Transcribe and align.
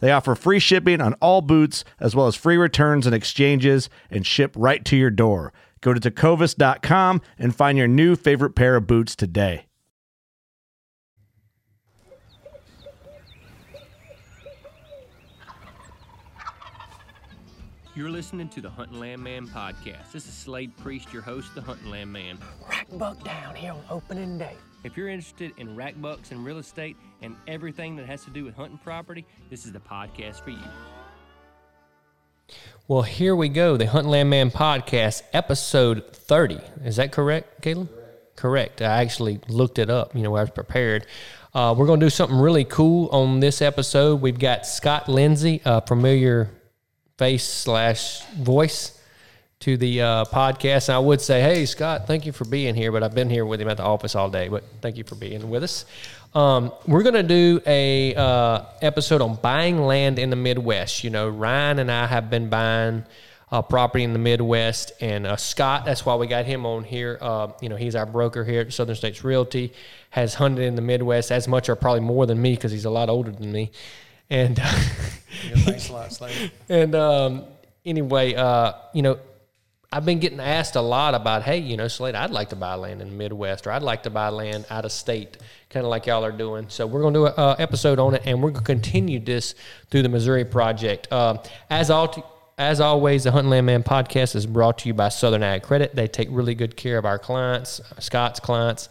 They 0.00 0.12
offer 0.12 0.34
free 0.34 0.58
shipping 0.58 1.00
on 1.00 1.14
all 1.14 1.40
boots, 1.40 1.84
as 1.98 2.14
well 2.14 2.26
as 2.26 2.36
free 2.36 2.56
returns 2.56 3.06
and 3.06 3.14
exchanges, 3.14 3.88
and 4.10 4.26
ship 4.26 4.54
right 4.56 4.84
to 4.84 4.96
your 4.96 5.10
door. 5.10 5.52
Go 5.80 5.94
to 5.94 6.00
tecovas.com 6.00 7.20
and 7.38 7.54
find 7.54 7.78
your 7.78 7.88
new 7.88 8.16
favorite 8.16 8.54
pair 8.54 8.76
of 8.76 8.86
boots 8.86 9.14
today. 9.14 9.64
You're 17.98 18.10
listening 18.10 18.48
to 18.50 18.60
the 18.60 18.70
Hunting 18.70 19.00
Land 19.00 19.24
Man 19.24 19.48
podcast. 19.48 20.12
This 20.12 20.28
is 20.28 20.32
Slade 20.32 20.70
Priest, 20.76 21.12
your 21.12 21.22
host, 21.22 21.52
the 21.56 21.60
Hunting 21.60 21.90
Land 21.90 22.12
Man. 22.12 22.38
Rack 22.68 22.86
buck 22.92 23.24
down 23.24 23.56
here 23.56 23.72
on 23.72 23.82
opening 23.90 24.38
day. 24.38 24.54
If 24.84 24.96
you're 24.96 25.08
interested 25.08 25.52
in 25.56 25.74
rack 25.74 26.00
bucks 26.00 26.30
and 26.30 26.44
real 26.44 26.58
estate 26.58 26.96
and 27.20 27.34
everything 27.48 27.96
that 27.96 28.06
has 28.06 28.24
to 28.24 28.30
do 28.30 28.44
with 28.44 28.54
hunting 28.54 28.78
property, 28.78 29.24
this 29.50 29.66
is 29.66 29.72
the 29.72 29.80
podcast 29.80 30.40
for 30.40 30.50
you. 30.50 30.58
Well, 32.86 33.02
here 33.02 33.34
we 33.34 33.48
go. 33.48 33.76
The 33.76 33.86
Hunt 33.86 34.06
Land 34.06 34.30
Man 34.30 34.50
podcast, 34.50 35.22
episode 35.32 36.14
30. 36.14 36.60
Is 36.84 36.96
that 36.96 37.12
correct, 37.12 37.60
Caleb? 37.60 37.88
Correct. 37.90 38.36
correct. 38.36 38.82
I 38.82 39.02
actually 39.02 39.40
looked 39.48 39.78
it 39.78 39.90
up, 39.90 40.14
you 40.14 40.22
know, 40.22 40.36
I 40.36 40.42
was 40.42 40.50
prepared. 40.50 41.06
Uh, 41.52 41.74
we're 41.76 41.86
going 41.86 41.98
to 42.00 42.06
do 42.06 42.10
something 42.10 42.38
really 42.38 42.64
cool 42.64 43.08
on 43.10 43.40
this 43.40 43.60
episode. 43.60 44.20
We've 44.20 44.38
got 44.38 44.64
Scott 44.64 45.08
Lindsey, 45.08 45.60
a 45.64 45.84
familiar 45.84 46.50
face 47.18 47.46
slash 47.46 48.24
voice 48.26 48.97
to 49.60 49.76
the 49.76 50.02
uh, 50.02 50.24
podcast. 50.26 50.88
And 50.88 50.96
I 50.96 50.98
would 50.98 51.20
say, 51.20 51.40
hey, 51.40 51.66
Scott, 51.66 52.06
thank 52.06 52.26
you 52.26 52.32
for 52.32 52.44
being 52.44 52.74
here. 52.74 52.92
But 52.92 53.02
I've 53.02 53.14
been 53.14 53.30
here 53.30 53.44
with 53.44 53.60
him 53.60 53.68
at 53.68 53.76
the 53.76 53.82
office 53.82 54.14
all 54.14 54.30
day. 54.30 54.48
But 54.48 54.64
thank 54.80 54.96
you 54.96 55.04
for 55.04 55.14
being 55.14 55.50
with 55.50 55.64
us. 55.64 55.84
Um, 56.34 56.72
we're 56.86 57.02
going 57.02 57.14
to 57.14 57.22
do 57.22 57.60
a 57.66 58.14
uh, 58.14 58.64
episode 58.82 59.20
on 59.20 59.36
buying 59.36 59.78
land 59.78 60.18
in 60.18 60.30
the 60.30 60.36
Midwest. 60.36 61.02
You 61.02 61.10
know, 61.10 61.28
Ryan 61.28 61.80
and 61.80 61.90
I 61.90 62.06
have 62.06 62.30
been 62.30 62.48
buying 62.48 63.04
uh, 63.50 63.62
property 63.62 64.04
in 64.04 64.12
the 64.12 64.18
Midwest, 64.18 64.92
and 65.00 65.26
uh, 65.26 65.36
Scott. 65.36 65.84
That's 65.84 66.04
why 66.04 66.14
we 66.16 66.26
got 66.26 66.44
him 66.44 66.66
on 66.66 66.84
here. 66.84 67.18
Uh, 67.20 67.48
you 67.60 67.68
know, 67.68 67.76
he's 67.76 67.96
our 67.96 68.06
broker 68.06 68.44
here 68.44 68.60
at 68.60 68.72
Southern 68.72 68.96
States 68.96 69.24
Realty. 69.24 69.72
Has 70.10 70.34
hunted 70.34 70.64
in 70.64 70.74
the 70.74 70.82
Midwest 70.82 71.32
as 71.32 71.48
much 71.48 71.68
or 71.68 71.76
probably 71.76 72.00
more 72.00 72.26
than 72.26 72.40
me 72.40 72.54
because 72.54 72.72
he's 72.72 72.84
a 72.84 72.90
lot 72.90 73.08
older 73.08 73.30
than 73.30 73.50
me. 73.50 73.70
And 74.30 74.58
yeah, 74.58 75.54
thanks 75.56 75.88
a 75.88 75.92
lot, 75.92 76.12
Slade. 76.12 76.52
And 76.68 76.94
um, 76.94 77.44
anyway, 77.84 78.34
uh, 78.34 78.72
you 78.92 79.02
know, 79.02 79.18
I've 79.90 80.04
been 80.04 80.18
getting 80.18 80.40
asked 80.40 80.76
a 80.76 80.82
lot 80.82 81.14
about, 81.14 81.42
hey, 81.42 81.58
you 81.58 81.78
know, 81.78 81.88
Slade, 81.88 82.14
I'd 82.14 82.30
like 82.30 82.50
to 82.50 82.56
buy 82.56 82.74
land 82.74 83.00
in 83.00 83.08
the 83.08 83.14
Midwest, 83.14 83.66
or 83.66 83.70
I'd 83.70 83.82
like 83.82 84.02
to 84.02 84.10
buy 84.10 84.28
land 84.28 84.66
out 84.68 84.84
of 84.84 84.92
state, 84.92 85.38
kind 85.70 85.86
of 85.86 85.90
like 85.90 86.04
y'all 86.04 86.24
are 86.26 86.32
doing. 86.32 86.66
So 86.68 86.86
we're 86.86 87.00
going 87.00 87.14
to 87.14 87.20
do 87.20 87.26
an 87.26 87.32
uh, 87.38 87.56
episode 87.58 87.98
on 87.98 88.14
it, 88.14 88.22
and 88.26 88.42
we're 88.42 88.50
going 88.50 88.64
to 88.64 88.66
continue 88.66 89.18
this 89.18 89.54
through 89.90 90.02
the 90.02 90.10
Missouri 90.10 90.44
Project. 90.44 91.08
Uh, 91.10 91.38
as 91.70 91.90
all. 91.90 92.08
To, 92.08 92.22
as 92.58 92.80
always, 92.80 93.22
the 93.22 93.30
Hunting 93.30 93.50
Land 93.50 93.66
Man 93.66 93.84
podcast 93.84 94.34
is 94.34 94.44
brought 94.44 94.78
to 94.78 94.88
you 94.88 94.94
by 94.94 95.10
Southern 95.10 95.44
Ag 95.44 95.62
Credit. 95.62 95.94
They 95.94 96.08
take 96.08 96.26
really 96.28 96.56
good 96.56 96.76
care 96.76 96.98
of 96.98 97.04
our 97.04 97.16
clients, 97.16 97.80
Scott's 98.00 98.40
clients. 98.40 98.88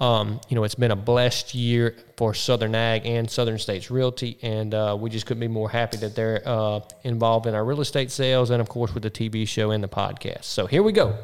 Um, 0.00 0.40
you 0.48 0.56
know, 0.56 0.64
it's 0.64 0.74
been 0.74 0.90
a 0.90 0.96
blessed 0.96 1.54
year 1.54 1.96
for 2.16 2.34
Southern 2.34 2.74
Ag 2.74 3.06
and 3.06 3.30
Southern 3.30 3.58
States 3.58 3.90
Realty, 3.90 4.38
and 4.42 4.74
uh, 4.74 4.96
we 4.98 5.10
just 5.10 5.26
couldn't 5.26 5.40
be 5.40 5.48
more 5.48 5.70
happy 5.70 5.96
that 5.98 6.16
they're 6.16 6.42
uh, 6.44 6.80
involved 7.04 7.46
in 7.46 7.54
our 7.54 7.64
real 7.64 7.80
estate 7.80 8.10
sales 8.10 8.50
and, 8.50 8.60
of 8.60 8.68
course, 8.68 8.94
with 8.94 9.04
the 9.04 9.10
TV 9.10 9.46
show 9.46 9.70
and 9.70 9.84
the 9.84 9.88
podcast. 9.88 10.44
So 10.44 10.66
here 10.66 10.82
we 10.82 10.92
go. 10.92 11.16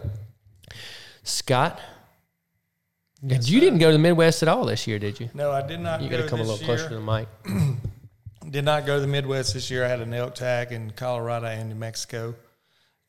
Scott, 1.25 1.81
yes, 3.21 3.49
you 3.49 3.59
didn't 3.59 3.81
go 3.81 3.87
to 3.87 3.93
the 3.93 3.99
Midwest 3.99 4.43
at 4.43 4.49
all 4.49 4.65
this 4.65 4.87
year, 4.87 4.99
did 4.99 5.19
you? 5.19 5.29
No, 5.35 5.51
I 5.51 5.67
did 5.67 5.81
not. 5.81 6.01
You 6.01 6.09
got 6.09 6.19
to 6.19 6.29
come 6.29 6.41
a 6.41 6.45
little 6.45 6.59
year. 6.59 6.67
closer 6.67 6.89
to 6.89 6.95
the 6.95 7.01
mic. 7.01 7.29
did 8.51 8.65
not 8.65 8.87
go 8.87 8.97
to 8.97 9.01
the 9.01 9.07
Midwest 9.07 9.55
this 9.55 9.71
year. 9.71 9.85
I 9.85 9.89
had 9.89 10.01
an 10.01 10.15
elk 10.15 10.35
tag 10.35 10.73
in 10.73 10.91
Colorado 10.93 11.47
and 11.47 11.69
New 11.69 11.75
Mexico, 11.75 12.35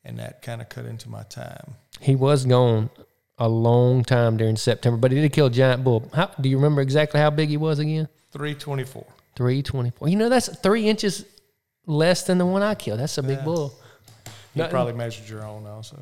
and 0.04 0.20
that 0.20 0.42
kind 0.42 0.62
of 0.62 0.70
cut 0.70 0.86
into 0.86 1.10
my 1.10 1.24
time. 1.24 1.76
He 2.02 2.16
was 2.16 2.46
gone 2.46 2.90
a 3.40 3.48
long 3.48 4.04
time 4.04 4.38
during 4.38 4.56
September, 4.58 4.98
but 4.98 5.12
he 5.12 5.22
did 5.22 5.32
kill 5.34 5.48
a 5.48 5.50
giant 5.50 5.84
bull. 5.84 6.10
How, 6.14 6.30
do 6.40 6.50
you 6.50 6.58
remember 6.58 6.82
exactly 6.82 7.20
how 7.20 7.30
big 7.30 7.50
he 7.50 7.58
was 7.58 7.80
again? 7.80 8.08
324. 8.34 9.06
324. 9.36 10.08
You 10.10 10.16
know, 10.18 10.30
that's 10.30 10.56
three 10.60 10.88
inches 10.88 11.26
less 11.86 12.24
than 12.24 12.38
the 12.38 12.46
one 12.46 12.62
I 12.62 12.76
killed. 12.76 13.00
That's 13.00 13.18
a 13.18 13.24
big 13.24 13.40
Yeah. 13.40 13.44
bull. 13.46 13.74
You 14.26 14.32
Nothing- 14.64 14.72
probably 14.72 14.94
measured 14.94 15.30
your 15.30 15.46
own 15.46 15.66
also. 15.66 15.98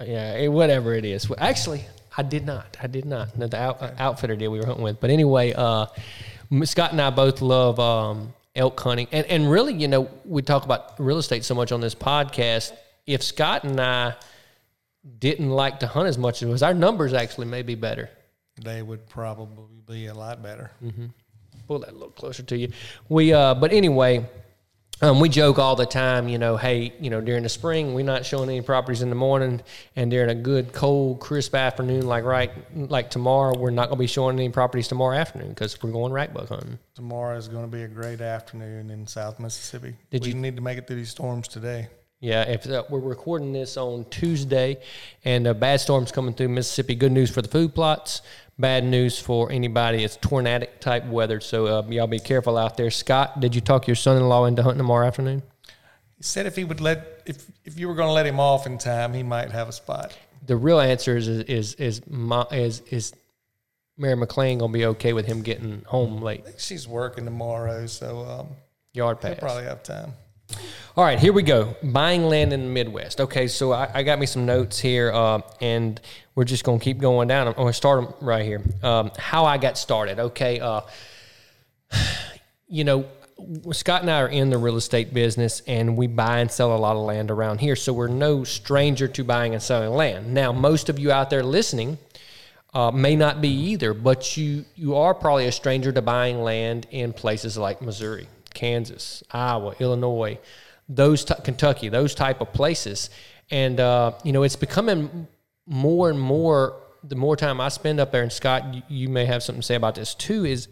Yeah, 0.00 0.34
eh, 0.36 0.46
whatever 0.48 0.94
it 0.94 1.04
is. 1.04 1.30
Actually, 1.38 1.84
I 2.16 2.22
did 2.22 2.46
not. 2.46 2.76
I 2.82 2.86
did 2.86 3.04
not. 3.04 3.36
No, 3.36 3.46
the 3.46 3.58
out, 3.58 3.82
outfitter 3.98 4.36
did 4.36 4.48
we 4.48 4.58
were 4.60 4.66
hunting 4.66 4.84
with. 4.84 5.00
But 5.00 5.10
anyway, 5.10 5.52
uh, 5.54 5.86
Scott 6.64 6.92
and 6.92 7.00
I 7.00 7.10
both 7.10 7.40
love 7.40 7.80
um, 7.80 8.32
elk 8.54 8.78
hunting. 8.78 9.08
And, 9.10 9.26
and 9.26 9.50
really, 9.50 9.74
you 9.74 9.88
know, 9.88 10.08
we 10.24 10.42
talk 10.42 10.64
about 10.64 10.94
real 11.00 11.18
estate 11.18 11.44
so 11.44 11.54
much 11.54 11.72
on 11.72 11.80
this 11.80 11.94
podcast. 11.94 12.72
If 13.06 13.22
Scott 13.22 13.64
and 13.64 13.80
I 13.80 14.14
didn't 15.18 15.50
like 15.50 15.80
to 15.80 15.86
hunt 15.86 16.08
as 16.08 16.18
much 16.18 16.42
as 16.42 16.50
us, 16.50 16.62
our 16.62 16.74
numbers 16.74 17.12
actually 17.12 17.46
may 17.46 17.62
be 17.62 17.74
better. 17.74 18.10
They 18.62 18.82
would 18.82 19.06
probably 19.08 19.80
be 19.86 20.06
a 20.06 20.14
lot 20.14 20.42
better. 20.42 20.70
pull 21.66 21.80
that 21.80 21.90
a 21.90 21.92
little 21.92 22.10
closer 22.10 22.42
to 22.42 22.56
you. 22.56 22.70
We, 23.08 23.32
uh, 23.32 23.54
but 23.54 23.72
anyway, 23.72 24.24
um, 25.02 25.20
we 25.20 25.28
joke 25.28 25.58
all 25.58 25.76
the 25.76 25.84
time, 25.84 26.26
you 26.28 26.38
know, 26.38 26.56
hey, 26.56 26.94
you 27.00 27.10
know, 27.10 27.20
during 27.20 27.42
the 27.42 27.50
spring, 27.50 27.92
we're 27.92 28.04
not 28.04 28.24
showing 28.24 28.48
any 28.48 28.62
properties 28.62 29.02
in 29.02 29.10
the 29.10 29.14
morning, 29.14 29.60
and 29.94 30.10
during 30.10 30.30
a 30.30 30.34
good, 30.34 30.72
cold, 30.72 31.20
crisp 31.20 31.54
afternoon, 31.54 32.06
like 32.06 32.24
right, 32.24 32.50
like 32.74 33.10
tomorrow, 33.10 33.56
we're 33.58 33.70
not 33.70 33.88
going 33.88 33.98
to 33.98 34.00
be 34.00 34.06
showing 34.06 34.38
any 34.38 34.48
properties 34.48 34.88
tomorrow 34.88 35.14
afternoon 35.16 35.50
because 35.50 35.80
we're 35.82 35.90
going 35.90 36.12
rack 36.12 36.32
buck 36.32 36.48
hunting. 36.48 36.78
Tomorrow 36.94 37.36
is 37.36 37.46
going 37.48 37.64
to 37.64 37.70
be 37.70 37.82
a 37.82 37.88
great 37.88 38.22
afternoon 38.22 38.90
in 38.90 39.06
South 39.06 39.38
Mississippi. 39.38 39.94
Did 40.10 40.22
we 40.22 40.28
you- 40.28 40.34
need 40.34 40.56
to 40.56 40.62
make 40.62 40.78
it 40.78 40.86
through 40.86 40.96
these 40.96 41.10
storms 41.10 41.46
today? 41.46 41.88
Yeah, 42.20 42.42
if 42.44 42.66
uh, 42.66 42.84
we're 42.88 43.00
recording 43.00 43.52
this 43.52 43.76
on 43.76 44.06
Tuesday, 44.08 44.78
and 45.24 45.46
uh, 45.46 45.52
bad 45.52 45.80
storms 45.80 46.10
coming 46.10 46.32
through 46.32 46.48
Mississippi. 46.48 46.94
Good 46.94 47.12
news 47.12 47.30
for 47.30 47.42
the 47.42 47.48
food 47.48 47.74
plots. 47.74 48.22
Bad 48.58 48.84
news 48.84 49.18
for 49.18 49.52
anybody. 49.52 50.02
It's 50.02 50.16
tornadic 50.16 50.80
type 50.80 51.04
weather, 51.06 51.40
so 51.40 51.66
uh, 51.66 51.82
y'all 51.88 52.06
be 52.06 52.18
careful 52.18 52.56
out 52.56 52.78
there. 52.78 52.90
Scott, 52.90 53.38
did 53.40 53.54
you 53.54 53.60
talk 53.60 53.86
your 53.86 53.96
son-in-law 53.96 54.46
into 54.46 54.62
hunting 54.62 54.78
tomorrow 54.78 55.06
afternoon? 55.06 55.42
He 56.16 56.22
said 56.22 56.46
if 56.46 56.56
he 56.56 56.64
would 56.64 56.80
let, 56.80 57.20
if 57.26 57.50
if 57.66 57.78
you 57.78 57.86
were 57.86 57.94
going 57.94 58.08
to 58.08 58.14
let 58.14 58.24
him 58.24 58.40
off 58.40 58.66
in 58.66 58.78
time, 58.78 59.12
he 59.12 59.22
might 59.22 59.50
have 59.50 59.68
a 59.68 59.72
spot. 59.72 60.16
the 60.46 60.56
real 60.56 60.80
answer 60.80 61.18
is 61.18 61.28
is 61.28 61.74
is 61.74 62.00
my, 62.06 62.46
is 62.50 62.80
is 62.90 63.12
Mary 63.98 64.16
McLean 64.16 64.58
gonna 64.58 64.72
be 64.72 64.86
okay 64.86 65.12
with 65.12 65.26
him 65.26 65.42
getting 65.42 65.82
home 65.86 66.22
late? 66.22 66.40
I 66.40 66.44
think 66.44 66.60
she's 66.60 66.88
working 66.88 67.26
tomorrow, 67.26 67.84
so 67.84 68.20
um, 68.20 68.48
Yard 68.94 69.18
he'll 69.20 69.32
pass. 69.32 69.38
probably 69.40 69.64
have 69.64 69.82
time. 69.82 70.14
All 70.96 71.04
right, 71.04 71.18
here 71.18 71.32
we 71.32 71.42
go. 71.42 71.76
Buying 71.82 72.24
land 72.24 72.52
in 72.54 72.60
the 72.60 72.68
Midwest. 72.68 73.20
Okay, 73.20 73.48
so 73.48 73.72
I, 73.72 73.90
I 73.92 74.02
got 74.02 74.18
me 74.18 74.24
some 74.24 74.46
notes 74.46 74.78
here, 74.78 75.12
uh, 75.12 75.42
and 75.60 76.00
we're 76.34 76.44
just 76.44 76.64
going 76.64 76.78
to 76.78 76.84
keep 76.84 76.98
going 76.98 77.28
down. 77.28 77.48
I'm 77.48 77.52
going 77.52 77.66
to 77.66 77.72
start 77.74 78.02
'em 78.02 78.14
right 78.22 78.44
here. 78.44 78.62
Um, 78.82 79.10
how 79.18 79.44
I 79.44 79.58
got 79.58 79.76
started. 79.76 80.18
Okay, 80.18 80.58
uh, 80.58 80.80
you 82.68 82.84
know, 82.84 83.04
Scott 83.72 84.00
and 84.02 84.10
I 84.10 84.22
are 84.22 84.28
in 84.28 84.48
the 84.48 84.56
real 84.56 84.76
estate 84.76 85.12
business, 85.12 85.60
and 85.66 85.96
we 85.96 86.06
buy 86.06 86.38
and 86.38 86.50
sell 86.50 86.74
a 86.74 86.78
lot 86.78 86.96
of 86.96 87.02
land 87.02 87.30
around 87.30 87.60
here. 87.60 87.76
So 87.76 87.92
we're 87.92 88.08
no 88.08 88.44
stranger 88.44 89.06
to 89.08 89.24
buying 89.24 89.52
and 89.52 89.62
selling 89.62 89.90
land. 89.90 90.32
Now, 90.32 90.52
most 90.52 90.88
of 90.88 90.98
you 90.98 91.12
out 91.12 91.28
there 91.28 91.42
listening 91.42 91.98
uh, 92.72 92.90
may 92.90 93.16
not 93.16 93.42
be 93.42 93.48
either, 93.48 93.92
but 93.92 94.36
you 94.36 94.64
you 94.74 94.96
are 94.96 95.14
probably 95.14 95.46
a 95.46 95.52
stranger 95.52 95.92
to 95.92 96.00
buying 96.00 96.40
land 96.40 96.86
in 96.90 97.12
places 97.12 97.58
like 97.58 97.82
Missouri, 97.82 98.28
Kansas, 98.56 99.22
Iowa, 99.30 99.74
Illinois, 99.78 100.38
those 100.88 101.24
t- 101.24 101.34
Kentucky, 101.44 101.88
those 101.88 102.14
type 102.14 102.40
of 102.40 102.52
places, 102.52 103.10
and 103.50 103.78
uh, 103.78 104.12
you 104.24 104.32
know 104.32 104.42
it's 104.42 104.56
becoming 104.56 105.28
more 105.66 106.10
and 106.10 106.18
more. 106.18 106.82
The 107.04 107.14
more 107.14 107.36
time 107.36 107.60
I 107.60 107.68
spend 107.68 108.00
up 108.00 108.10
there, 108.10 108.22
and 108.22 108.32
Scott, 108.32 108.74
you, 108.74 108.82
you 108.88 109.08
may 109.08 109.26
have 109.26 109.42
something 109.42 109.60
to 109.60 109.66
say 109.66 109.76
about 109.76 109.94
this 109.94 110.14
too. 110.14 110.44
Is 110.44 110.68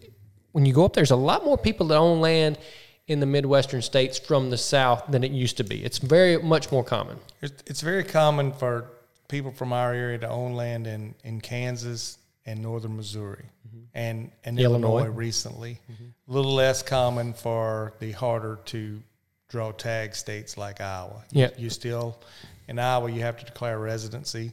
when 0.53 0.67
you 0.67 0.73
go 0.73 0.85
up 0.85 0.95
there, 0.95 1.03
there's 1.03 1.11
a 1.13 1.17
lot 1.17 1.45
more 1.45 1.59
people 1.59 1.87
that 1.89 1.97
own 1.97 2.21
land 2.21 2.59
in 3.07 3.21
the 3.21 3.27
Midwestern 3.27 3.83
states 3.83 4.19
from 4.19 4.51
the 4.51 4.57
South 4.57 5.05
than 5.09 5.23
it 5.23 5.31
used 5.31 5.59
to 5.59 5.65
be. 5.65 5.85
It's 5.85 5.99
very 5.99 6.39
much 6.39 6.73
more 6.73 6.83
common. 6.83 7.19
It's, 7.43 7.63
it's 7.67 7.81
very 7.83 8.03
common 8.03 8.53
for 8.53 8.91
people 9.29 9.53
from 9.53 9.73
our 9.73 9.93
area 9.93 10.19
to 10.19 10.29
own 10.29 10.55
land 10.55 10.87
in, 10.87 11.15
in 11.23 11.41
Kansas 11.41 12.19
and 12.47 12.61
northern 12.63 12.97
Missouri 12.97 13.47
and, 13.95 14.31
and 14.45 14.59
Illinois, 14.59 14.99
Illinois. 15.01 15.09
recently. 15.15 15.81
A 16.29 16.33
little 16.33 16.55
less 16.55 16.83
common 16.83 17.33
for 17.33 17.95
the 18.01 18.13
harder 18.13 18.59
to 18.67 19.03
draw 19.49 19.73
tag 19.73 20.15
states 20.15 20.57
like 20.57 20.81
Iowa. 20.81 21.25
You- 21.33 21.43
Yeah. 21.43 21.51
You 21.57 21.71
still, 21.71 22.21
in 22.69 22.79
Iowa, 22.79 23.11
you 23.11 23.21
have 23.23 23.37
to 23.39 23.45
declare 23.45 23.79
residency. 23.79 24.53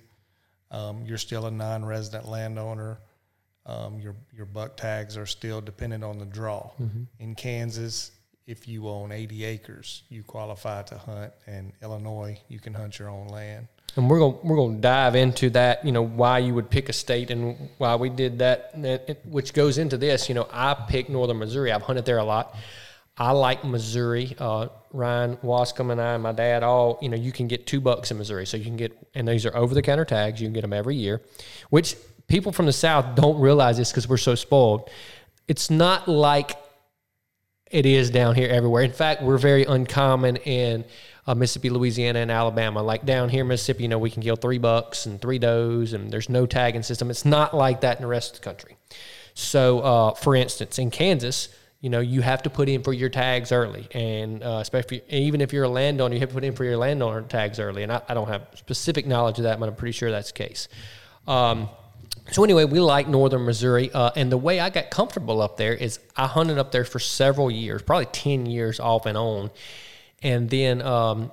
Um, 0.70 1.04
you're 1.06 1.18
still 1.18 1.46
a 1.48 1.52
non 1.52 1.84
resident 1.86 2.28
landowner. 2.28 3.00
Um, 3.66 4.00
your, 4.00 4.16
your 4.36 4.46
buck 4.46 4.78
tags 4.78 5.18
are 5.18 5.26
still 5.26 5.62
dependent 5.62 6.04
on 6.04 6.18
the 6.18 6.26
draw. 6.26 6.72
In 7.20 7.36
Kansas, 7.36 8.12
if 8.48 8.68
you 8.68 8.88
own 8.90 9.12
80 9.12 9.44
acres, 9.46 10.04
you 10.10 10.24
qualify 10.24 10.82
to 10.84 10.98
hunt. 10.98 11.32
And 11.46 11.74
Illinois, 11.84 12.40
you 12.48 12.60
can 12.60 12.74
hunt 12.74 12.98
your 13.00 13.10
own 13.10 13.28
land. 13.28 13.68
And 13.98 14.10
we're 14.10 14.20
going 14.20 14.38
we're 14.44 14.56
going 14.56 14.76
to 14.76 14.82
dive 14.82 15.16
into 15.16 15.50
that, 15.52 15.86
you 15.86 15.92
know, 15.92 16.02
why 16.02 16.40
you 16.40 16.54
would 16.54 16.70
pick 16.70 16.88
a 16.88 16.94
state 16.94 17.30
and 17.30 17.70
why 17.78 17.96
we 17.96 18.10
did 18.10 18.40
that, 18.40 19.20
which 19.26 19.54
goes 19.54 19.78
into 19.78 19.98
this. 19.98 20.30
You 20.30 20.36
know, 20.36 20.48
I 20.52 20.74
picked 20.74 21.10
Northern 21.10 21.40
Missouri. 21.40 21.72
I've 21.72 21.82
hunted 21.82 22.06
there 22.06 22.18
a 22.18 22.24
lot. 22.24 22.56
I 23.18 23.32
like 23.32 23.64
Missouri. 23.66 24.36
Uh, 24.40 24.70
Ryan 24.94 25.38
Wascom 25.38 25.92
and 25.92 26.02
I 26.02 26.14
and 26.14 26.24
my 26.24 26.32
dad 26.32 26.64
all, 26.64 26.98
you 27.02 27.10
know, 27.10 27.18
you 27.18 27.32
can 27.32 27.48
get 27.48 27.68
two 27.68 27.82
bucks 27.82 28.12
in 28.12 28.18
Missouri, 28.18 28.46
so 28.46 28.58
you 28.58 28.64
can 28.64 28.78
get, 28.78 28.98
and 29.14 29.28
these 29.28 29.46
are 29.46 29.56
over 29.56 29.74
the 29.74 29.82
counter 29.82 30.06
tags. 30.06 30.42
You 30.42 30.48
can 30.48 30.54
get 30.54 30.62
them 30.62 30.74
every 30.74 30.96
year, 30.96 31.22
which 31.70 31.96
people 32.28 32.52
from 32.52 32.66
the 32.66 32.74
South 32.74 33.16
don't 33.16 33.40
realize 33.40 33.78
this 33.78 33.92
because 33.92 34.08
we're 34.08 34.18
so 34.18 34.36
spoiled. 34.36 34.90
It's 35.48 35.70
not 35.70 36.08
like 36.08 36.58
it 37.70 37.86
is 37.86 38.10
down 38.10 38.36
here 38.36 38.50
everywhere. 38.50 38.84
In 38.84 38.92
fact, 38.92 39.22
we're 39.22 39.38
very 39.38 39.66
uncommon 39.66 40.38
in 40.38 40.86
uh, 41.32 41.36
Mississippi, 41.36 41.70
Louisiana, 41.70 42.20
and 42.20 42.30
Alabama. 42.30 42.84
Like 42.84 43.06
down 43.06 43.30
here 43.30 43.42
in 43.42 43.48
Mississippi, 43.48 43.84
you 43.84 43.90
know, 43.90 44.00
we 44.00 44.12
can 44.12 44.22
kill 44.22 44.36
three 44.36 44.58
bucks 44.58 45.06
and 45.06 45.22
three 45.22 45.40
does, 45.40 45.94
and 45.94 46.12
there's 46.12 46.28
no 46.28 46.46
tagging 46.46 46.84
system. 46.84 47.10
It's 47.10 47.24
not 47.24 47.56
like 47.56 47.82
that 47.82 47.98
in 47.98 48.02
the 48.02 48.08
rest 48.08 48.36
of 48.36 48.42
the 48.42 48.44
country. 48.44 48.76
So, 49.34 49.80
uh, 49.80 50.14
for 50.14 50.36
instance, 50.36 50.78
in 50.78 50.92
Kansas, 50.92 51.48
you 51.80 51.90
know, 51.90 52.02
you 52.02 52.22
have 52.22 52.44
to 52.44 52.50
put 52.50 52.68
in 52.68 52.84
for 52.84 52.92
your 52.92 53.10
tags 53.10 53.54
early, 53.54 53.88
and 53.92 54.44
uh, 54.44 54.60
especially 54.62 55.04
even 55.08 55.40
if 55.40 55.54
you're 55.54 55.64
a 55.64 55.70
landowner, 55.70 56.14
you 56.14 56.20
have 56.20 56.30
to 56.30 56.36
put 56.36 56.44
in 56.44 56.54
for 56.54 56.66
your 56.66 56.78
landowner 56.78 57.22
tags 57.22 57.60
early. 57.60 57.84
And 57.84 57.94
I, 57.94 58.02
I 58.10 58.14
don't 58.14 58.28
have 58.28 58.48
specific 58.56 59.08
knowledge 59.08 59.38
of 59.38 59.44
that, 59.44 59.58
but 59.58 59.70
I'm 59.70 59.76
pretty 59.76 59.94
sure 59.94 60.12
that's 60.12 60.34
the 60.34 60.38
case. 60.38 60.68
Um, 61.28 61.70
so 62.32 62.44
anyway, 62.44 62.66
we 62.66 62.80
like 62.82 63.08
northern 63.08 63.46
Missouri, 63.46 63.90
uh, 63.94 64.12
and 64.18 64.30
the 64.30 64.38
way 64.38 64.60
I 64.60 64.70
got 64.70 64.92
comfortable 64.92 65.42
up 65.42 65.56
there 65.56 65.74
is 65.74 66.00
I 66.18 66.28
hunted 66.28 66.58
up 66.58 66.74
there 66.74 66.84
for 66.84 67.00
several 67.00 67.50
years, 67.50 67.82
probably 67.82 68.08
ten 68.08 68.46
years 68.46 68.82
off 68.82 69.06
and 69.06 69.18
on, 69.18 69.50
and 70.22 70.50
then 70.50 70.82
um, 70.82 71.32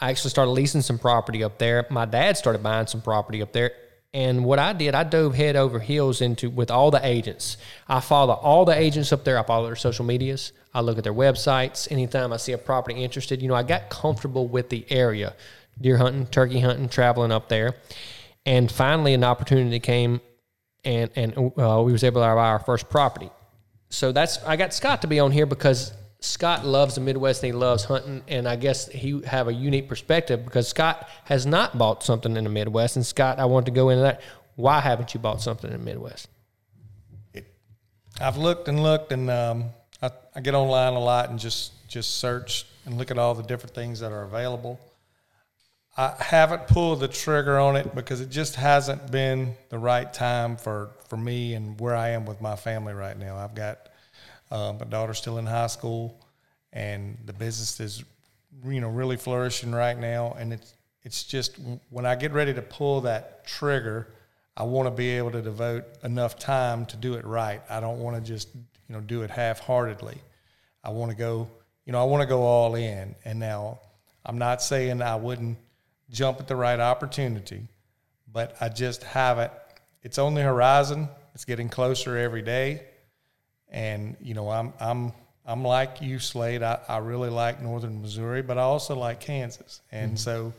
I 0.00 0.10
actually 0.10 0.30
started 0.30 0.50
leasing 0.52 0.82
some 0.82 0.98
property 0.98 1.42
up 1.42 1.58
there. 1.58 1.86
My 1.90 2.04
dad 2.04 2.36
started 2.36 2.62
buying 2.62 2.86
some 2.86 3.00
property 3.00 3.42
up 3.42 3.52
there, 3.52 3.72
and 4.12 4.44
what 4.44 4.58
I 4.58 4.72
did, 4.72 4.94
I 4.94 5.04
dove 5.04 5.34
head 5.34 5.56
over 5.56 5.78
heels 5.78 6.20
into 6.20 6.48
with 6.48 6.70
all 6.70 6.90
the 6.90 7.04
agents. 7.04 7.56
I 7.86 8.00
follow 8.00 8.34
all 8.34 8.64
the 8.64 8.74
agents 8.74 9.12
up 9.12 9.24
there. 9.24 9.38
I 9.38 9.42
follow 9.42 9.66
their 9.66 9.76
social 9.76 10.04
medias. 10.04 10.52
I 10.72 10.80
look 10.80 10.98
at 10.98 11.04
their 11.04 11.14
websites. 11.14 11.90
Anytime 11.90 12.32
I 12.32 12.38
see 12.38 12.52
a 12.52 12.58
property 12.58 13.02
interested, 13.02 13.42
you 13.42 13.48
know, 13.48 13.54
I 13.54 13.62
got 13.62 13.90
comfortable 13.90 14.48
with 14.48 14.70
the 14.70 14.86
area, 14.90 15.34
deer 15.80 15.98
hunting, 15.98 16.26
turkey 16.26 16.60
hunting, 16.60 16.88
traveling 16.88 17.32
up 17.32 17.48
there, 17.48 17.76
and 18.46 18.70
finally 18.70 19.12
an 19.12 19.24
opportunity 19.24 19.80
came 19.80 20.20
and 20.86 21.10
and 21.16 21.36
uh, 21.58 21.82
we 21.84 21.92
was 21.92 22.04
able 22.04 22.22
to 22.22 22.26
buy 22.26 22.48
our 22.48 22.60
first 22.60 22.88
property. 22.88 23.30
So 23.90 24.12
that's 24.12 24.38
I 24.44 24.56
got 24.56 24.72
Scott 24.72 25.02
to 25.02 25.08
be 25.08 25.20
on 25.20 25.32
here 25.32 25.46
because 25.46 25.92
Scott 26.20 26.64
loves 26.64 26.94
the 26.94 27.00
Midwest 27.00 27.42
and 27.42 27.52
he 27.52 27.58
loves 27.58 27.84
hunting, 27.84 28.22
and 28.26 28.48
I 28.48 28.56
guess 28.56 28.88
he 28.88 29.22
have 29.26 29.48
a 29.48 29.52
unique 29.52 29.88
perspective 29.88 30.44
because 30.44 30.68
Scott 30.68 31.08
has 31.24 31.46
not 31.46 31.76
bought 31.76 32.02
something 32.02 32.36
in 32.36 32.44
the 32.44 32.50
Midwest. 32.50 32.96
And 32.96 33.04
Scott, 33.04 33.38
I 33.38 33.44
want 33.44 33.66
to 33.66 33.72
go 33.72 33.90
into 33.90 34.02
that. 34.02 34.22
Why 34.56 34.80
haven't 34.80 35.12
you 35.14 35.20
bought 35.20 35.42
something 35.42 35.70
in 35.70 35.78
the 35.78 35.84
Midwest? 35.84 36.28
I've 38.18 38.38
looked 38.38 38.68
and 38.68 38.82
looked, 38.82 39.12
and 39.12 39.30
um, 39.30 39.64
I, 40.00 40.10
I 40.34 40.40
get 40.40 40.54
online 40.54 40.94
a 40.94 41.00
lot 41.00 41.28
and 41.28 41.38
just 41.38 41.72
just 41.88 42.18
search 42.18 42.66
and 42.84 42.98
look 42.98 43.10
at 43.10 43.18
all 43.18 43.34
the 43.34 43.42
different 43.42 43.74
things 43.74 44.00
that 44.00 44.12
are 44.12 44.22
available. 44.22 44.80
I 45.96 46.14
haven't 46.18 46.66
pulled 46.66 47.00
the 47.00 47.08
trigger 47.08 47.58
on 47.58 47.76
it 47.76 47.94
because 47.94 48.20
it 48.20 48.28
just 48.28 48.56
hasn't 48.56 49.10
been 49.10 49.54
the 49.70 49.78
right 49.78 50.12
time 50.12 50.56
for, 50.56 50.90
for 51.08 51.16
me 51.16 51.54
and 51.54 51.80
where 51.80 51.96
I 51.96 52.10
am 52.10 52.26
with 52.26 52.40
my 52.42 52.54
family 52.54 52.92
right 52.92 53.18
now. 53.18 53.36
I've 53.36 53.54
got 53.54 53.88
uh, 54.50 54.74
my 54.78 54.86
daughter's 54.86 55.18
still 55.18 55.38
in 55.38 55.46
high 55.46 55.66
school, 55.66 56.20
and 56.72 57.16
the 57.26 57.32
business 57.32 57.80
is 57.80 58.04
you 58.64 58.80
know 58.80 58.88
really 58.88 59.16
flourishing 59.16 59.72
right 59.72 59.98
now. 59.98 60.36
And 60.38 60.52
it's 60.52 60.74
it's 61.02 61.24
just 61.24 61.58
when 61.90 62.06
I 62.06 62.14
get 62.14 62.32
ready 62.32 62.54
to 62.54 62.62
pull 62.62 63.02
that 63.02 63.46
trigger, 63.46 64.08
I 64.56 64.64
want 64.64 64.86
to 64.86 64.90
be 64.90 65.10
able 65.10 65.30
to 65.32 65.42
devote 65.42 65.84
enough 66.02 66.38
time 66.38 66.86
to 66.86 66.96
do 66.96 67.14
it 67.14 67.24
right. 67.24 67.60
I 67.68 67.80
don't 67.80 68.00
want 68.00 68.16
to 68.16 68.22
just 68.22 68.54
you 68.54 68.94
know 68.94 69.00
do 69.00 69.22
it 69.22 69.30
half-heartedly. 69.30 70.18
I 70.84 70.90
want 70.90 71.10
to 71.10 71.16
go 71.16 71.48
you 71.84 71.92
know 71.92 72.00
I 72.00 72.04
want 72.04 72.22
to 72.22 72.26
go 72.26 72.42
all 72.42 72.74
in. 72.74 73.14
And 73.24 73.38
now 73.38 73.80
I'm 74.24 74.38
not 74.38 74.62
saying 74.62 75.02
I 75.02 75.16
wouldn't 75.16 75.58
jump 76.10 76.40
at 76.40 76.48
the 76.48 76.56
right 76.56 76.78
opportunity, 76.78 77.62
but 78.32 78.56
I 78.60 78.68
just 78.68 79.02
haven't. 79.02 79.52
It's 80.02 80.18
on 80.18 80.34
the 80.34 80.42
horizon. 80.42 81.08
It's 81.34 81.44
getting 81.44 81.68
closer 81.68 82.16
every 82.16 82.42
day, 82.42 82.84
and 83.76 84.16
you 84.22 84.32
know 84.32 84.48
I'm 84.48 84.72
I'm 84.80 85.12
I'm 85.44 85.62
like 85.62 86.00
you, 86.00 86.18
Slade. 86.18 86.62
I, 86.64 86.80
I 86.88 86.98
really 86.98 87.28
like 87.30 87.62
Northern 87.62 88.02
Missouri, 88.02 88.42
but 88.42 88.58
I 88.58 88.62
also 88.62 88.96
like 88.96 89.20
Kansas, 89.20 89.80
and 89.92 90.18
so 90.18 90.52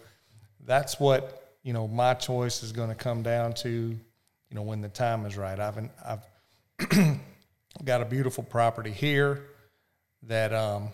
that's 0.65 0.97
what 0.99 1.55
you 1.63 1.73
know 1.73 1.87
my 1.87 2.13
choice 2.13 2.63
is 2.63 2.71
going 2.71 2.89
to 2.89 2.95
come 2.95 3.23
down 3.23 3.53
to. 3.55 3.69
You 3.69 4.55
know 4.55 4.61
when 4.61 4.79
the 4.79 4.87
time 4.87 5.25
is 5.25 5.35
right. 5.35 5.59
I've 5.59 5.77
I've 6.05 7.19
got 7.83 8.01
a 8.01 8.05
beautiful 8.05 8.43
property 8.45 8.91
here 8.91 9.47
that 10.23 10.53
um, 10.53 10.89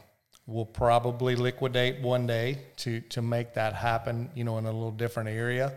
we'll 0.48 0.65
probably 0.65 1.36
liquidate 1.36 2.01
one 2.01 2.25
day 2.25 2.60
to 2.77 3.01
to 3.01 3.22
make 3.22 3.53
that 3.56 3.74
happen. 3.74 4.30
You 4.34 4.46
know, 4.46 4.58
in 4.58 4.65
a 4.65 4.72
little 4.72 4.92
different 4.92 5.30
area, 5.30 5.74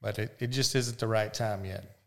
but 0.00 0.18
it, 0.18 0.34
it 0.40 0.46
just 0.46 0.74
isn't 0.74 0.98
the 0.98 1.06
right 1.06 1.32
time 1.32 1.66
yet. 1.66 1.97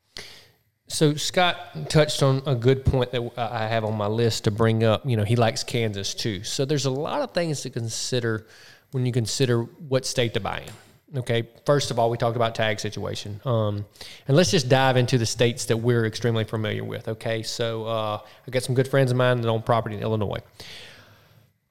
So 0.92 1.16
Scott 1.16 1.90
touched 1.90 2.22
on 2.22 2.44
a 2.46 2.54
good 2.54 2.84
point 2.84 3.12
that 3.12 3.32
I 3.38 3.66
have 3.68 3.86
on 3.86 3.96
my 3.96 4.08
list 4.08 4.44
to 4.44 4.52
bring 4.52 4.84
up. 4.84 5.06
You 5.06 5.16
know, 5.16 5.24
he 5.24 5.38
likes 5.38 5.64
Kansas 5.64 6.14
too. 6.14 6.44
So 6.44 6.66
there's 6.66 6.86
a 6.86 6.92
lot 6.92 7.22
of 7.22 7.32
things 7.32 7.62
to 7.62 7.70
consider 7.70 8.46
when 8.92 9.06
you 9.06 9.14
consider 9.14 9.64
what 9.64 10.06
state 10.06 10.34
to 10.34 10.42
buy 10.42 10.64
in. 10.68 11.20
Okay, 11.20 11.48
first 11.66 11.92
of 11.92 12.00
all, 12.00 12.10
we 12.10 12.18
talked 12.18 12.36
about 12.36 12.56
tag 12.56 12.80
situation, 12.80 13.42
um, 13.44 13.86
and 14.30 14.38
let's 14.38 14.50
just 14.50 14.70
dive 14.70 14.96
into 14.96 15.18
the 15.18 15.26
states 15.26 15.66
that 15.66 15.76
we're 15.76 16.06
extremely 16.06 16.46
familiar 16.46 16.86
with. 16.86 17.06
Okay, 17.10 17.44
so 17.44 17.86
uh, 17.86 18.22
I 18.48 18.52
got 18.52 18.64
some 18.64 18.76
good 18.76 18.88
friends 18.88 19.12
of 19.12 19.18
mine 19.18 19.42
that 19.42 19.50
own 19.50 19.62
property 19.62 19.98
in 19.98 20.02
Illinois. 20.02 20.40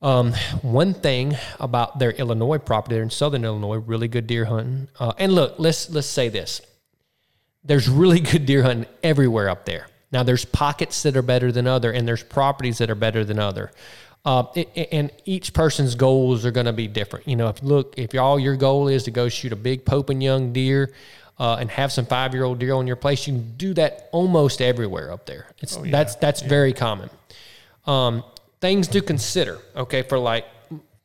Um, 0.02 0.34
one 0.60 0.92
thing 0.92 1.36
about 1.58 1.98
their 1.98 2.10
Illinois 2.10 2.58
property, 2.58 2.96
they're 2.96 3.02
in 3.02 3.08
southern 3.08 3.46
Illinois, 3.46 3.76
really 3.76 4.08
good 4.08 4.26
deer 4.26 4.44
hunting. 4.44 4.88
Uh, 4.98 5.14
and 5.16 5.32
look, 5.32 5.54
let's 5.58 5.88
let's 5.88 6.06
say 6.06 6.28
this: 6.28 6.60
there's 7.64 7.88
really 7.88 8.20
good 8.20 8.46
deer 8.46 8.62
hunting 8.62 8.86
everywhere 9.02 9.48
up 9.48 9.64
there. 9.64 9.86
Now 10.12 10.22
there's 10.22 10.44
pockets 10.44 11.02
that 11.04 11.16
are 11.16 11.22
better 11.22 11.52
than 11.52 11.66
other, 11.66 11.92
and 11.92 12.06
there's 12.06 12.22
properties 12.22 12.78
that 12.78 12.90
are 12.90 12.94
better 12.96 13.24
than 13.24 13.38
other. 13.38 13.70
Uh, 14.24 14.44
it- 14.54 14.88
and 14.92 15.10
each 15.24 15.52
person's 15.54 15.94
goals 15.94 16.44
are 16.44 16.50
going 16.50 16.66
to 16.66 16.72
be 16.72 16.86
different. 16.88 17.26
You 17.28 17.36
know, 17.36 17.48
if 17.48 17.62
look, 17.62 17.94
if 17.96 18.14
all 18.18 18.38
your 18.38 18.56
goal 18.56 18.88
is 18.88 19.04
to 19.04 19.10
go 19.10 19.28
shoot 19.28 19.52
a 19.52 19.56
big 19.56 19.84
Pope 19.84 20.10
and 20.10 20.22
Young 20.22 20.52
deer 20.52 20.92
uh, 21.38 21.56
and 21.60 21.70
have 21.70 21.90
some 21.92 22.04
five 22.06 22.34
year 22.34 22.44
old 22.44 22.58
deer 22.58 22.74
on 22.74 22.86
your 22.86 22.96
place, 22.96 23.26
you 23.26 23.32
can 23.34 23.56
do 23.56 23.72
that 23.74 24.08
almost 24.12 24.60
everywhere 24.60 25.10
up 25.12 25.24
there. 25.26 25.46
It's 25.60 25.76
that's 25.90 26.16
that's 26.16 26.42
very 26.42 26.72
common. 26.74 27.08
Um, 27.86 28.24
things 28.60 28.88
to 28.88 29.00
consider, 29.00 29.58
okay, 29.74 30.02
for 30.02 30.18
like 30.18 30.44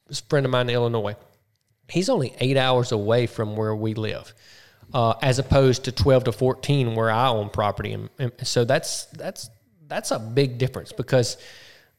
this 0.07 0.19
friend 0.21 0.45
of 0.45 0.51
mine 0.51 0.67
in 0.69 0.75
Illinois. 0.75 1.15
He's 1.88 2.09
only 2.09 2.35
eight 2.39 2.57
hours 2.57 2.91
away 2.91 3.27
from 3.27 3.55
where 3.55 3.75
we 3.75 3.93
live, 3.93 4.33
uh, 4.94 5.15
as 5.22 5.39
opposed 5.39 5.86
to 5.86 5.92
twelve 5.92 6.25
to 6.25 6.32
fourteen 6.32 6.96
where 6.96 7.10
I 7.12 7.27
own 7.27 7.50
property, 7.50 7.94
and, 7.94 8.10
and 8.20 8.32
so 8.44 8.65
that's 8.65 9.06
that's 9.06 9.50
that's 9.88 10.12
a 10.12 10.20
big 10.20 10.58
difference 10.58 10.92
because 10.92 11.38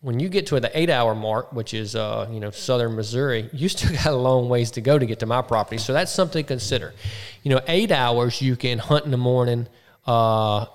when 0.00 0.20
you 0.20 0.28
get 0.28 0.46
to 0.46 0.60
the 0.60 0.70
eight 0.78 0.90
hour 0.90 1.14
mark, 1.14 1.52
which 1.52 1.74
is 1.74 1.96
uh, 1.96 2.28
you 2.30 2.40
know 2.40 2.50
southern 2.50 2.94
Missouri, 2.94 3.50
you 3.52 3.68
still 3.68 3.92
got 4.04 4.06
a 4.06 4.16
long 4.16 4.48
ways 4.48 4.70
to 4.72 4.80
go 4.80 4.98
to 4.98 5.06
get 5.06 5.20
to 5.20 5.26
my 5.26 5.42
property. 5.42 5.78
So 5.78 5.92
that's 5.92 6.12
something 6.12 6.44
to 6.44 6.46
consider. 6.46 6.94
You 7.42 7.50
know, 7.50 7.60
eight 7.66 7.90
hours 7.90 8.40
you 8.40 8.56
can 8.56 8.78
hunt 8.78 9.04
in 9.04 9.10
the 9.10 9.16
morning, 9.16 9.68
uh, 10.06 10.66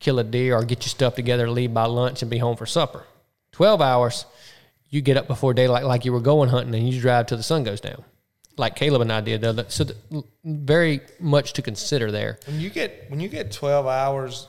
kill 0.00 0.18
a 0.18 0.24
deer, 0.24 0.56
or 0.56 0.64
get 0.64 0.84
your 0.84 0.90
stuff 0.90 1.14
together, 1.14 1.48
leave 1.50 1.72
by 1.72 1.84
lunch, 1.84 2.22
and 2.22 2.30
be 2.30 2.38
home 2.38 2.56
for 2.56 2.66
supper. 2.66 3.04
Twelve 3.52 3.80
hours, 3.80 4.26
you 4.88 5.00
get 5.00 5.16
up 5.16 5.28
before 5.28 5.54
daylight 5.54 5.84
like 5.84 6.04
you 6.04 6.12
were 6.12 6.20
going 6.20 6.48
hunting, 6.48 6.74
and 6.74 6.88
you 6.88 7.00
drive 7.00 7.26
till 7.26 7.36
the 7.36 7.44
sun 7.44 7.64
goes 7.64 7.80
down, 7.80 8.04
like 8.56 8.76
Caleb 8.76 9.02
and 9.02 9.12
I 9.12 9.20
did. 9.20 9.40
though. 9.40 9.64
So 9.68 9.84
the, 9.84 10.24
very 10.44 11.00
much 11.20 11.54
to 11.54 11.62
consider 11.62 12.10
there. 12.10 12.38
When 12.46 12.60
you 12.60 12.70
get 12.70 13.06
when 13.08 13.20
you 13.20 13.28
get 13.28 13.52
twelve 13.52 13.86
hours, 13.86 14.48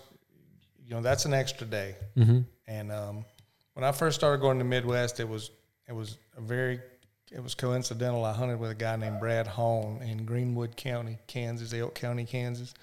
you 0.85 0.93
know 0.93 1.01
that's 1.01 1.25
an 1.25 1.33
extra 1.33 1.67
day. 1.67 1.95
Mm-hmm. 2.17 2.41
And 2.67 2.91
um, 2.91 3.25
when 3.73 3.83
I 3.83 3.91
first 3.91 4.17
started 4.17 4.41
going 4.41 4.59
to 4.59 4.65
Midwest, 4.65 5.19
it 5.19 5.27
was 5.27 5.51
it 5.87 5.93
was 5.93 6.17
a 6.37 6.41
very 6.41 6.79
it 7.31 7.41
was 7.41 7.55
coincidental. 7.55 8.23
I 8.23 8.33
hunted 8.33 8.59
with 8.59 8.71
a 8.71 8.75
guy 8.75 8.95
named 8.95 9.19
Brad 9.19 9.47
Hone 9.47 10.01
in 10.01 10.25
Greenwood 10.25 10.75
County, 10.75 11.17
Kansas, 11.27 11.73
Elk 11.73 11.95
County, 11.95 12.25
Kansas. 12.25 12.73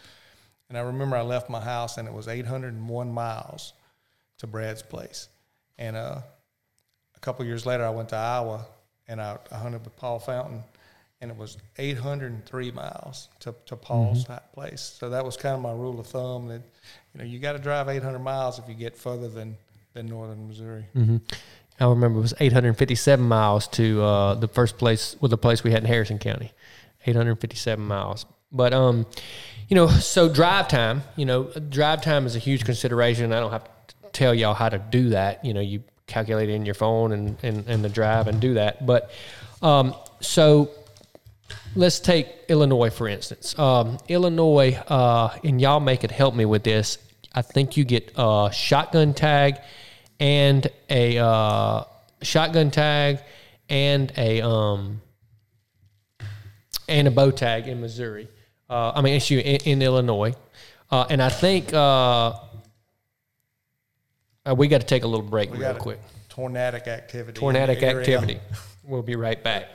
And 0.68 0.76
I 0.76 0.82
remember 0.82 1.16
I 1.16 1.22
left 1.22 1.48
my 1.48 1.60
house 1.60 1.98
and 1.98 2.08
it 2.08 2.14
was 2.14 2.28
801 2.28 3.12
miles 3.12 3.72
to 4.38 4.46
Brad's 4.46 4.82
place. 4.82 5.28
And 5.78 5.96
uh, 5.96 6.20
a 7.16 7.20
couple 7.20 7.44
years 7.44 7.66
later, 7.66 7.84
I 7.84 7.90
went 7.90 8.08
to 8.10 8.16
Iowa 8.16 8.66
and 9.06 9.20
I, 9.20 9.38
I 9.50 9.58
hunted 9.58 9.84
with 9.84 9.96
Paul 9.96 10.18
Fountain, 10.18 10.62
and 11.22 11.30
it 11.30 11.36
was 11.36 11.56
803 11.78 12.72
miles 12.72 13.28
to, 13.40 13.54
to 13.66 13.76
Paul's 13.76 14.24
that 14.26 14.52
place. 14.52 14.96
So 14.98 15.08
that 15.10 15.24
was 15.24 15.36
kind 15.36 15.54
of 15.54 15.62
my 15.62 15.70
rule 15.70 15.98
of 16.00 16.08
thumb 16.08 16.48
that 16.48 16.62
you 17.14 17.18
know 17.18 17.24
you 17.24 17.38
got 17.38 17.52
to 17.52 17.58
drive 17.60 17.88
800 17.88 18.18
miles 18.18 18.58
if 18.58 18.68
you 18.68 18.74
get 18.74 18.98
further 18.98 19.28
than 19.28 19.56
than 19.94 20.06
northern 20.06 20.48
Missouri. 20.48 20.84
I 21.80 21.86
remember 21.86 22.18
it 22.18 22.22
was 22.22 22.34
857 22.38 23.24
miles 23.24 23.66
to 23.68 24.02
uh, 24.02 24.34
the 24.34 24.48
first 24.48 24.78
place, 24.78 25.16
well, 25.20 25.28
the 25.28 25.38
place 25.38 25.64
we 25.64 25.70
had 25.70 25.82
in 25.82 25.88
Harrison 25.88 26.18
County, 26.18 26.52
857 27.06 27.82
miles. 27.84 28.26
But 28.50 28.74
um, 28.74 29.06
you 29.68 29.76
know, 29.76 29.86
so 29.88 30.28
drive 30.28 30.68
time, 30.68 31.02
you 31.16 31.24
know, 31.24 31.44
drive 31.44 32.02
time 32.02 32.26
is 32.26 32.34
a 32.34 32.40
huge 32.40 32.64
consideration. 32.64 33.32
I 33.32 33.40
don't 33.40 33.52
have 33.52 33.64
to 33.64 33.94
tell 34.12 34.34
y'all 34.34 34.54
how 34.54 34.68
to 34.68 34.78
do 34.78 35.10
that. 35.10 35.44
You 35.44 35.54
know, 35.54 35.60
you 35.60 35.84
calculate 36.08 36.48
it 36.48 36.54
in 36.54 36.66
your 36.66 36.74
phone 36.74 37.12
and 37.12 37.36
and, 37.44 37.68
and 37.68 37.84
the 37.84 37.88
drive 37.88 38.26
and 38.26 38.40
do 38.40 38.54
that. 38.54 38.84
But 38.84 39.12
um, 39.62 39.94
so 40.20 40.70
let's 41.74 42.00
take 42.00 42.26
Illinois 42.48 42.90
for 42.90 43.08
instance. 43.08 43.58
Um, 43.58 43.98
Illinois, 44.08 44.74
uh, 44.88 45.36
and 45.44 45.60
y'all 45.60 45.80
make 45.80 46.04
it 46.04 46.10
help 46.10 46.34
me 46.34 46.44
with 46.44 46.64
this. 46.64 46.98
I 47.34 47.42
think 47.42 47.76
you 47.76 47.84
get 47.84 48.12
a 48.16 48.50
shotgun 48.52 49.14
tag 49.14 49.58
and 50.20 50.66
a 50.90 51.18
uh, 51.18 51.84
shotgun 52.22 52.70
tag 52.70 53.20
and 53.68 54.12
a 54.16 54.42
um, 54.42 55.00
and 56.88 57.08
a 57.08 57.10
bow 57.10 57.30
tag 57.30 57.68
in 57.68 57.80
Missouri. 57.80 58.28
Uh, 58.68 58.92
I 58.94 59.02
mean, 59.02 59.14
issue 59.14 59.38
in, 59.38 59.56
in 59.64 59.82
Illinois, 59.82 60.34
uh, 60.90 61.06
and 61.10 61.22
I 61.22 61.28
think 61.28 61.72
uh, 61.72 62.34
uh, 64.44 64.54
we 64.56 64.68
got 64.68 64.80
to 64.80 64.86
take 64.86 65.04
a 65.04 65.06
little 65.06 65.26
break 65.26 65.50
We 65.52 65.58
real 65.58 65.74
quick. 65.74 66.00
tornadic 66.28 66.86
activity. 66.86 67.38
Tornadic 67.38 67.82
activity. 67.82 68.40
We'll 68.84 69.02
be 69.02 69.16
right 69.16 69.42
back. 69.42 69.68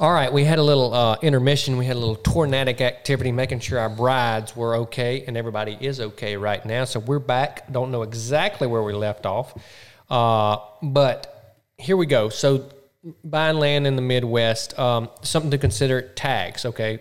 All 0.00 0.12
right, 0.12 0.32
we 0.32 0.44
had 0.44 0.58
a 0.58 0.62
little 0.62 0.94
uh, 0.94 1.16
intermission. 1.22 1.76
We 1.76 1.86
had 1.86 1.96
a 1.96 1.98
little 1.98 2.16
tornadic 2.16 2.80
activity, 2.80 3.32
making 3.32 3.60
sure 3.60 3.78
our 3.78 3.88
brides 3.88 4.54
were 4.56 4.76
okay, 4.76 5.24
and 5.26 5.36
everybody 5.36 5.76
is 5.80 6.00
okay 6.00 6.36
right 6.36 6.64
now. 6.64 6.84
So 6.84 7.00
we're 7.00 7.18
back. 7.18 7.70
Don't 7.72 7.90
know 7.90 8.02
exactly 8.02 8.66
where 8.66 8.82
we 8.82 8.92
left 8.92 9.26
off, 9.26 9.54
uh, 10.10 10.58
but 10.82 11.56
here 11.76 11.96
we 11.96 12.06
go. 12.06 12.28
So 12.28 12.68
buying 13.24 13.58
land 13.58 13.86
in 13.86 13.96
the 13.96 14.02
Midwest, 14.02 14.78
um, 14.78 15.08
something 15.22 15.50
to 15.50 15.58
consider: 15.58 16.02
tags. 16.02 16.64
Okay, 16.64 17.00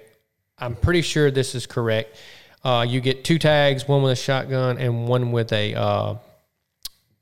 I'm 0.58 0.76
pretty 0.76 1.02
sure 1.02 1.32
this 1.32 1.56
is 1.56 1.66
correct. 1.66 2.18
Uh, 2.64 2.86
you 2.88 3.00
get 3.00 3.24
two 3.24 3.40
tags, 3.40 3.88
one 3.88 4.02
with 4.02 4.14
a 4.14 4.16
shotgun 4.16 4.78
and 4.78 5.08
one 5.08 5.32
with 5.32 5.54
a 5.54 5.76
uh, 5.76 6.16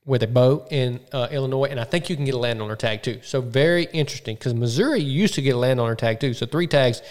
with 0.05 0.21
a 0.21 0.27
bow 0.27 0.67
in 0.69 0.99
uh, 1.11 1.27
Illinois, 1.31 1.65
and 1.65 1.79
I 1.79 1.83
think 1.83 2.09
you 2.09 2.15
can 2.15 2.25
get 2.25 2.35
a 2.35 2.39
landowner 2.39 2.75
tag 2.75 3.01
too. 3.01 3.19
So 3.23 3.41
very 3.41 3.85
interesting 3.85 4.35
because 4.35 4.53
Missouri 4.53 5.01
used 5.01 5.33
to 5.35 5.41
get 5.41 5.55
a 5.55 5.57
landowner 5.57 5.95
tag 5.95 6.19
too. 6.19 6.33
So 6.33 6.45
three 6.45 6.67
tags, 6.67 7.01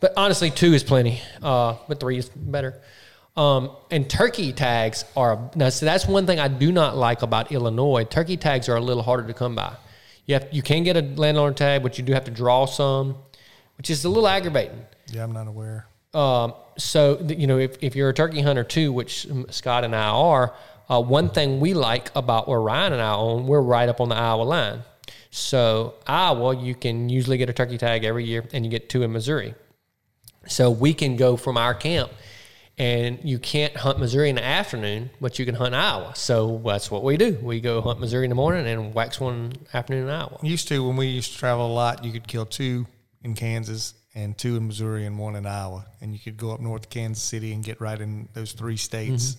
but 0.00 0.12
honestly 0.16 0.50
two 0.50 0.72
is 0.72 0.82
plenty. 0.82 1.20
Uh, 1.42 1.76
but 1.88 2.00
three 2.00 2.18
is 2.18 2.28
better. 2.30 2.80
Um, 3.36 3.70
and 3.90 4.08
turkey 4.08 4.52
tags 4.52 5.04
are 5.16 5.50
now. 5.54 5.70
So 5.70 5.86
that's 5.86 6.06
one 6.06 6.26
thing 6.26 6.38
I 6.38 6.48
do 6.48 6.70
not 6.70 6.96
like 6.96 7.22
about 7.22 7.50
Illinois. 7.50 8.04
Turkey 8.04 8.36
tags 8.36 8.68
are 8.68 8.76
a 8.76 8.80
little 8.80 9.02
harder 9.02 9.26
to 9.26 9.34
come 9.34 9.54
by. 9.54 9.74
You 10.26 10.34
have 10.34 10.48
you 10.52 10.62
can 10.62 10.84
get 10.84 10.96
a 10.96 11.02
landowner 11.02 11.54
tag, 11.54 11.82
but 11.82 11.98
you 11.98 12.04
do 12.04 12.12
have 12.12 12.24
to 12.24 12.30
draw 12.30 12.66
some, 12.66 13.16
which 13.78 13.88
is 13.88 14.04
a 14.04 14.08
little 14.08 14.28
aggravating. 14.28 14.84
Yeah, 15.10 15.24
I'm 15.24 15.32
not 15.32 15.48
aware. 15.48 15.86
Um, 16.12 16.52
so 16.76 17.20
you 17.26 17.46
know, 17.46 17.58
if, 17.58 17.78
if 17.82 17.96
you're 17.96 18.10
a 18.10 18.14
turkey 18.14 18.42
hunter 18.42 18.64
too, 18.64 18.92
which 18.92 19.26
um, 19.30 19.46
Scott 19.50 19.84
and 19.84 19.96
I 19.96 20.08
are, 20.08 20.54
uh, 20.88 21.00
one 21.00 21.28
thing 21.30 21.60
we 21.60 21.74
like 21.74 22.10
about 22.14 22.48
where 22.48 22.60
Ryan 22.60 22.92
and 22.94 23.02
I 23.02 23.14
own, 23.14 23.46
we're 23.46 23.60
right 23.60 23.88
up 23.88 24.00
on 24.00 24.08
the 24.08 24.14
Iowa 24.14 24.42
line. 24.42 24.80
So 25.30 25.94
Iowa, 26.06 26.56
you 26.56 26.74
can 26.74 27.08
usually 27.08 27.38
get 27.38 27.48
a 27.48 27.52
turkey 27.52 27.78
tag 27.78 28.04
every 28.04 28.24
year, 28.24 28.44
and 28.52 28.64
you 28.64 28.70
get 28.70 28.88
two 28.88 29.02
in 29.02 29.12
Missouri. 29.12 29.54
So 30.46 30.70
we 30.70 30.92
can 30.92 31.16
go 31.16 31.36
from 31.36 31.56
our 31.56 31.74
camp, 31.74 32.10
and 32.76 33.18
you 33.22 33.38
can't 33.38 33.76
hunt 33.76 33.98
Missouri 33.98 34.28
in 34.28 34.36
the 34.36 34.44
afternoon, 34.44 35.10
but 35.20 35.38
you 35.38 35.44
can 35.44 35.54
hunt 35.54 35.74
Iowa. 35.74 36.14
So 36.16 36.60
that's 36.64 36.90
what 36.90 37.02
we 37.04 37.16
do. 37.16 37.38
We 37.40 37.60
go 37.60 37.80
hunt 37.80 38.00
Missouri 38.00 38.24
in 38.24 38.28
the 38.30 38.34
morning 38.34 38.66
and 38.66 38.92
wax 38.92 39.20
one 39.20 39.52
afternoon 39.72 40.08
in 40.08 40.10
Iowa. 40.10 40.38
Used 40.42 40.68
to 40.68 40.86
when 40.86 40.96
we 40.96 41.06
used 41.06 41.32
to 41.32 41.38
travel 41.38 41.66
a 41.66 41.72
lot, 41.72 42.04
you 42.04 42.12
could 42.12 42.26
kill 42.26 42.44
two 42.44 42.86
in 43.22 43.34
Kansas 43.34 43.94
and 44.14 44.36
two 44.36 44.56
in 44.56 44.66
Missouri 44.66 45.06
and 45.06 45.18
one 45.18 45.36
in 45.36 45.46
Iowa, 45.46 45.86
and 46.00 46.12
you 46.12 46.18
could 46.18 46.36
go 46.36 46.50
up 46.50 46.60
north 46.60 46.82
to 46.82 46.88
Kansas 46.88 47.22
City 47.22 47.52
and 47.54 47.64
get 47.64 47.80
right 47.80 47.98
in 47.98 48.28
those 48.34 48.52
three 48.52 48.76
states. 48.76 49.36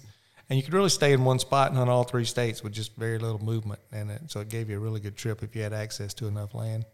And 0.50 0.58
you 0.58 0.64
could 0.64 0.74
really 0.74 0.90
stay 0.90 1.14
in 1.14 1.24
one 1.24 1.40
spot 1.40 1.70
and 1.70 1.78
hunt 1.78 1.90
all 1.90 2.04
three 2.04 2.26
states 2.26 2.62
with 2.64 2.74
just 2.74 2.96
very 2.96 3.18
little 3.18 3.44
movement, 3.44 3.80
and 3.92 4.12
it, 4.12 4.22
so 4.28 4.42
it 4.42 4.50
gave 4.50 4.70
you 4.70 4.76
a 4.78 4.80
really 4.80 5.00
good 5.00 5.16
trip 5.16 5.42
if 5.42 5.56
you 5.56 5.62
had 5.64 5.74
access 5.74 6.14
to 6.16 6.28
enough 6.28 6.54
land. 6.54 6.86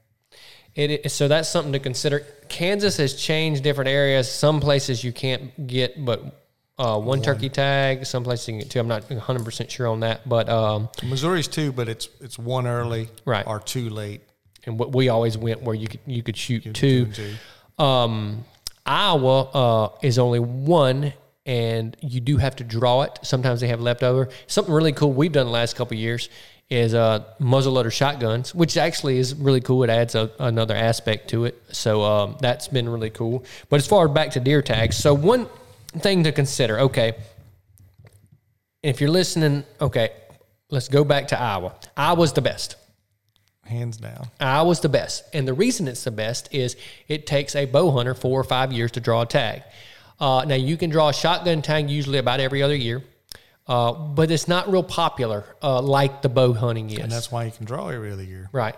It 0.76 1.06
is, 1.06 1.14
so 1.14 1.28
that's 1.28 1.50
something 1.50 1.74
to 1.74 1.80
consider. 1.80 2.20
Kansas 2.48 2.98
has 2.98 3.16
changed 3.16 3.64
different 3.64 3.90
areas. 3.90 4.32
Some 4.32 4.60
places 4.62 5.04
you 5.04 5.12
can't 5.12 5.66
get 5.68 6.06
but 6.06 6.24
uh, 6.78 6.98
one, 7.00 7.22
turkey 7.22 7.50
tag. 7.50 8.06
Some 8.06 8.24
places 8.24 8.48
you 8.48 8.52
can 8.54 8.60
get 8.60 8.70
two. 8.70 8.80
I'm 8.80 8.88
not 8.88 9.10
100 9.10 9.44
percent 9.44 9.72
sure 9.72 9.88
on 9.88 10.02
that, 10.02 10.30
but 10.30 10.48
um, 10.48 10.88
Missouri's 11.04 11.48
two, 11.48 11.72
but 11.72 11.90
it's 11.90 12.08
it's 12.22 12.38
one 12.40 12.68
early 12.68 13.10
Right. 13.26 13.46
or 13.48 13.60
two 13.60 13.90
late. 13.90 14.22
and 14.66 14.78
what 14.80 14.94
we 14.94 15.10
always 15.10 15.38
went 15.38 15.64
where 15.64 15.76
you 15.76 15.88
could 15.88 16.00
you 16.06 16.22
could 16.24 16.38
shoot 16.38 16.64
Two 16.64 17.06
two. 17.08 17.34
two. 17.78 17.84
Um, 17.84 18.46
Iowa 18.86 19.42
uh, 19.44 19.90
is 20.02 20.18
only 20.20 20.40
one, 20.40 21.14
and 21.50 21.98
you 22.00 22.20
do 22.22 22.38
have 22.38 22.56
to 22.58 22.64
draw 22.64 23.02
it. 23.02 23.18
Sometimes 23.24 23.60
they 23.60 23.70
have 23.70 23.82
leftover. 23.82 24.30
Something 24.46 24.72
really 24.72 24.92
cool 24.92 25.12
we've 25.12 25.32
done 25.32 25.48
the 25.48 25.52
last 25.52 25.76
couple 25.76 25.96
of 25.96 26.00
years 26.00 26.30
is 26.70 26.94
uh, 26.94 27.24
muzzleloader 27.42 27.92
shotguns, 27.92 28.54
which 28.54 28.78
actually 28.78 29.18
is 29.18 29.34
really 29.34 29.60
cool. 29.60 29.82
It 29.84 29.90
adds 29.90 30.14
a, 30.14 30.30
another 30.38 30.76
aspect 30.76 31.32
to 31.32 31.46
it. 31.46 31.60
So 31.72 32.04
um, 32.04 32.38
that's 32.40 32.68
been 32.68 32.88
really 32.88 33.10
cool. 33.10 33.44
But 33.68 33.78
as 33.78 33.88
far 33.88 34.08
back 34.08 34.30
to 34.32 34.40
deer 34.40 34.62
tags, 34.62 34.96
so 34.96 35.16
one 35.16 35.48
thing 35.98 36.24
to 36.26 36.32
consider. 36.32 36.82
Okay, 36.82 37.14
if 38.84 39.02
you're 39.02 39.10
listening, 39.10 39.64
okay, 39.82 40.12
let's 40.70 40.88
go 40.88 41.04
back 41.04 41.30
to 41.30 41.42
Iowa. 41.42 41.74
Iowa's 41.98 42.34
the 42.34 42.44
best. 42.44 42.76
Hands 43.66 43.98
down. 43.98 44.28
Iowa's 44.40 44.82
the 44.82 44.90
best. 44.90 45.24
And 45.34 45.48
the 45.48 45.54
reason 45.54 45.88
it's 45.88 46.04
the 46.04 46.12
best 46.12 46.54
is 46.54 46.76
it 47.08 47.26
takes 47.26 47.56
a 47.56 47.66
bow 47.66 47.90
hunter 47.90 48.14
four 48.14 48.40
or 48.40 48.44
five 48.44 48.72
years 48.72 48.92
to 48.92 49.00
draw 49.00 49.24
a 49.24 49.26
tag. 49.26 49.64
Uh, 50.20 50.44
now, 50.46 50.56
you 50.56 50.78
can 50.78 50.90
draw 50.90 51.10
a 51.10 51.14
shotgun 51.14 51.62
tag 51.62 51.90
usually 51.90 52.18
about 52.18 52.40
every 52.40 52.62
other 52.62 52.76
year, 52.76 53.04
uh, 53.68 53.94
but 53.94 54.32
it's 54.32 54.48
not 54.48 54.70
real 54.70 54.84
popular 54.84 55.46
uh, 55.62 55.82
like 55.82 56.22
the 56.22 56.30
bow 56.30 56.54
hunting 56.54 56.90
is. 56.90 57.00
And 57.00 57.12
that's 57.12 57.32
why 57.32 57.46
you 57.46 57.52
can 57.52 57.66
draw 57.66 57.88
every 57.90 58.12
other 58.12 58.24
year. 58.24 58.50
Right. 58.52 58.76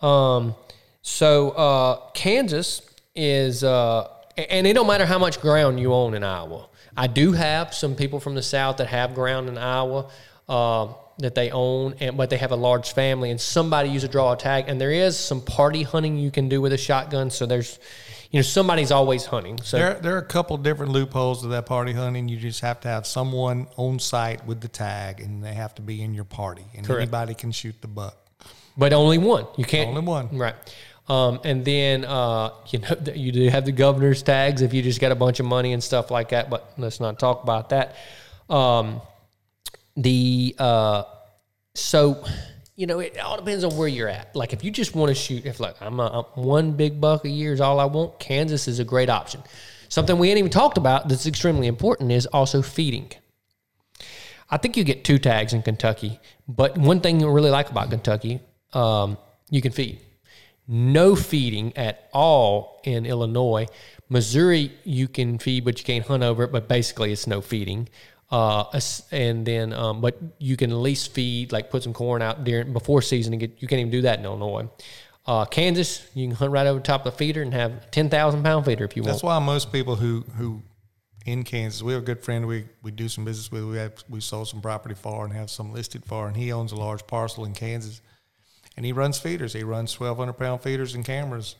Um, 0.00 0.54
so 1.02 1.50
uh, 1.50 2.10
Kansas 2.12 2.82
is, 3.14 3.64
uh, 3.64 4.08
and 4.36 4.66
it 4.66 4.74
don't 4.74 4.86
matter 4.86 5.06
how 5.06 5.18
much 5.18 5.40
ground 5.40 5.80
you 5.80 5.92
own 5.92 6.14
in 6.14 6.22
Iowa. 6.22 6.68
I 6.96 7.08
do 7.08 7.32
have 7.32 7.74
some 7.74 7.96
people 7.96 8.20
from 8.20 8.34
the 8.34 8.42
South 8.42 8.76
that 8.76 8.86
have 8.86 9.14
ground 9.14 9.48
in 9.48 9.58
Iowa 9.58 10.10
uh, 10.48 10.88
that 11.18 11.34
they 11.34 11.50
own, 11.50 11.94
and 12.00 12.16
but 12.16 12.30
they 12.30 12.36
have 12.36 12.52
a 12.52 12.56
large 12.56 12.92
family, 12.92 13.30
and 13.30 13.40
somebody 13.40 13.88
use 13.88 14.02
to 14.02 14.08
draw 14.08 14.32
a 14.32 14.36
tag, 14.36 14.64
and 14.68 14.80
there 14.80 14.90
is 14.90 15.18
some 15.18 15.40
party 15.40 15.82
hunting 15.82 16.16
you 16.18 16.30
can 16.30 16.48
do 16.48 16.60
with 16.60 16.72
a 16.72 16.78
shotgun. 16.78 17.30
So 17.30 17.46
there's, 17.46 17.78
you 18.34 18.38
know, 18.38 18.42
somebody's 18.42 18.90
always 18.90 19.24
hunting. 19.26 19.56
So 19.62 19.76
There, 19.78 19.94
there 19.94 20.14
are 20.16 20.18
a 20.18 20.24
couple 20.26 20.56
different 20.56 20.90
loopholes 20.90 21.42
to 21.42 21.48
that 21.48 21.66
party 21.66 21.92
hunting. 21.92 22.28
You 22.28 22.36
just 22.36 22.62
have 22.62 22.80
to 22.80 22.88
have 22.88 23.06
someone 23.06 23.68
on 23.76 24.00
site 24.00 24.44
with 24.44 24.60
the 24.60 24.66
tag, 24.66 25.20
and 25.20 25.40
they 25.40 25.54
have 25.54 25.72
to 25.76 25.82
be 25.82 26.02
in 26.02 26.14
your 26.14 26.24
party, 26.24 26.64
and 26.76 26.84
Correct. 26.84 27.02
anybody 27.02 27.34
can 27.34 27.52
shoot 27.52 27.76
the 27.80 27.86
buck. 27.86 28.16
but 28.76 28.92
only 28.92 29.18
one. 29.18 29.46
You 29.56 29.64
can't 29.64 29.90
Only 29.90 30.00
one. 30.00 30.36
right? 30.36 30.56
Um, 31.08 31.38
and 31.44 31.64
then 31.64 32.04
uh, 32.04 32.50
you 32.70 32.80
know 32.80 32.96
you 33.14 33.30
do 33.30 33.48
have 33.50 33.64
the 33.66 33.70
governor's 33.72 34.24
tags 34.24 34.62
if 34.62 34.74
you 34.74 34.82
just 34.82 35.00
got 35.00 35.12
a 35.12 35.14
bunch 35.14 35.38
of 35.38 35.46
money 35.46 35.72
and 35.72 35.80
stuff 35.80 36.10
like 36.10 36.30
that. 36.30 36.50
But 36.50 36.72
let's 36.76 36.98
not 36.98 37.20
talk 37.20 37.44
about 37.44 37.68
that. 37.68 37.94
Um, 38.50 39.00
the 39.96 40.56
uh, 40.58 41.04
so 41.76 42.24
you 42.76 42.86
know 42.86 42.98
it 42.98 43.18
all 43.18 43.36
depends 43.36 43.64
on 43.64 43.76
where 43.76 43.88
you're 43.88 44.08
at. 44.08 44.34
Like 44.34 44.52
if 44.52 44.64
you 44.64 44.70
just 44.70 44.94
want 44.94 45.10
to 45.10 45.14
shoot, 45.14 45.46
if 45.46 45.60
like 45.60 45.80
I'm, 45.80 46.00
a, 46.00 46.26
I'm 46.36 46.42
one 46.42 46.72
big 46.72 47.00
buck 47.00 47.24
a 47.24 47.28
year 47.28 47.52
is 47.52 47.60
all 47.60 47.80
I 47.80 47.84
want, 47.84 48.18
Kansas 48.18 48.68
is 48.68 48.78
a 48.78 48.84
great 48.84 49.08
option. 49.08 49.42
Something 49.88 50.18
we 50.18 50.28
ain't 50.28 50.38
even 50.38 50.50
talked 50.50 50.78
about 50.78 51.08
that's 51.08 51.26
extremely 51.26 51.66
important 51.66 52.10
is 52.10 52.26
also 52.26 52.62
feeding. 52.62 53.12
I 54.50 54.56
think 54.56 54.76
you 54.76 54.84
get 54.84 55.04
two 55.04 55.18
tags 55.18 55.52
in 55.52 55.62
Kentucky, 55.62 56.20
but 56.48 56.76
one 56.76 57.00
thing 57.00 57.20
you 57.20 57.30
really 57.30 57.50
like 57.50 57.70
about 57.70 57.90
Kentucky, 57.90 58.40
um, 58.72 59.18
you 59.50 59.62
can 59.62 59.72
feed. 59.72 60.00
No 60.66 61.14
feeding 61.14 61.76
at 61.76 62.08
all 62.12 62.80
in 62.84 63.04
Illinois. 63.04 63.66
Missouri, 64.08 64.72
you 64.84 65.08
can 65.08 65.38
feed, 65.38 65.64
but 65.64 65.78
you 65.78 65.84
can't 65.84 66.06
hunt 66.06 66.22
over 66.22 66.44
it. 66.44 66.52
But 66.52 66.68
basically, 66.68 67.12
it's 67.12 67.26
no 67.26 67.40
feeding. 67.40 67.88
Uh, 68.34 68.80
and 69.12 69.46
then, 69.46 69.72
um, 69.72 70.00
but 70.00 70.18
you 70.38 70.56
can 70.56 70.72
at 70.72 70.76
least 70.76 71.14
feed, 71.14 71.52
like 71.52 71.70
put 71.70 71.84
some 71.84 71.92
corn 71.92 72.20
out 72.20 72.42
during 72.42 72.72
before 72.72 73.00
season 73.00 73.32
and 73.32 73.38
get. 73.38 73.62
You 73.62 73.68
can't 73.68 73.78
even 73.78 73.92
do 73.92 74.02
that 74.02 74.18
in 74.18 74.24
Illinois. 74.24 74.68
Uh, 75.24 75.44
Kansas, 75.44 76.04
you 76.14 76.26
can 76.26 76.34
hunt 76.34 76.50
right 76.50 76.66
over 76.66 76.80
top 76.80 77.06
of 77.06 77.12
the 77.12 77.16
feeder 77.16 77.42
and 77.42 77.54
have 77.54 77.70
a 77.70 77.80
ten 77.92 78.10
thousand 78.10 78.42
pound 78.42 78.64
feeder 78.64 78.84
if 78.84 78.96
you 78.96 79.02
want. 79.02 79.12
That's 79.12 79.22
why 79.22 79.38
most 79.38 79.72
people 79.72 79.94
who 79.94 80.24
who 80.36 80.62
in 81.24 81.44
Kansas, 81.44 81.80
we 81.80 81.92
have 81.92 82.02
a 82.02 82.04
good 82.04 82.24
friend 82.24 82.48
we 82.48 82.64
we 82.82 82.90
do 82.90 83.08
some 83.08 83.24
business 83.24 83.52
with. 83.52 83.62
We 83.62 83.76
have 83.76 84.02
we 84.08 84.20
sold 84.20 84.48
some 84.48 84.60
property 84.60 84.96
for 84.96 85.24
and 85.24 85.32
have 85.32 85.48
some 85.48 85.72
listed 85.72 86.04
for, 86.04 86.26
and 86.26 86.36
he 86.36 86.50
owns 86.50 86.72
a 86.72 86.76
large 86.76 87.06
parcel 87.06 87.44
in 87.44 87.52
Kansas, 87.52 88.02
and 88.76 88.84
he 88.84 88.92
runs 88.92 89.16
feeders. 89.16 89.52
He 89.52 89.62
runs 89.62 89.92
twelve 89.92 90.18
hundred 90.18 90.32
pound 90.32 90.60
feeders 90.60 90.96
and 90.96 91.04
cameras, 91.04 91.54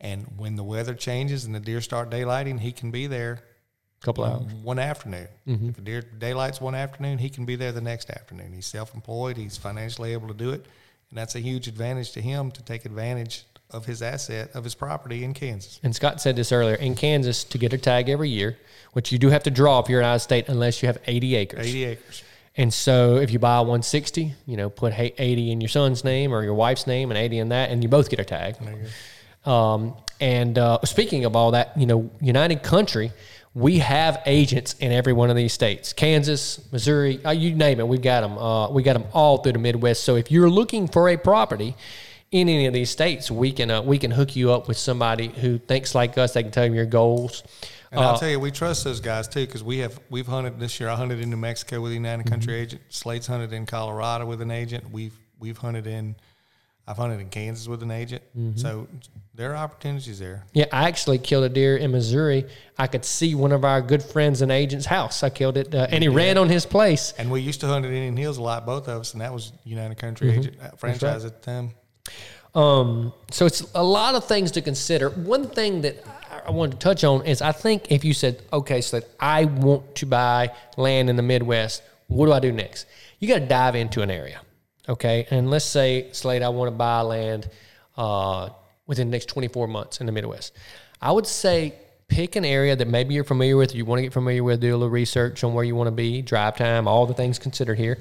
and 0.00 0.26
when 0.36 0.56
the 0.56 0.64
weather 0.64 0.94
changes 0.94 1.44
and 1.44 1.54
the 1.54 1.60
deer 1.60 1.80
start 1.80 2.10
daylighting, 2.10 2.58
he 2.58 2.72
can 2.72 2.90
be 2.90 3.06
there 3.06 3.44
couple 4.00 4.24
hours. 4.24 4.52
one 4.62 4.78
afternoon. 4.78 5.28
Mm-hmm. 5.46 5.68
If 5.70 5.76
the 5.76 5.82
deer 5.82 6.02
daylights 6.02 6.60
one 6.60 6.74
afternoon, 6.74 7.18
he 7.18 7.28
can 7.28 7.44
be 7.44 7.56
there 7.56 7.72
the 7.72 7.80
next 7.80 8.10
afternoon. 8.10 8.52
He's 8.52 8.66
self 8.66 8.94
employed. 8.94 9.36
He's 9.36 9.56
financially 9.56 10.12
able 10.12 10.28
to 10.28 10.34
do 10.34 10.50
it, 10.50 10.64
and 11.10 11.18
that's 11.18 11.34
a 11.34 11.40
huge 11.40 11.68
advantage 11.68 12.12
to 12.12 12.20
him 12.20 12.50
to 12.52 12.62
take 12.62 12.84
advantage 12.84 13.44
of 13.70 13.84
his 13.84 14.00
asset 14.00 14.50
of 14.54 14.64
his 14.64 14.74
property 14.74 15.24
in 15.24 15.34
Kansas. 15.34 15.78
and 15.82 15.94
Scott 15.94 16.20
said 16.20 16.36
this 16.36 16.52
earlier, 16.52 16.76
in 16.76 16.94
Kansas 16.94 17.44
to 17.44 17.58
get 17.58 17.72
a 17.72 17.78
tag 17.78 18.08
every 18.08 18.30
year, 18.30 18.56
which 18.92 19.12
you 19.12 19.18
do 19.18 19.28
have 19.28 19.42
to 19.42 19.50
draw 19.50 19.78
if 19.80 19.88
you're 19.88 20.02
out 20.02 20.14
of 20.14 20.22
state 20.22 20.48
unless 20.48 20.82
you 20.82 20.86
have 20.86 20.98
80 21.06 21.36
acres. 21.36 21.66
80 21.66 21.84
acres. 21.84 22.22
And 22.56 22.74
so 22.74 23.16
if 23.16 23.30
you 23.30 23.38
buy 23.38 23.56
a 23.56 23.60
160, 23.62 24.34
you 24.46 24.56
know, 24.56 24.68
put 24.68 24.92
80 24.98 25.52
in 25.52 25.60
your 25.60 25.68
son's 25.68 26.02
name 26.02 26.32
or 26.32 26.42
your 26.42 26.54
wife's 26.54 26.86
name 26.86 27.10
and 27.10 27.18
80 27.18 27.38
in 27.38 27.48
that, 27.50 27.70
and 27.70 27.82
you 27.82 27.88
both 27.88 28.10
get 28.10 28.18
a 28.18 28.24
tag. 28.24 28.56
Um, 29.44 29.94
and 30.20 30.58
uh, 30.58 30.80
speaking 30.84 31.24
of 31.24 31.36
all 31.36 31.52
that, 31.52 31.76
you 31.76 31.86
know, 31.86 32.10
United 32.20 32.64
Country, 32.64 33.12
we 33.58 33.78
have 33.78 34.22
agents 34.24 34.74
in 34.74 34.92
every 34.92 35.12
one 35.12 35.30
of 35.30 35.36
these 35.36 35.52
states 35.52 35.92
Kansas, 35.92 36.60
Missouri, 36.70 37.22
uh, 37.24 37.32
you 37.32 37.54
name 37.54 37.80
it, 37.80 37.88
we've 37.88 38.00
got 38.00 38.20
them. 38.20 38.38
Uh, 38.38 38.70
we 38.70 38.82
got 38.82 38.92
them 38.92 39.04
all 39.12 39.38
through 39.38 39.52
the 39.52 39.58
Midwest. 39.58 40.04
So 40.04 40.14
if 40.14 40.30
you're 40.30 40.48
looking 40.48 40.86
for 40.86 41.08
a 41.08 41.16
property, 41.16 41.74
in 42.30 42.48
any 42.48 42.66
of 42.66 42.74
these 42.74 42.90
states, 42.90 43.30
we 43.30 43.52
can 43.52 43.70
uh, 43.70 43.82
we 43.82 43.98
can 43.98 44.10
hook 44.10 44.36
you 44.36 44.52
up 44.52 44.68
with 44.68 44.76
somebody 44.76 45.28
who 45.28 45.58
thinks 45.58 45.94
like 45.94 46.16
us. 46.18 46.34
They 46.34 46.42
can 46.42 46.52
tell 46.52 46.66
you 46.66 46.74
your 46.74 46.86
goals. 46.86 47.42
And 47.90 48.00
I'll 48.00 48.18
tell 48.18 48.28
you, 48.28 48.38
we 48.38 48.50
trust 48.50 48.84
those 48.84 49.00
guys 49.00 49.26
too 49.26 49.46
because 49.46 49.64
we 49.64 49.78
have 49.78 49.98
we've 50.10 50.26
hunted 50.26 50.60
this 50.60 50.78
year. 50.78 50.90
I 50.90 50.94
hunted 50.94 51.20
in 51.20 51.30
New 51.30 51.38
Mexico 51.38 51.80
with 51.80 51.92
a 51.92 51.94
United 51.94 52.26
Country 52.26 52.54
agent. 52.54 52.82
Slade's 52.90 53.26
hunted 53.26 53.52
in 53.52 53.66
Colorado 53.66 54.26
with 54.26 54.42
an 54.42 54.50
agent. 54.50 54.90
We've 54.92 55.18
we've 55.40 55.58
hunted 55.58 55.86
in. 55.86 56.14
I've 56.88 56.96
hunted 56.96 57.20
in 57.20 57.28
Kansas 57.28 57.68
with 57.68 57.82
an 57.82 57.90
agent. 57.90 58.22
So 58.56 58.88
there 59.34 59.52
are 59.52 59.56
opportunities 59.56 60.18
there. 60.18 60.44
Yeah, 60.54 60.64
I 60.72 60.88
actually 60.88 61.18
killed 61.18 61.44
a 61.44 61.48
deer 61.50 61.76
in 61.76 61.90
Missouri. 61.92 62.46
I 62.78 62.86
could 62.86 63.04
see 63.04 63.34
one 63.34 63.52
of 63.52 63.62
our 63.62 63.82
good 63.82 64.02
friends 64.02 64.40
and 64.40 64.50
agent's 64.50 64.86
house. 64.86 65.22
I 65.22 65.28
killed 65.28 65.58
it, 65.58 65.74
uh, 65.74 65.86
and 65.90 66.02
he 66.02 66.08
ran 66.08 66.38
on 66.38 66.48
his 66.48 66.64
place. 66.64 67.12
And 67.18 67.30
we 67.30 67.40
used 67.42 67.60
to 67.60 67.66
hunt 67.66 67.84
at 67.84 67.92
Indian 67.92 68.16
Hills 68.16 68.38
a 68.38 68.42
lot, 68.42 68.64
both 68.64 68.88
of 68.88 69.00
us, 69.02 69.12
and 69.12 69.20
that 69.20 69.32
was 69.34 69.52
United 69.64 69.98
Country 69.98 70.30
agent 70.30 70.56
uh, 70.62 70.70
franchise 70.76 71.24
at 71.26 71.42
the 71.42 71.44
time. 71.52 71.70
Um, 72.54 73.12
so 73.30 73.44
it's 73.44 73.60
a 73.74 73.84
lot 73.84 74.14
of 74.14 74.24
things 74.24 74.50
to 74.52 74.62
consider. 74.62 75.10
One 75.10 75.46
thing 75.48 75.82
that 75.82 76.02
I- 76.30 76.48
I 76.48 76.50
wanted 76.50 76.72
to 76.72 76.78
touch 76.78 77.04
on 77.04 77.26
is 77.26 77.42
I 77.42 77.52
think 77.52 77.92
if 77.92 78.04
you 78.04 78.14
said, 78.14 78.40
okay, 78.52 78.80
so 78.80 79.00
that 79.00 79.08
I 79.20 79.44
want 79.44 79.94
to 79.96 80.06
buy 80.06 80.52
land 80.78 81.10
in 81.10 81.16
the 81.16 81.22
Midwest, 81.22 81.82
what 82.06 82.26
do 82.26 82.32
I 82.32 82.40
do 82.40 82.50
next? 82.50 82.86
You 83.18 83.28
got 83.28 83.40
to 83.40 83.46
dive 83.46 83.74
into 83.74 84.00
an 84.00 84.10
area, 84.10 84.40
okay? 84.88 85.26
And 85.30 85.50
let's 85.50 85.64
say, 85.64 86.08
Slade, 86.12 86.42
I 86.42 86.48
want 86.48 86.70
to 86.70 86.76
buy 86.76 87.00
land 87.02 87.48
uh, 87.96 88.50
within 88.86 89.08
the 89.08 89.12
next 89.12 89.26
24 89.26 89.68
months 89.68 90.00
in 90.00 90.06
the 90.06 90.12
Midwest. 90.12 90.54
I 91.00 91.12
would 91.12 91.26
say 91.26 91.74
pick 92.08 92.36
an 92.36 92.44
area 92.44 92.74
that 92.74 92.88
maybe 92.88 93.14
you're 93.14 93.24
familiar 93.24 93.56
with, 93.56 93.74
you 93.74 93.84
want 93.84 93.98
to 93.98 94.02
get 94.02 94.12
familiar 94.12 94.42
with, 94.42 94.60
do 94.60 94.70
a 94.70 94.72
little 94.72 94.88
research 94.88 95.44
on 95.44 95.54
where 95.54 95.64
you 95.64 95.74
want 95.74 95.88
to 95.88 95.92
be, 95.92 96.22
drive 96.22 96.56
time, 96.56 96.88
all 96.88 97.06
the 97.06 97.14
things 97.14 97.38
considered 97.38 97.78
here. 97.78 97.98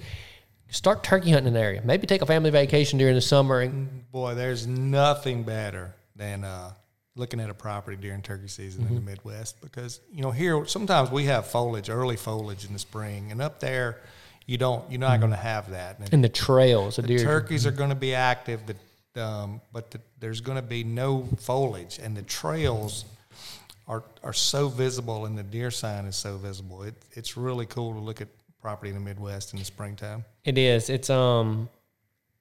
Start 0.69 1.04
turkey 1.04 1.32
hunting 1.32 1.54
in 1.54 1.56
an 1.56 1.62
area. 1.62 1.82
Maybe 1.84 2.08
take 2.08 2.21
a 2.21 2.26
family 2.26 2.50
vacation 2.50 2.97
during 3.00 3.15
the 3.15 3.21
summer 3.21 3.62
and 3.62 4.10
Boy, 4.12 4.36
there's 4.36 4.67
nothing 4.67 5.43
better 5.43 5.93
than 6.15 6.43
uh, 6.43 6.71
looking 7.15 7.39
at 7.39 7.50
a 7.50 7.54
property 7.54 7.97
during 7.97 8.21
turkey 8.21 8.47
season 8.47 8.84
in 8.84 8.95
the 8.95 9.02
Mm-hmm. 9.02 9.10
Midwest 9.10 9.62
because 9.62 10.00
you 10.12 10.21
know 10.21 10.32
here 10.32 10.65
sometimes 10.65 11.12
we 11.12 11.26
have 11.26 11.47
foliage, 11.47 11.89
early 11.89 12.15
foliage 12.15 12.65
in 12.65 12.73
the 12.73 12.80
spring, 12.80 13.32
and 13.32 13.41
up 13.41 13.60
there 13.60 14.00
you 14.47 14.57
don't. 14.57 14.89
You're 14.89 14.99
Mm-hmm. 14.99 15.01
not 15.01 15.19
going 15.19 15.31
to 15.31 15.38
have 15.38 15.69
that. 15.71 15.99
And 15.99 16.12
in 16.13 16.21
the 16.21 16.29
trails. 16.29 16.95
The 16.95 17.03
the 17.03 17.07
deer. 17.10 17.19
turkeys 17.19 17.67
are 17.67 17.71
going 17.71 17.89
to 17.89 17.95
be 17.95 18.15
active, 18.15 18.62
but 18.65 19.21
um, 19.21 19.62
but 19.71 19.91
the, 19.91 19.99
there's 20.19 20.41
going 20.41 20.57
to 20.57 20.62
be 20.63 20.83
no 20.83 21.27
foliage, 21.39 21.99
and 21.99 22.15
the 22.17 22.21
trails 22.23 23.05
are 23.88 24.03
are 24.23 24.33
so 24.33 24.67
visible, 24.69 25.25
and 25.25 25.38
the 25.38 25.43
deer 25.43 25.69
sign 25.71 26.05
is 26.05 26.15
so 26.15 26.38
visible. 26.38 26.83
It, 26.83 26.95
it's 27.13 27.38
really 27.38 27.65
cool 27.67 27.93
to 27.93 27.99
look 27.99 28.21
at 28.21 28.27
property 28.62 28.89
in 28.89 28.95
the 28.95 29.01
Midwest 29.01 29.53
in 29.53 29.60
the 29.60 29.65
springtime. 29.65 30.23
It 30.45 30.57
is. 30.57 30.89
It's 30.89 31.10
um, 31.10 31.69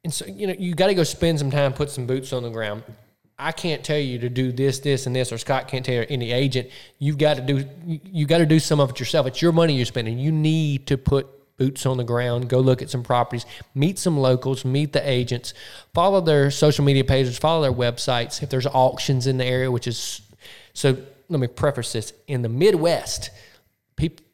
and 0.05 0.13
so 0.13 0.27
you 0.27 0.47
know 0.47 0.55
you 0.59 0.75
got 0.75 0.87
to 0.89 0.95
go 0.95 1.03
spend 1.05 1.39
some 1.39 1.51
time, 1.51 1.73
put 1.73 1.91
some 1.91 2.07
boots 2.07 2.33
on 2.33 2.43
the 2.43 2.51
ground. 2.51 2.83
I 3.39 3.53
can't 3.53 3.85
tell 3.85 3.99
you 3.99 4.19
to 4.21 4.31
do 4.31 4.51
this, 4.51 4.79
this, 4.79 5.07
and 5.07 5.15
this, 5.15 5.31
or 5.31 5.37
Scott 5.37 5.69
can't 5.69 5.85
tell 5.85 5.95
you 5.97 6.07
any 6.09 6.33
agent. 6.33 6.71
You've 6.99 7.19
got 7.19 7.35
to 7.35 7.43
do. 7.43 7.65
You 7.87 8.27
got 8.27 8.39
to 8.39 8.47
do 8.47 8.59
some 8.59 8.81
of 8.81 8.91
it 8.91 8.99
yourself. 9.01 9.27
It's 9.27 9.43
your 9.43 9.53
money 9.53 9.75
you're 9.77 9.85
spending. 9.85 10.19
You 10.19 10.33
need 10.33 10.87
to 10.87 10.97
put 10.97 11.27
boots 11.57 11.87
on 11.87 11.97
the 11.97 12.05
ground. 12.05 12.49
Go 12.49 12.61
look 12.61 12.83
at 12.83 12.91
some 12.91 13.03
properties. 13.03 13.47
Meet 13.75 13.99
some 13.99 14.19
locals. 14.19 14.65
Meet 14.65 14.93
the 14.93 15.09
agents. 15.09 15.55
Follow 15.95 16.21
their 16.21 16.51
social 16.51 16.85
media 16.85 17.05
pages. 17.05 17.39
Follow 17.39 17.63
their 17.63 17.73
websites. 17.73 18.43
If 18.43 18.51
there's 18.51 18.67
auctions 18.67 19.27
in 19.27 19.39
the 19.39 19.45
area, 19.45 19.71
which 19.71 19.87
is 19.87 20.21
so. 20.73 20.97
Let 21.29 21.41
me 21.41 21.49
preface 21.49 21.93
this: 21.93 22.13
in 22.29 22.43
the 22.43 22.49
Midwest, 22.49 23.31
people 23.97 24.25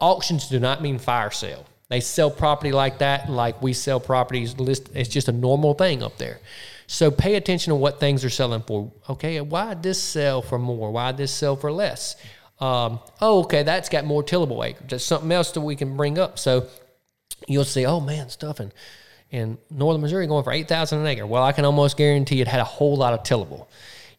auctions 0.00 0.48
do 0.48 0.60
not 0.60 0.82
mean 0.82 0.98
fire 0.98 1.30
sale. 1.30 1.64
They 1.88 2.00
sell 2.00 2.30
property 2.30 2.70
like 2.70 2.98
that, 2.98 3.30
like 3.30 3.62
we 3.62 3.72
sell 3.72 3.98
properties. 3.98 4.58
List 4.58 4.90
it's 4.94 5.08
just 5.08 5.28
a 5.28 5.32
normal 5.32 5.72
thing 5.74 6.02
up 6.02 6.18
there. 6.18 6.40
So 6.86 7.10
pay 7.10 7.34
attention 7.34 7.70
to 7.70 7.74
what 7.74 8.00
things 8.00 8.24
are 8.24 8.30
selling 8.30 8.62
for. 8.62 8.90
Okay, 9.08 9.40
why 9.40 9.74
did 9.74 9.82
this 9.82 10.02
sell 10.02 10.42
for 10.42 10.58
more? 10.58 10.90
Why 10.90 11.12
did 11.12 11.18
this 11.18 11.32
sell 11.32 11.56
for 11.56 11.72
less? 11.72 12.16
Um, 12.60 13.00
oh, 13.20 13.40
okay, 13.44 13.62
that's 13.62 13.88
got 13.88 14.04
more 14.04 14.22
tillable 14.22 14.64
acres. 14.64 14.86
That's 14.88 15.04
something 15.04 15.30
else 15.30 15.52
that 15.52 15.60
we 15.60 15.76
can 15.76 15.96
bring 15.96 16.18
up. 16.18 16.38
So 16.38 16.66
you'll 17.46 17.64
see, 17.64 17.86
oh 17.86 18.00
man, 18.00 18.28
stuff 18.30 18.60
in, 18.60 18.72
in 19.30 19.58
northern 19.70 20.00
Missouri 20.02 20.26
going 20.26 20.44
for 20.44 20.52
eight 20.52 20.68
thousand 20.68 21.00
an 21.00 21.06
acre. 21.06 21.26
Well, 21.26 21.42
I 21.42 21.52
can 21.52 21.64
almost 21.64 21.96
guarantee 21.96 22.40
it 22.40 22.48
had 22.48 22.60
a 22.60 22.64
whole 22.64 22.96
lot 22.96 23.14
of 23.14 23.22
tillable. 23.22 23.68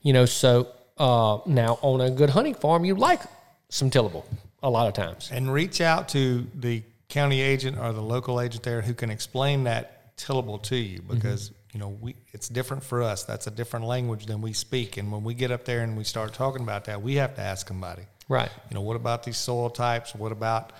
You 0.01 0.13
know, 0.13 0.25
so 0.25 0.67
uh, 0.97 1.39
now 1.45 1.79
on 1.81 2.01
a 2.01 2.09
good 2.09 2.29
hunting 2.29 2.55
farm, 2.55 2.85
you 2.85 2.95
like 2.95 3.21
some 3.69 3.89
tillable 3.89 4.25
a 4.63 4.69
lot 4.69 4.87
of 4.87 4.93
times. 4.93 5.29
and 5.31 5.51
reach 5.53 5.79
out 5.81 6.09
to 6.09 6.45
the 6.55 6.83
county 7.07 7.41
agent 7.41 7.77
or 7.77 7.91
the 7.93 8.01
local 8.01 8.39
agent 8.41 8.63
there 8.63 8.81
who 8.81 8.93
can 8.93 9.09
explain 9.09 9.63
that 9.63 10.15
tillable 10.17 10.57
to 10.59 10.75
you 10.75 11.01
because 11.01 11.51
you 11.73 11.79
know 11.79 11.89
we 12.01 12.13
it's 12.33 12.49
different 12.49 12.83
for 12.83 13.01
us 13.01 13.23
that's 13.23 13.47
a 13.47 13.51
different 13.51 13.85
language 13.85 14.25
than 14.25 14.41
we 14.41 14.51
speak 14.51 14.97
and 14.97 15.09
when 15.11 15.23
we 15.23 15.33
get 15.33 15.49
up 15.49 15.63
there 15.63 15.81
and 15.81 15.95
we 15.97 16.03
start 16.03 16.33
talking 16.33 16.61
about 16.61 16.85
that 16.85 17.01
we 17.01 17.15
have 17.15 17.33
to 17.35 17.41
ask 17.41 17.67
somebody 17.69 18.03
Right. 18.29 18.51
you 18.69 18.75
know 18.75 18.81
what 18.81 18.95
about 18.95 19.23
these 19.23 19.37
soil 19.37 19.69
types 19.69 20.13
what 20.15 20.31
about 20.31 20.71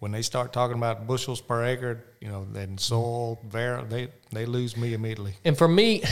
when 0.00 0.10
they 0.10 0.22
start 0.22 0.52
talking 0.52 0.76
about 0.76 1.06
bushels 1.06 1.40
per 1.40 1.64
acre 1.64 2.02
you 2.20 2.28
know 2.28 2.46
then 2.50 2.78
soil 2.78 3.38
var 3.44 3.82
they 3.84 4.08
they 4.32 4.46
lose 4.46 4.76
me 4.76 4.94
immediately 4.94 5.34
And 5.44 5.56
for 5.56 5.68
me, 5.68 6.02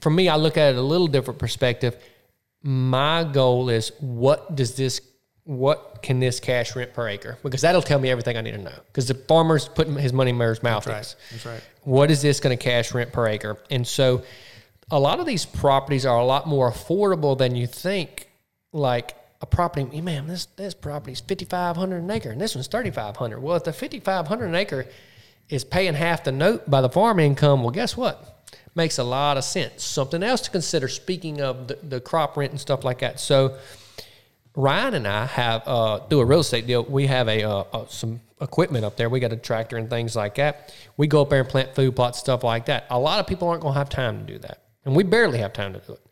for 0.00 0.10
me, 0.10 0.28
I 0.28 0.36
look 0.36 0.56
at 0.58 0.74
it 0.74 0.78
a 0.78 0.82
little 0.82 1.06
different 1.08 1.38
perspective. 1.40 1.96
My 2.62 3.24
goal 3.24 3.68
is 3.68 3.90
what 4.00 4.54
does 4.54 4.74
this, 4.76 5.00
what 5.44 6.02
can 6.02 6.20
this 6.20 6.38
cash 6.40 6.74
rent 6.76 6.94
per 6.94 7.08
acre? 7.08 7.36
Because 7.42 7.60
that'll 7.62 7.82
tell 7.82 7.98
me 7.98 8.10
everything 8.10 8.36
I 8.36 8.40
need 8.42 8.52
to 8.52 8.58
know. 8.58 8.78
Because 8.86 9.08
the 9.08 9.14
farmer's 9.14 9.68
putting 9.68 9.94
his 9.96 10.12
money 10.12 10.32
where 10.32 10.50
his 10.50 10.62
mouth 10.62 10.84
That's 10.84 11.08
is. 11.08 11.14
right. 11.14 11.30
That's 11.32 11.46
right. 11.46 11.70
What 11.82 12.10
is 12.10 12.22
this 12.22 12.40
going 12.40 12.56
to 12.56 12.62
cash 12.62 12.94
rent 12.94 13.12
per 13.12 13.26
acre? 13.26 13.58
And 13.70 13.86
so, 13.86 14.22
a 14.90 14.98
lot 15.00 15.18
of 15.20 15.26
these 15.26 15.44
properties 15.44 16.06
are 16.06 16.18
a 16.18 16.24
lot 16.24 16.46
more 16.46 16.70
affordable 16.70 17.36
than 17.36 17.56
you 17.56 17.66
think. 17.66 18.28
Like 18.72 19.14
a 19.44 19.46
property, 19.46 20.00
man, 20.00 20.26
this 20.26 20.46
this 20.56 20.72
property's 20.72 21.20
fifty 21.20 21.44
five 21.44 21.76
hundred 21.76 21.98
an 21.98 22.10
acre, 22.10 22.30
and 22.30 22.40
this 22.40 22.54
one's 22.54 22.66
thirty 22.66 22.90
five 22.90 23.14
hundred. 23.16 23.40
Well, 23.40 23.56
if 23.56 23.64
the 23.64 23.74
fifty 23.74 24.00
five 24.00 24.26
hundred 24.26 24.46
an 24.46 24.54
acre 24.54 24.86
is 25.50 25.64
paying 25.64 25.92
half 25.92 26.24
the 26.24 26.32
note 26.32 26.68
by 26.68 26.80
the 26.80 26.88
farm 26.88 27.20
income, 27.20 27.62
well, 27.62 27.70
guess 27.70 27.96
what? 27.96 28.30
makes 28.76 28.98
a 28.98 29.04
lot 29.04 29.36
of 29.36 29.44
sense. 29.44 29.84
Something 29.84 30.22
else 30.24 30.40
to 30.40 30.50
consider. 30.50 30.88
Speaking 30.88 31.40
of 31.40 31.68
the, 31.68 31.78
the 31.82 32.00
crop 32.00 32.36
rent 32.36 32.50
and 32.50 32.60
stuff 32.60 32.84
like 32.84 33.00
that, 33.00 33.20
so. 33.20 33.56
Ryan 34.56 34.94
and 34.94 35.08
I 35.08 35.26
have 35.26 35.62
uh, 35.66 35.98
do 36.08 36.20
a 36.20 36.24
real 36.24 36.38
estate 36.38 36.64
deal. 36.68 36.84
We 36.84 37.08
have 37.08 37.28
a 37.28 37.42
uh, 37.42 37.64
uh, 37.72 37.86
some 37.88 38.20
equipment 38.40 38.84
up 38.84 38.96
there. 38.96 39.08
We 39.08 39.18
got 39.18 39.32
a 39.32 39.36
tractor 39.36 39.76
and 39.76 39.90
things 39.90 40.14
like 40.14 40.36
that. 40.36 40.72
We 40.96 41.08
go 41.08 41.22
up 41.22 41.30
there 41.30 41.40
and 41.40 41.48
plant 41.48 41.74
food 41.74 41.96
plots, 41.96 42.20
stuff 42.20 42.44
like 42.44 42.66
that. 42.66 42.86
A 42.88 42.96
lot 42.96 43.18
of 43.18 43.26
people 43.26 43.48
aren't 43.48 43.62
going 43.62 43.74
to 43.74 43.78
have 43.80 43.88
time 43.88 44.24
to 44.24 44.32
do 44.32 44.38
that, 44.46 44.62
and 44.84 44.94
we 44.94 45.02
barely 45.02 45.38
have 45.38 45.52
time 45.52 45.72
to 45.72 45.80
do 45.80 45.94
it. 45.94 46.06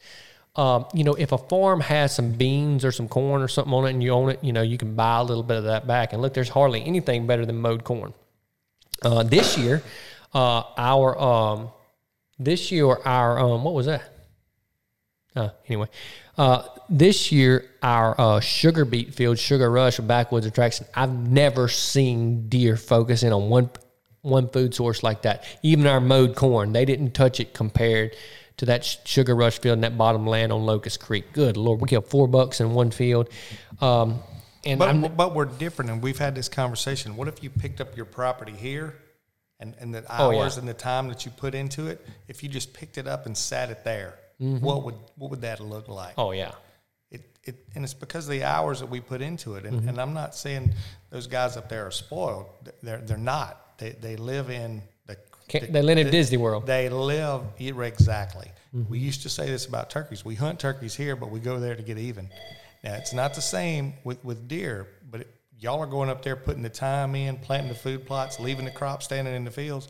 Um, 0.54 0.84
you 0.92 1.02
know, 1.02 1.14
if 1.14 1.32
a 1.32 1.38
farm 1.38 1.80
has 1.80 2.14
some 2.14 2.32
beans 2.32 2.84
or 2.84 2.92
some 2.92 3.08
corn 3.08 3.40
or 3.40 3.48
something 3.48 3.72
on 3.72 3.86
it, 3.86 3.90
and 3.90 4.02
you 4.02 4.10
own 4.10 4.30
it, 4.30 4.44
you 4.44 4.52
know, 4.52 4.60
you 4.60 4.76
can 4.76 4.94
buy 4.94 5.18
a 5.18 5.22
little 5.22 5.42
bit 5.42 5.56
of 5.56 5.64
that 5.64 5.86
back. 5.86 6.12
And 6.12 6.20
look, 6.20 6.34
there's 6.34 6.50
hardly 6.50 6.84
anything 6.84 7.26
better 7.26 7.46
than 7.46 7.56
mowed 7.56 7.84
corn. 7.84 8.12
Uh, 9.02 9.22
this 9.22 9.56
year, 9.56 9.82
uh, 10.34 10.62
our 10.76 11.18
um, 11.18 11.70
this 12.38 12.70
year 12.70 12.86
our 12.86 13.38
um, 13.40 13.64
what 13.64 13.74
was 13.74 13.86
that? 13.86 14.02
Uh, 15.34 15.48
anyway, 15.66 15.88
uh, 16.36 16.64
this 16.90 17.32
year 17.32 17.70
our 17.82 18.14
uh, 18.20 18.40
sugar 18.40 18.84
beet 18.84 19.14
field, 19.14 19.38
sugar 19.38 19.70
rush, 19.70 19.98
backwoods 19.98 20.44
attraction. 20.44 20.86
I've 20.94 21.12
never 21.12 21.68
seen 21.68 22.48
deer 22.50 22.76
focusing 22.76 23.32
on 23.32 23.48
one 23.48 23.70
one 24.20 24.48
food 24.50 24.74
source 24.74 25.02
like 25.02 25.22
that. 25.22 25.44
Even 25.62 25.86
our 25.86 26.00
mowed 26.00 26.36
corn, 26.36 26.72
they 26.72 26.84
didn't 26.84 27.12
touch 27.12 27.40
it 27.40 27.54
compared 27.54 28.14
to 28.62 28.66
that 28.66 28.84
sugar 28.84 29.34
rush 29.34 29.58
field 29.58 29.74
and 29.74 29.82
that 29.82 29.98
bottom 29.98 30.24
land 30.24 30.52
on 30.52 30.64
Locust 30.64 31.00
Creek. 31.00 31.32
Good 31.32 31.56
lord, 31.56 31.80
we 31.80 31.88
killed 31.88 32.06
four 32.06 32.28
bucks 32.28 32.60
in 32.60 32.72
one 32.74 32.92
field. 32.92 33.28
Um, 33.80 34.20
and 34.64 34.78
But, 34.78 34.88
I'm, 34.88 35.00
but 35.16 35.34
we're 35.34 35.46
different, 35.46 35.90
and 35.90 36.00
we've 36.00 36.18
had 36.18 36.36
this 36.36 36.48
conversation. 36.48 37.16
What 37.16 37.26
if 37.26 37.42
you 37.42 37.50
picked 37.50 37.80
up 37.80 37.96
your 37.96 38.06
property 38.06 38.52
here, 38.52 38.94
and, 39.58 39.74
and 39.80 39.92
the 39.92 40.04
Oh, 40.08 40.30
yeah. 40.30 40.38
hours 40.42 40.58
and 40.58 40.68
the 40.68 40.74
time 40.74 41.08
that 41.08 41.24
you 41.26 41.32
put 41.32 41.56
into 41.56 41.88
it, 41.88 42.06
if 42.28 42.44
you 42.44 42.48
just 42.48 42.72
picked 42.72 42.98
it 42.98 43.08
up 43.08 43.26
and 43.26 43.36
sat 43.36 43.70
it 43.70 43.82
there, 43.82 44.14
what 44.38 44.84
would 44.84 44.94
what 45.16 45.32
would 45.32 45.40
that 45.40 45.58
look 45.58 45.88
like? 45.88 46.12
Mm-hmm. 46.12 46.20
oh 46.20 46.30
yeah, 46.30 46.52
It, 47.10 47.22
it 47.42 47.56
and 47.74 47.82
it's 47.84 47.94
because 47.94 48.26
of 48.26 48.30
the 48.30 48.44
hours 48.44 48.78
that 48.78 48.86
we 48.90 49.00
put 49.00 49.22
into 49.22 49.56
it. 49.56 49.64
And, 49.66 49.80
Mm-hmm. 49.80 49.88
and 49.88 50.00
I'm 50.00 50.14
not 50.14 50.36
saying 50.36 50.72
those 51.10 51.26
guys 51.26 51.56
up 51.56 51.68
there 51.68 51.84
are 51.86 51.90
spoiled. 51.92 52.46
They're 52.82 52.98
they're 52.98 53.16
not. 53.16 53.76
They 53.78 53.90
they 53.90 54.14
live 54.16 54.50
in. 54.50 54.82
Can't- 55.48 55.72
they 55.72 55.82
live 55.82 55.98
in 55.98 56.10
Disney 56.10 56.36
World. 56.38 56.66
They 56.66 56.88
live 56.88 57.42
exactly. 57.58 58.50
Mm-hmm. 58.74 58.90
We 58.90 58.98
used 58.98 59.22
to 59.22 59.28
say 59.28 59.46
this 59.46 59.66
about 59.66 59.90
turkeys. 59.90 60.24
We 60.24 60.34
hunt 60.34 60.58
turkeys 60.58 60.94
here, 60.94 61.14
but 61.16 61.30
we 61.30 61.40
go 61.40 61.60
there 61.60 61.74
to 61.76 61.82
get 61.82 61.98
even. 61.98 62.28
Now 62.82 62.94
it's 62.94 63.12
not 63.12 63.34
the 63.34 63.42
same 63.42 63.94
with 64.04 64.24
with 64.24 64.48
deer, 64.48 64.86
but 65.10 65.20
it, 65.22 65.34
y'all 65.58 65.80
are 65.80 65.86
going 65.86 66.08
up 66.08 66.22
there 66.22 66.36
putting 66.36 66.62
the 66.62 66.70
time 66.70 67.14
in, 67.14 67.36
planting 67.36 67.68
the 67.68 67.74
food 67.78 68.06
plots, 68.06 68.40
leaving 68.40 68.64
the 68.64 68.70
crop 68.70 69.02
standing 69.02 69.34
in 69.34 69.44
the 69.44 69.50
fields, 69.50 69.88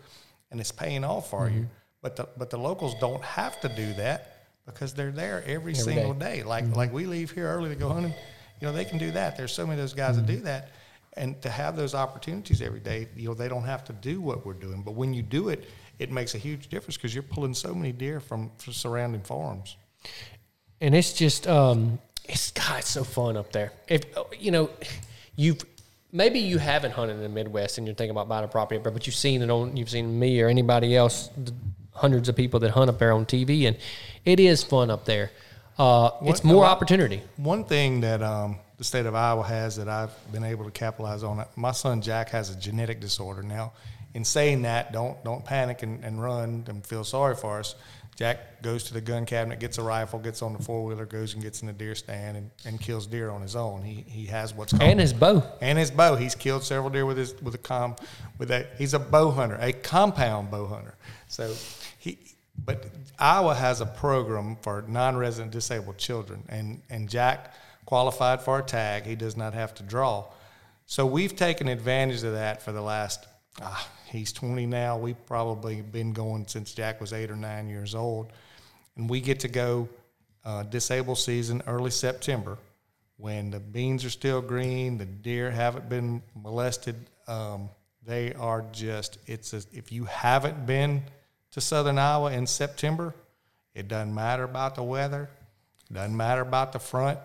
and 0.51 0.61
it's 0.61 0.73
paying 0.73 1.05
off 1.05 1.31
for 1.31 1.47
Mm-hmm. 1.47 1.59
you. 1.59 1.69
But 2.03 2.17
the 2.17 2.29
but 2.37 2.51
the 2.51 2.59
locals 2.59 2.95
don't 3.01 3.23
have 3.23 3.61
to 3.61 3.69
do 3.69 3.95
that 3.95 4.47
because 4.67 4.93
they're 4.95 5.13
there 5.13 5.43
every, 5.47 5.75
single 5.75 6.15
day. 6.15 6.43
Like 6.43 6.65
Mm-hmm. 6.65 6.75
like 6.75 6.93
we 6.93 7.07
leave 7.07 7.31
here 7.31 7.47
early 7.49 7.69
to 7.71 7.77
go 7.77 7.89
hunting, 7.89 8.13
you 8.61 8.67
know 8.67 8.73
they 8.73 8.85
can 8.85 8.99
do 8.99 9.13
that. 9.13 9.37
There's 9.37 9.53
so 9.53 9.65
many 9.67 9.75
of 9.81 9.83
those 9.85 9.95
guys 9.95 10.17
that 10.17 10.27
do 10.27 10.35
Mm-hmm. 10.35 10.45
that, 10.47 10.71
and 11.17 11.41
to 11.43 11.51
have 11.51 11.77
those 11.77 11.95
opportunities 11.95 12.63
every 12.63 12.81
day, 12.81 13.09
you 13.17 13.29
know 13.29 13.35
they 13.35 13.49
don't 13.49 13.65
have 13.65 13.85
to 13.85 13.93
do 13.93 14.21
what 14.21 14.47
we're 14.47 14.55
doing. 14.55 14.83
But 14.83 14.93
when 14.93 15.13
you 15.13 15.23
do 15.23 15.49
it, 15.49 15.69
it 15.99 16.11
makes 16.11 16.35
a 16.35 16.39
huge 16.39 16.69
difference 16.69 16.97
because 16.97 17.15
you're 17.15 17.23
pulling 17.23 17.55
so 17.55 17.75
many 17.75 17.93
deer 17.93 18.21
from, 18.21 18.51
from 18.59 18.73
surrounding 18.73 19.23
farms. 19.23 19.77
and 20.81 20.95
it's 20.95 21.13
just 21.13 21.47
um, 21.47 21.99
it's 22.25 22.51
God, 22.53 22.79
it's 22.79 22.91
so 22.91 23.05
fun 23.05 23.37
up 23.37 23.53
there. 23.53 23.73
If 23.89 24.05
you 24.39 24.51
know, 24.51 24.71
you've 25.37 25.63
maybe 26.13 26.39
you 26.39 26.59
haven't 26.59 26.93
hunted 26.93 27.15
in 27.15 27.23
the 27.23 27.29
Midwest 27.29 27.79
and 27.79 27.87
you're 27.87 27.95
thinking 27.95 28.11
about 28.11 28.29
buying 28.29 28.45
a 28.45 28.49
property 28.49 28.77
up 28.79 28.85
there, 28.85 28.93
but 28.93 29.07
you've 29.07 29.17
seen 29.17 29.43
it 29.43 29.51
on, 29.51 29.77
you've 29.77 29.91
seen 29.91 30.19
me 30.19 30.41
or 30.41 30.49
anybody 30.49 30.95
else, 30.97 31.29
the 31.37 31.53
hundreds 31.93 32.29
of 32.29 32.37
people 32.37 32.61
that 32.61 32.71
hunt 32.71 32.91
up 32.91 32.99
there 32.99 33.13
on 33.13 33.25
TV, 33.27 33.67
and 33.67 33.77
it 34.25 34.41
is 34.41 34.63
fun 34.63 34.91
up 34.91 35.05
there. 35.05 35.31
Uh, 35.79 36.11
it's 36.23 36.45
more 36.45 36.65
opportunity. 36.65 37.23
One 37.37 37.65
thing 37.65 38.03
that 38.03 38.23
um, 38.23 38.59
the 38.83 38.87
state 38.87 39.07
of 39.07 39.15
Iowa 39.15 39.45
has 39.45 39.77
that 39.77 39.89
I've 39.89 40.11
been 40.33 40.43
able 40.43 40.65
to 40.65 40.73
capitalize 40.73 41.23
on, 41.23 41.47
my 41.55 41.71
son 41.71 42.03
Jack 42.03 42.31
has 42.31 42.51
a 42.51 42.57
genetic 42.57 42.99
disorder. 42.99 43.41
Now, 43.41 43.75
in 44.13 44.25
saying 44.25 44.63
that, 44.63 44.93
don't 44.93 45.23
don't 45.23 45.45
panic 45.45 45.85
and, 45.85 46.05
and 46.05 46.21
run 46.21 46.65
and 46.67 46.85
feel 46.85 47.05
sorry 47.05 47.37
for 47.37 47.61
us. 47.61 47.77
Jack 48.17 48.61
goes 48.61 48.83
to 48.85 48.93
the 48.93 49.01
gun 49.01 49.25
cabinet, 49.25 49.61
gets 49.61 49.79
a 49.79 49.83
rifle, 49.83 50.19
gets 50.19 50.43
on 50.43 50.53
the 50.53 50.61
four 50.61 50.85
wheeler, 50.85 51.07
goes 51.07 51.33
and 51.35 51.45
gets 51.45 51.61
in 51.61 51.69
the 51.69 51.73
deer 51.73 51.95
stand 51.95 52.37
and, 52.37 52.51
and 52.67 52.81
kills 52.81 53.07
deer 53.07 53.31
on 53.31 53.41
his 53.41 53.55
own. 53.55 53.83
He 53.83 54.05
he 54.09 54.27
has 54.27 54.53
what's 54.53 54.73
called 54.73 54.83
And 54.83 54.99
his 54.99 55.13
bow. 55.13 55.45
and 55.61 55.79
his 55.79 55.93
bow. 55.93 56.17
He's 56.17 56.35
killed 56.35 56.65
several 56.65 56.91
deer 56.91 57.07
with 57.07 57.19
his 57.19 57.41
with 57.41 57.55
a 57.55 57.59
com 57.59 57.95
with 58.39 58.51
a 58.51 58.67
he's 58.79 58.95
a 58.95 58.99
bow 58.99 59.31
hunter, 59.31 59.59
a 59.61 59.73
compound 59.73 60.51
bow 60.51 60.67
hunter. 60.67 60.97
So 61.29 61.55
he 62.01 62.19
but 62.65 62.87
Iowa 63.17 63.55
has 63.55 63.81
a 63.81 63.87
program 63.87 64.57
for 64.61 64.85
non-resident 64.89 65.53
disabled 65.53 65.99
children 65.99 66.43
and 66.49 66.83
and 66.91 67.09
Jack 67.09 67.55
qualified 67.85 68.43
for 68.43 68.59
a 68.59 68.63
tag. 68.63 69.05
He 69.05 69.15
does 69.15 69.37
not 69.37 69.55
have 69.55 69.75
to 69.75 69.83
draw. 69.83 70.27
So 70.87 71.07
we've 71.07 71.35
taken 71.35 71.69
advantage 71.69 72.23
of 72.23 72.33
that 72.33 72.63
for 72.63 72.73
the 72.73 72.83
last 72.83 73.27
ah, 73.61 73.89
he's 74.07 74.33
20 74.33 74.67
now. 74.67 74.97
We've 74.99 75.27
probably 75.27 75.83
been 75.83 76.13
going 76.13 76.47
since 76.47 76.73
Jack 76.75 77.01
was 77.01 77.13
8 77.13 77.31
or 77.31 77.37
9 77.37 77.69
years 77.69 77.95
old. 77.95 78.33
And 78.97 79.09
we 79.09 79.21
get 79.21 79.41
to 79.41 79.49
go 79.49 79.89
uh, 80.45 80.65
disabled 80.65 81.19
season 81.19 81.63
early 81.67 81.91
September 81.91 82.59
when 83.23 83.51
the 83.51 83.61
beans 83.61 84.05
are 84.05 84.11
still 84.11 84.41
green, 84.41 84.99
the 84.99 85.05
deer 85.05 85.49
haven't 85.49 85.89
been 85.89 86.21
molested. 86.35 86.97
Um, 87.29 87.69
they 88.05 88.35
are 88.35 88.65
just, 88.73 89.19
it's 89.27 89.53
a, 89.55 89.63
if 89.73 89.93
you 89.93 90.07
haven't 90.07 90.67
been 90.67 91.05
to 91.53 91.61
southern 91.61 91.99
Iowa 91.99 92.33
in 92.33 92.49
September, 92.49 93.15
it 93.77 93.87
doesn't 93.87 94.13
matter 94.13 94.43
about 94.43 94.75
the 94.75 94.83
weather, 94.83 95.31
doesn't 95.93 96.17
matter 96.17 96.41
about 96.41 96.73
the 96.73 96.81
front. 96.81 97.19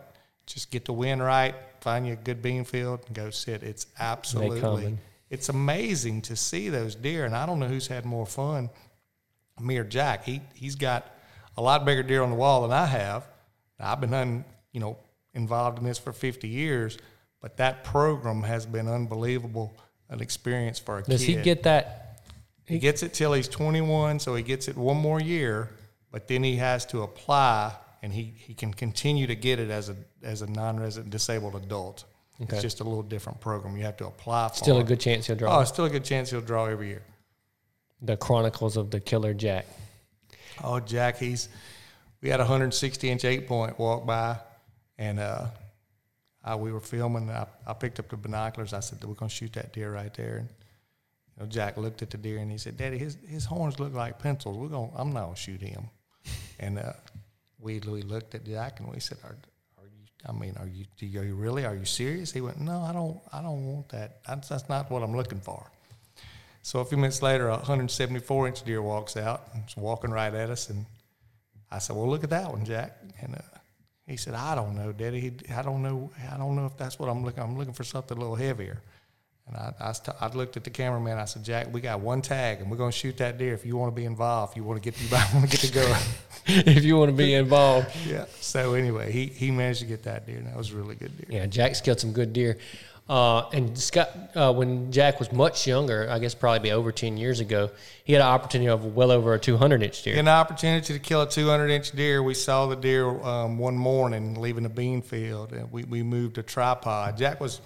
Just 0.48 0.72
get 0.72 0.86
the 0.86 0.94
wind 0.94 1.22
right, 1.22 1.54
find 1.82 2.08
you 2.08 2.14
a 2.14 2.16
good 2.16 2.42
bean 2.42 2.64
field, 2.64 3.02
and 3.06 3.16
go 3.16 3.30
sit. 3.30 3.62
It's 3.62 3.86
absolutely, 4.00 4.98
it's 5.30 5.50
amazing 5.50 6.24
to 6.24 6.36
see 6.36 6.70
those 6.70 6.96
deer. 6.96 7.26
And 7.26 7.36
I 7.36 7.46
don't 7.46 7.60
know 7.60 7.68
who's 7.68 7.88
had 7.88 8.06
more 8.06 8.26
fun, 8.26 8.70
me 9.60 9.78
or 9.78 9.84
Jack. 9.84 10.24
He 10.24 10.42
he's 10.56 10.76
got 10.76 11.14
a 11.58 11.62
lot 11.62 11.86
bigger 11.86 12.02
deer 12.02 12.24
on 12.24 12.30
the 12.30 12.36
wall 12.36 12.64
than 12.64 12.72
I 12.72 12.86
have. 12.86 13.28
I've 13.80 14.02
been 14.02 14.12
hunting, 14.12 14.46
you 14.72 14.80
know, 14.80 14.98
involved 15.34 15.78
in 15.78 15.86
this 15.86 16.00
for 16.00 16.12
50 16.12 16.48
years, 16.48 16.98
but 17.42 17.58
that 17.58 17.84
program 17.84 18.42
has 18.44 18.66
been 18.66 18.88
unbelievable 18.88 19.78
an 20.10 20.22
experience 20.22 20.80
for 20.80 20.98
a 20.98 21.04
Does 21.04 21.08
kid. 21.08 21.12
Does 21.14 21.26
he 21.26 21.36
get 21.36 21.64
that? 21.64 22.22
He 22.66 22.80
gets 22.80 23.04
it 23.04 23.14
till 23.14 23.34
he's 23.34 23.48
21, 23.48 24.20
so 24.20 24.36
he 24.36 24.44
gets 24.44 24.68
it 24.68 24.76
one 24.76 24.98
more 24.98 25.22
year, 25.22 25.70
but 26.12 26.28
then 26.28 26.44
he 26.44 26.58
has 26.58 26.86
to 26.88 27.04
apply, 27.04 27.74
and 28.02 28.14
he, 28.14 28.34
he 28.38 28.54
can 28.54 28.74
continue 28.74 29.28
to 29.28 29.36
get 29.36 29.60
it 29.60 29.70
as 29.70 29.90
a 29.90 29.96
as 30.24 30.42
a 30.42 30.48
non-resident 30.48 31.10
disabled 31.12 31.56
adult. 31.56 32.06
Okay. 32.42 32.54
It's 32.56 32.62
just 32.62 32.80
a 32.82 32.84
little 32.84 33.02
different 33.04 33.40
program. 33.42 33.76
You 33.78 33.84
have 33.86 33.98
to 33.98 34.06
apply 34.08 34.50
for. 34.50 34.56
Still 34.56 34.80
a 34.80 34.84
good 34.84 35.00
chance 35.00 35.26
he'll 35.28 35.36
Oh, 35.36 35.40
draw. 35.40 35.62
it's 35.62 35.72
still 35.72 35.86
a 35.86 35.90
good 35.90 36.06
chance 36.06 36.30
he'll 36.30 36.42
draw 36.42 36.66
every 36.66 36.90
year. 36.90 37.02
the 38.02 38.16
Chronicles 38.16 38.78
of 38.78 38.92
the 38.92 39.00
Killer 39.00 39.34
Jack. 39.34 39.66
Oh, 40.64 40.80
Jack, 40.80 41.18
he's 41.18 41.50
we 42.22 42.30
had 42.30 42.40
a 42.40 42.44
160 42.44 43.10
inch 43.10 43.26
eight 43.26 43.48
point 43.48 43.78
walk 43.80 44.06
by, 44.06 44.38
and 45.00 45.20
uh, 45.20 45.46
I, 46.44 46.56
we 46.56 46.72
were 46.72 46.80
filming. 46.80 47.30
I, 47.30 47.48
I 47.66 47.74
picked 47.74 48.00
up 48.00 48.10
the 48.10 48.18
binoculars. 48.18 48.74
I 48.74 48.80
said, 48.82 49.04
"We're 49.04 49.14
gonna 49.16 49.30
shoot 49.30 49.54
that 49.54 49.74
deer 49.74 49.92
right 49.92 50.14
there." 50.14 50.38
And 50.38 50.50
you 51.38 51.44
know, 51.44 51.46
Jack 51.50 51.78
looked 51.78 52.02
at 52.04 52.10
the 52.12 52.18
deer 52.18 52.38
and 52.38 52.52
he 52.52 52.58
said, 52.60 52.78
"Daddy, 52.78 52.98
his 53.00 53.18
his 53.28 53.46
horns 53.46 53.80
look 53.80 53.94
like 53.94 54.20
pencils. 54.20 54.58
We're 54.58 54.68
gonna. 54.70 54.92
I'm 54.96 55.12
not 55.12 55.24
gonna 55.26 55.36
shoot 55.36 55.62
him." 55.62 55.90
And 56.60 56.78
uh, 56.80 56.94
we 57.60 57.80
we 57.80 58.02
looked 58.02 58.36
at 58.36 58.46
Jack 58.46 58.80
and 58.80 58.90
we 58.90 59.00
said, 59.00 59.18
"Are, 59.24 59.38
are 59.78 59.86
you? 59.86 60.06
I 60.28 60.32
mean, 60.32 60.56
are 60.58 60.68
you? 60.68 60.86
Do 60.98 61.06
you, 61.06 61.36
really? 61.36 61.66
Are 61.66 61.76
you 61.76 61.86
serious?" 61.86 62.32
He 62.32 62.42
went, 62.42 62.60
"No, 62.60 62.82
I 62.82 62.94
don't. 62.94 63.20
I 63.34 63.42
don't 63.42 63.66
want 63.66 63.90
that. 63.90 64.24
That's, 64.26 64.50
that's 64.50 64.70
not 64.70 64.90
what 64.92 65.04
I'm 65.04 65.16
looking 65.16 65.40
for." 65.40 65.70
So 66.62 66.80
a 66.80 66.86
few 66.86 66.98
minutes 66.98 67.22
later, 67.22 67.48
a 67.48 67.58
174 67.58 68.48
inch 68.48 68.64
deer 68.64 68.82
walks 68.82 69.16
out 69.16 69.48
and 69.54 69.64
is 69.68 69.78
walking 69.78 70.12
right 70.12 70.34
at 70.34 70.50
us. 70.50 70.70
And 70.70 70.86
I 71.72 71.80
said, 71.80 71.96
"Well, 71.96 72.10
look 72.10 72.24
at 72.24 72.30
that 72.30 72.52
one, 72.52 72.66
Jack." 72.66 72.98
And 73.22 73.36
uh, 73.36 73.58
he 74.06 74.18
said, 74.18 74.34
"I 74.34 74.56
don't 74.56 74.76
know, 74.76 74.92
Daddy. 74.92 75.34
I 75.56 75.62
don't 75.62 75.82
know. 75.82 76.12
I 76.32 76.38
don't 76.38 76.56
know 76.56 76.66
if 76.66 76.78
that's 76.78 77.00
what 77.00 77.10
I'm 77.10 77.24
looking. 77.24 77.44
I'm 77.44 77.58
looking 77.58 77.74
for 77.74 77.84
something 77.84 78.18
a 78.18 78.20
little 78.20 78.36
heavier." 78.36 78.82
And 79.48 79.56
I, 79.56 79.74
I, 79.80 79.92
st- 79.94 80.18
I 80.20 80.28
looked 80.28 80.58
at 80.58 80.64
the 80.64 80.70
cameraman. 80.70 81.18
I 81.18 81.26
said, 81.26 81.44
"Jack, 81.44 81.74
we 81.74 81.80
got 81.80 82.02
one 82.02 82.22
tag, 82.22 82.60
and 82.60 82.70
we're 82.70 82.78
going 82.78 82.92
to 82.92 82.98
shoot 82.98 83.18
that 83.18 83.38
deer. 83.38 83.54
If 83.54 83.66
you 83.66 83.78
want 83.78 83.94
to 83.94 83.96
be 83.96 84.06
involved, 84.06 84.54
if 84.54 84.58
you 84.58 84.64
want 84.64 84.82
to 84.82 84.92
get 84.92 85.00
you 85.12 85.18
want 85.34 85.50
to 85.50 85.58
get 85.58 85.62
to 85.62 85.74
go." 85.74 85.98
if 86.48 86.84
you 86.84 86.98
want 86.98 87.10
to 87.10 87.16
be 87.16 87.34
involved. 87.34 87.90
yeah. 88.08 88.26
So 88.42 88.74
anyway, 88.74 89.12
he 89.12 89.28
he 89.28 89.52
managed 89.52 89.80
to 89.82 89.86
get 89.86 90.04
that 90.04 90.26
deer, 90.26 90.38
and 90.38 90.48
that 90.48 90.56
was 90.56 90.72
a 90.72 90.76
really 90.76 90.96
good 90.96 91.16
deer. 91.18 91.40
Yeah, 91.42 91.46
Jack's 91.46 91.82
killed 91.82 92.00
some 92.00 92.12
good 92.12 92.34
deer. 92.34 92.58
Uh, 93.10 93.48
and 93.54 93.78
Scott, 93.78 94.10
uh, 94.36 94.54
when 94.54 94.92
Jack 94.92 95.20
was 95.20 95.32
much 95.32 95.66
younger, 95.66 96.10
I 96.12 96.20
guess 96.20 96.36
probably 96.36 96.60
be 96.60 96.72
over 96.74 96.92
10 96.92 97.16
years 97.16 97.40
ago, 97.40 97.70
he 98.04 98.12
had 98.12 98.22
an 98.22 98.28
opportunity 98.28 98.68
of 98.68 98.96
well 98.98 99.12
over 99.12 99.34
a 99.34 99.40
200 99.40 99.82
inch 99.82 100.04
deer. 100.04 100.20
An 100.20 100.28
opportunity 100.28 100.94
to 100.94 101.00
kill 101.00 101.22
a 101.22 101.30
200 101.30 101.70
inch 101.70 101.92
deer. 101.92 102.22
We 102.22 102.34
saw 102.34 102.66
the 102.68 102.76
deer 102.76 103.08
um, 103.08 103.58
one 103.58 103.78
morning 103.78 104.36
leaving 104.36 104.64
the 104.64 104.70
bean 104.70 105.02
field, 105.02 105.54
and 105.54 105.72
we, 105.72 105.86
we 105.86 106.04
moved 106.04 106.38
a 106.38 106.44
tripod. 106.44 107.18
Jack 107.18 107.40
was 107.40 107.62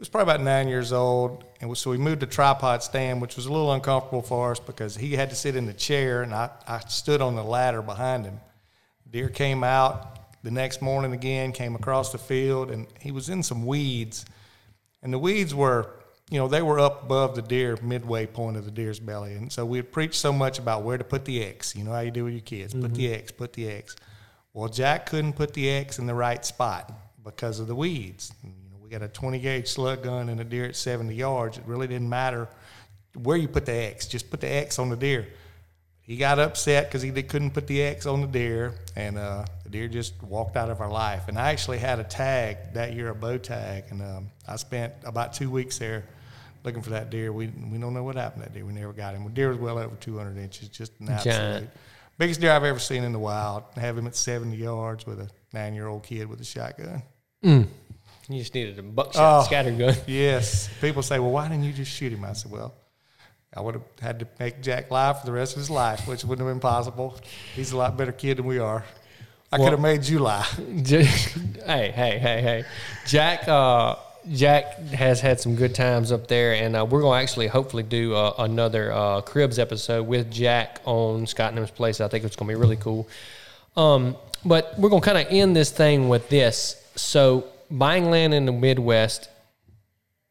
was 0.00 0.08
probably 0.08 0.32
about 0.32 0.42
nine 0.42 0.66
years 0.66 0.92
old, 0.92 1.44
and 1.60 1.76
so 1.76 1.90
we 1.90 1.98
moved 1.98 2.20
to 2.20 2.26
tripod 2.26 2.82
stand, 2.82 3.20
which 3.20 3.36
was 3.36 3.44
a 3.44 3.52
little 3.52 3.72
uncomfortable 3.72 4.22
for 4.22 4.50
us 4.50 4.58
because 4.58 4.96
he 4.96 5.12
had 5.12 5.28
to 5.28 5.36
sit 5.36 5.54
in 5.54 5.66
the 5.66 5.74
chair, 5.74 6.22
and 6.22 6.32
I, 6.32 6.48
I 6.66 6.80
stood 6.80 7.20
on 7.20 7.36
the 7.36 7.44
ladder 7.44 7.82
behind 7.82 8.24
him. 8.24 8.40
Deer 9.10 9.28
came 9.28 9.62
out 9.62 10.42
the 10.42 10.50
next 10.50 10.80
morning 10.80 11.12
again, 11.12 11.52
came 11.52 11.74
across 11.74 12.12
the 12.12 12.18
field, 12.18 12.70
and 12.70 12.86
he 12.98 13.12
was 13.12 13.28
in 13.28 13.42
some 13.42 13.66
weeds, 13.66 14.24
and 15.02 15.12
the 15.12 15.18
weeds 15.18 15.54
were, 15.54 15.90
you 16.30 16.38
know, 16.38 16.48
they 16.48 16.62
were 16.62 16.80
up 16.80 17.02
above 17.02 17.34
the 17.34 17.42
deer 17.42 17.76
midway 17.82 18.24
point 18.24 18.56
of 18.56 18.64
the 18.64 18.70
deer's 18.70 18.98
belly, 18.98 19.34
and 19.34 19.52
so 19.52 19.66
we 19.66 19.76
had 19.76 19.92
preached 19.92 20.14
so 20.14 20.32
much 20.32 20.58
about 20.58 20.82
where 20.82 20.96
to 20.96 21.04
put 21.04 21.26
the 21.26 21.44
X. 21.44 21.76
You 21.76 21.84
know 21.84 21.92
how 21.92 22.00
you 22.00 22.10
do 22.10 22.24
with 22.24 22.32
your 22.32 22.40
kids, 22.40 22.72
put 22.72 22.94
the 22.94 23.04
mm-hmm. 23.04 23.14
X, 23.16 23.32
put 23.32 23.52
the 23.52 23.68
X. 23.68 23.96
Well, 24.54 24.70
Jack 24.70 25.06
couldn't 25.06 25.34
put 25.34 25.52
the 25.52 25.68
X 25.68 25.98
in 25.98 26.06
the 26.06 26.14
right 26.14 26.42
spot 26.42 26.90
because 27.22 27.60
of 27.60 27.66
the 27.66 27.74
weeds. 27.74 28.32
Know, 28.42 28.50
we 28.90 28.98
got 28.98 29.04
a 29.04 29.08
20 29.08 29.38
gauge 29.38 29.68
slug 29.68 30.02
gun 30.02 30.28
and 30.28 30.40
a 30.40 30.44
deer 30.44 30.64
at 30.64 30.74
70 30.74 31.14
yards. 31.14 31.58
It 31.58 31.64
really 31.64 31.86
didn't 31.86 32.08
matter 32.08 32.48
where 33.14 33.36
you 33.36 33.46
put 33.46 33.64
the 33.64 33.72
X, 33.72 34.08
just 34.08 34.30
put 34.30 34.40
the 34.40 34.52
X 34.52 34.80
on 34.80 34.88
the 34.88 34.96
deer. 34.96 35.28
He 36.00 36.16
got 36.16 36.40
upset 36.40 36.88
because 36.88 37.02
he 37.02 37.12
couldn't 37.22 37.52
put 37.52 37.68
the 37.68 37.82
X 37.82 38.04
on 38.04 38.20
the 38.20 38.26
deer, 38.26 38.74
and 38.96 39.16
uh, 39.16 39.44
the 39.62 39.70
deer 39.70 39.86
just 39.86 40.20
walked 40.24 40.56
out 40.56 40.70
of 40.70 40.80
our 40.80 40.90
life. 40.90 41.28
And 41.28 41.38
I 41.38 41.52
actually 41.52 41.78
had 41.78 42.00
a 42.00 42.04
tag 42.04 42.56
that 42.74 42.92
year, 42.92 43.10
a 43.10 43.14
bow 43.14 43.38
tag, 43.38 43.84
and 43.90 44.02
um, 44.02 44.30
I 44.48 44.56
spent 44.56 44.92
about 45.04 45.34
two 45.34 45.50
weeks 45.50 45.78
there 45.78 46.04
looking 46.64 46.82
for 46.82 46.90
that 46.90 47.10
deer. 47.10 47.32
We 47.32 47.46
we 47.46 47.78
don't 47.78 47.94
know 47.94 48.02
what 48.02 48.16
happened 48.16 48.42
to 48.42 48.48
that 48.48 48.54
deer. 48.56 48.64
We 48.64 48.72
never 48.72 48.92
got 48.92 49.14
him. 49.14 49.22
The 49.22 49.30
deer 49.30 49.50
was 49.50 49.58
well 49.58 49.78
over 49.78 49.94
200 49.94 50.36
inches, 50.36 50.68
just 50.68 50.98
an 50.98 51.10
absolute 51.10 51.36
Giant. 51.36 51.70
biggest 52.18 52.40
deer 52.40 52.50
I've 52.50 52.64
ever 52.64 52.80
seen 52.80 53.04
in 53.04 53.12
the 53.12 53.20
wild. 53.20 53.62
Have 53.76 53.96
him 53.96 54.08
at 54.08 54.16
70 54.16 54.56
yards 54.56 55.06
with 55.06 55.20
a 55.20 55.28
nine 55.52 55.74
year 55.74 55.86
old 55.86 56.02
kid 56.02 56.28
with 56.28 56.40
a 56.40 56.44
shotgun. 56.44 57.04
You 58.30 58.40
just 58.40 58.54
needed 58.54 58.78
a 58.78 58.82
buckshot 58.82 59.42
Oh. 59.42 59.46
scatter 59.46 59.70
gun. 59.72 59.94
Yes. 60.06 60.68
People 60.80 61.02
say, 61.02 61.18
well, 61.18 61.30
why 61.32 61.48
didn't 61.48 61.64
you 61.64 61.72
just 61.72 61.90
shoot 61.92 62.12
him? 62.12 62.24
I 62.24 62.32
said, 62.32 62.50
well, 62.52 62.74
I 63.54 63.60
would 63.60 63.74
have 63.74 63.84
had 64.00 64.20
to 64.20 64.28
make 64.38 64.60
Jack 64.62 64.90
live 64.90 65.20
for 65.20 65.26
the 65.26 65.32
rest 65.32 65.54
of 65.54 65.58
his 65.58 65.70
life, 65.70 66.06
which 66.06 66.24
wouldn't 66.24 66.46
have 66.46 66.54
been 66.54 66.60
possible. 66.60 67.18
He's 67.56 67.72
a 67.72 67.76
lot 67.76 67.96
better 67.96 68.12
kid 68.12 68.38
than 68.38 68.46
we 68.46 68.58
are. 68.58 68.84
I 69.52 69.56
could 69.56 69.72
have 69.72 69.80
made 69.80 70.06
you 70.06 70.20
lie. 70.20 70.46
Hey, 70.86 71.90
hey, 71.90 72.18
hey, 72.18 72.40
hey. 72.40 72.64
Jack, 73.06 73.48
uh, 73.48 73.96
Jack 74.32 74.78
has 74.90 75.20
had 75.20 75.40
some 75.40 75.56
good 75.56 75.74
times 75.74 76.12
up 76.12 76.28
there, 76.28 76.54
and 76.54 76.76
uh, 76.76 76.84
we're 76.84 77.00
going 77.00 77.18
to 77.18 77.22
actually 77.22 77.48
hopefully 77.48 77.82
do 77.82 78.14
uh, 78.14 78.34
another 78.38 78.92
uh, 78.92 79.20
Cribs 79.22 79.58
episode 79.58 80.06
with 80.06 80.30
Jack 80.30 80.80
on 80.84 81.26
Scott 81.26 81.54
Nim's 81.54 81.70
place. 81.70 82.00
I 82.00 82.08
think 82.08 82.24
it's 82.24 82.36
going 82.36 82.48
to 82.48 82.54
be 82.54 82.60
really 82.60 82.76
cool. 82.76 83.08
Um, 83.76 84.16
but 84.44 84.74
we're 84.78 84.88
going 84.88 85.02
to 85.02 85.06
kind 85.12 85.26
of 85.26 85.32
end 85.32 85.56
this 85.56 85.70
thing 85.70 86.08
with 86.08 86.28
this. 86.28 86.76
So, 86.96 87.44
buying 87.70 88.10
land 88.10 88.34
in 88.34 88.46
the 88.46 88.52
Midwest, 88.52 89.28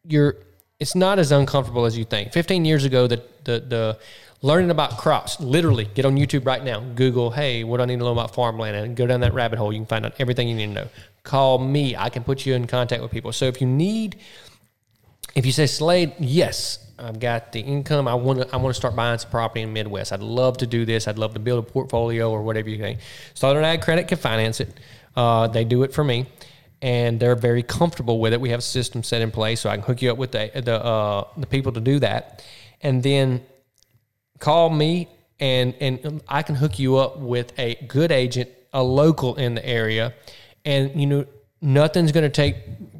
you're 0.04 0.36
it's 0.80 0.96
not 0.96 1.20
as 1.20 1.32
uncomfortable 1.32 1.86
as 1.86 1.98
you 1.98 2.06
think. 2.06 2.32
15 2.32 2.66
years 2.66 2.86
ago, 2.86 3.08
the 3.08 3.24
the 3.44 3.60
the 3.60 4.00
learning 4.42 4.72
about 4.72 4.98
crops, 4.98 5.40
literally 5.40 5.86
get 5.94 6.06
on 6.06 6.16
YouTube 6.16 6.46
right 6.46 6.64
now, 6.64 6.80
Google, 6.80 7.32
hey, 7.32 7.64
what 7.64 7.78
do 7.78 7.84
I 7.84 7.86
need 7.86 8.00
to 8.00 8.06
know 8.06 8.12
about 8.12 8.34
farmland, 8.34 8.76
and 8.76 8.96
go 8.96 9.06
down 9.06 9.20
that 9.22 9.34
rabbit 9.34 9.60
hole. 9.60 9.74
You 9.74 9.80
can 9.80 9.86
find 9.86 10.06
out 10.06 10.14
everything 10.20 10.48
you 10.48 10.56
need 10.56 10.68
to 10.68 10.74
know. 10.74 10.88
Call 11.24 11.60
me, 11.60 11.96
I 11.96 12.10
can 12.10 12.24
put 12.24 12.46
you 12.46 12.54
in 12.54 12.66
contact 12.68 13.02
with 13.02 13.12
people. 13.12 13.34
So 13.34 13.46
if 13.46 13.60
you 13.60 13.68
need, 13.68 14.18
if 15.36 15.46
you 15.46 15.52
say 15.52 15.68
Slade, 15.68 16.14
yes, 16.20 16.90
I've 16.98 17.20
got 17.20 17.52
the 17.52 17.60
income. 17.60 18.08
I 18.08 18.14
want 18.14 18.42
to. 18.42 18.54
I 18.54 18.58
want 18.58 18.74
to 18.74 18.80
start 18.80 18.96
buying 18.96 19.18
some 19.20 19.32
property 19.32 19.62
in 19.62 19.74
Midwest. 19.74 20.12
I'd 20.12 20.22
love 20.22 20.58
to 20.58 20.68
do 20.68 20.86
this. 20.86 21.08
I'd 21.08 21.18
love 21.18 21.34
to 21.34 21.40
build 21.40 21.66
a 21.66 21.68
portfolio 21.68 22.30
or 22.30 22.44
whatever 22.44 22.70
you 22.70 22.78
think. 22.78 23.00
Southern 23.34 23.64
Ag 23.64 23.82
Credit 23.82 24.08
can 24.08 24.18
finance 24.18 24.60
it. 24.60 24.74
Uh, 25.16 25.48
they 25.48 25.64
do 25.64 25.84
it 25.84 25.94
for 25.94 26.04
me, 26.04 26.26
and 26.82 27.20
they're 27.20 27.36
very 27.36 27.64
comfortable 27.64 28.20
with 28.20 28.34
it. 28.34 28.42
We 28.42 28.50
have 28.50 28.60
a 28.60 28.64
system 28.64 29.04
set 29.04 29.22
in 29.22 29.32
place, 29.32 29.62
so 29.62 29.70
I 29.70 29.76
can 29.76 29.84
hook 29.84 30.02
you 30.02 30.12
up 30.12 30.18
with 30.18 30.32
the 30.32 30.52
the 30.56 30.84
uh, 30.84 31.28
the 31.38 31.48
people 31.48 31.72
to 31.74 31.82
do 31.82 32.00
that, 32.00 32.44
and 32.82 33.04
then 33.04 33.44
call 34.40 34.70
me 34.70 35.10
and 35.40 35.74
and 35.80 36.22
I 36.28 36.44
can 36.44 36.56
hook 36.56 36.80
you 36.80 36.98
up 36.98 37.18
with 37.18 37.58
a 37.58 37.76
good 37.88 38.12
agent, 38.12 38.50
a 38.74 38.84
local 38.84 39.36
in 39.36 39.56
the 39.56 39.66
area, 39.66 40.14
and 40.66 41.00
you 41.00 41.08
know 41.08 41.26
nothing's 41.62 42.12
going 42.12 42.24
to 42.24 42.30
take 42.30 42.56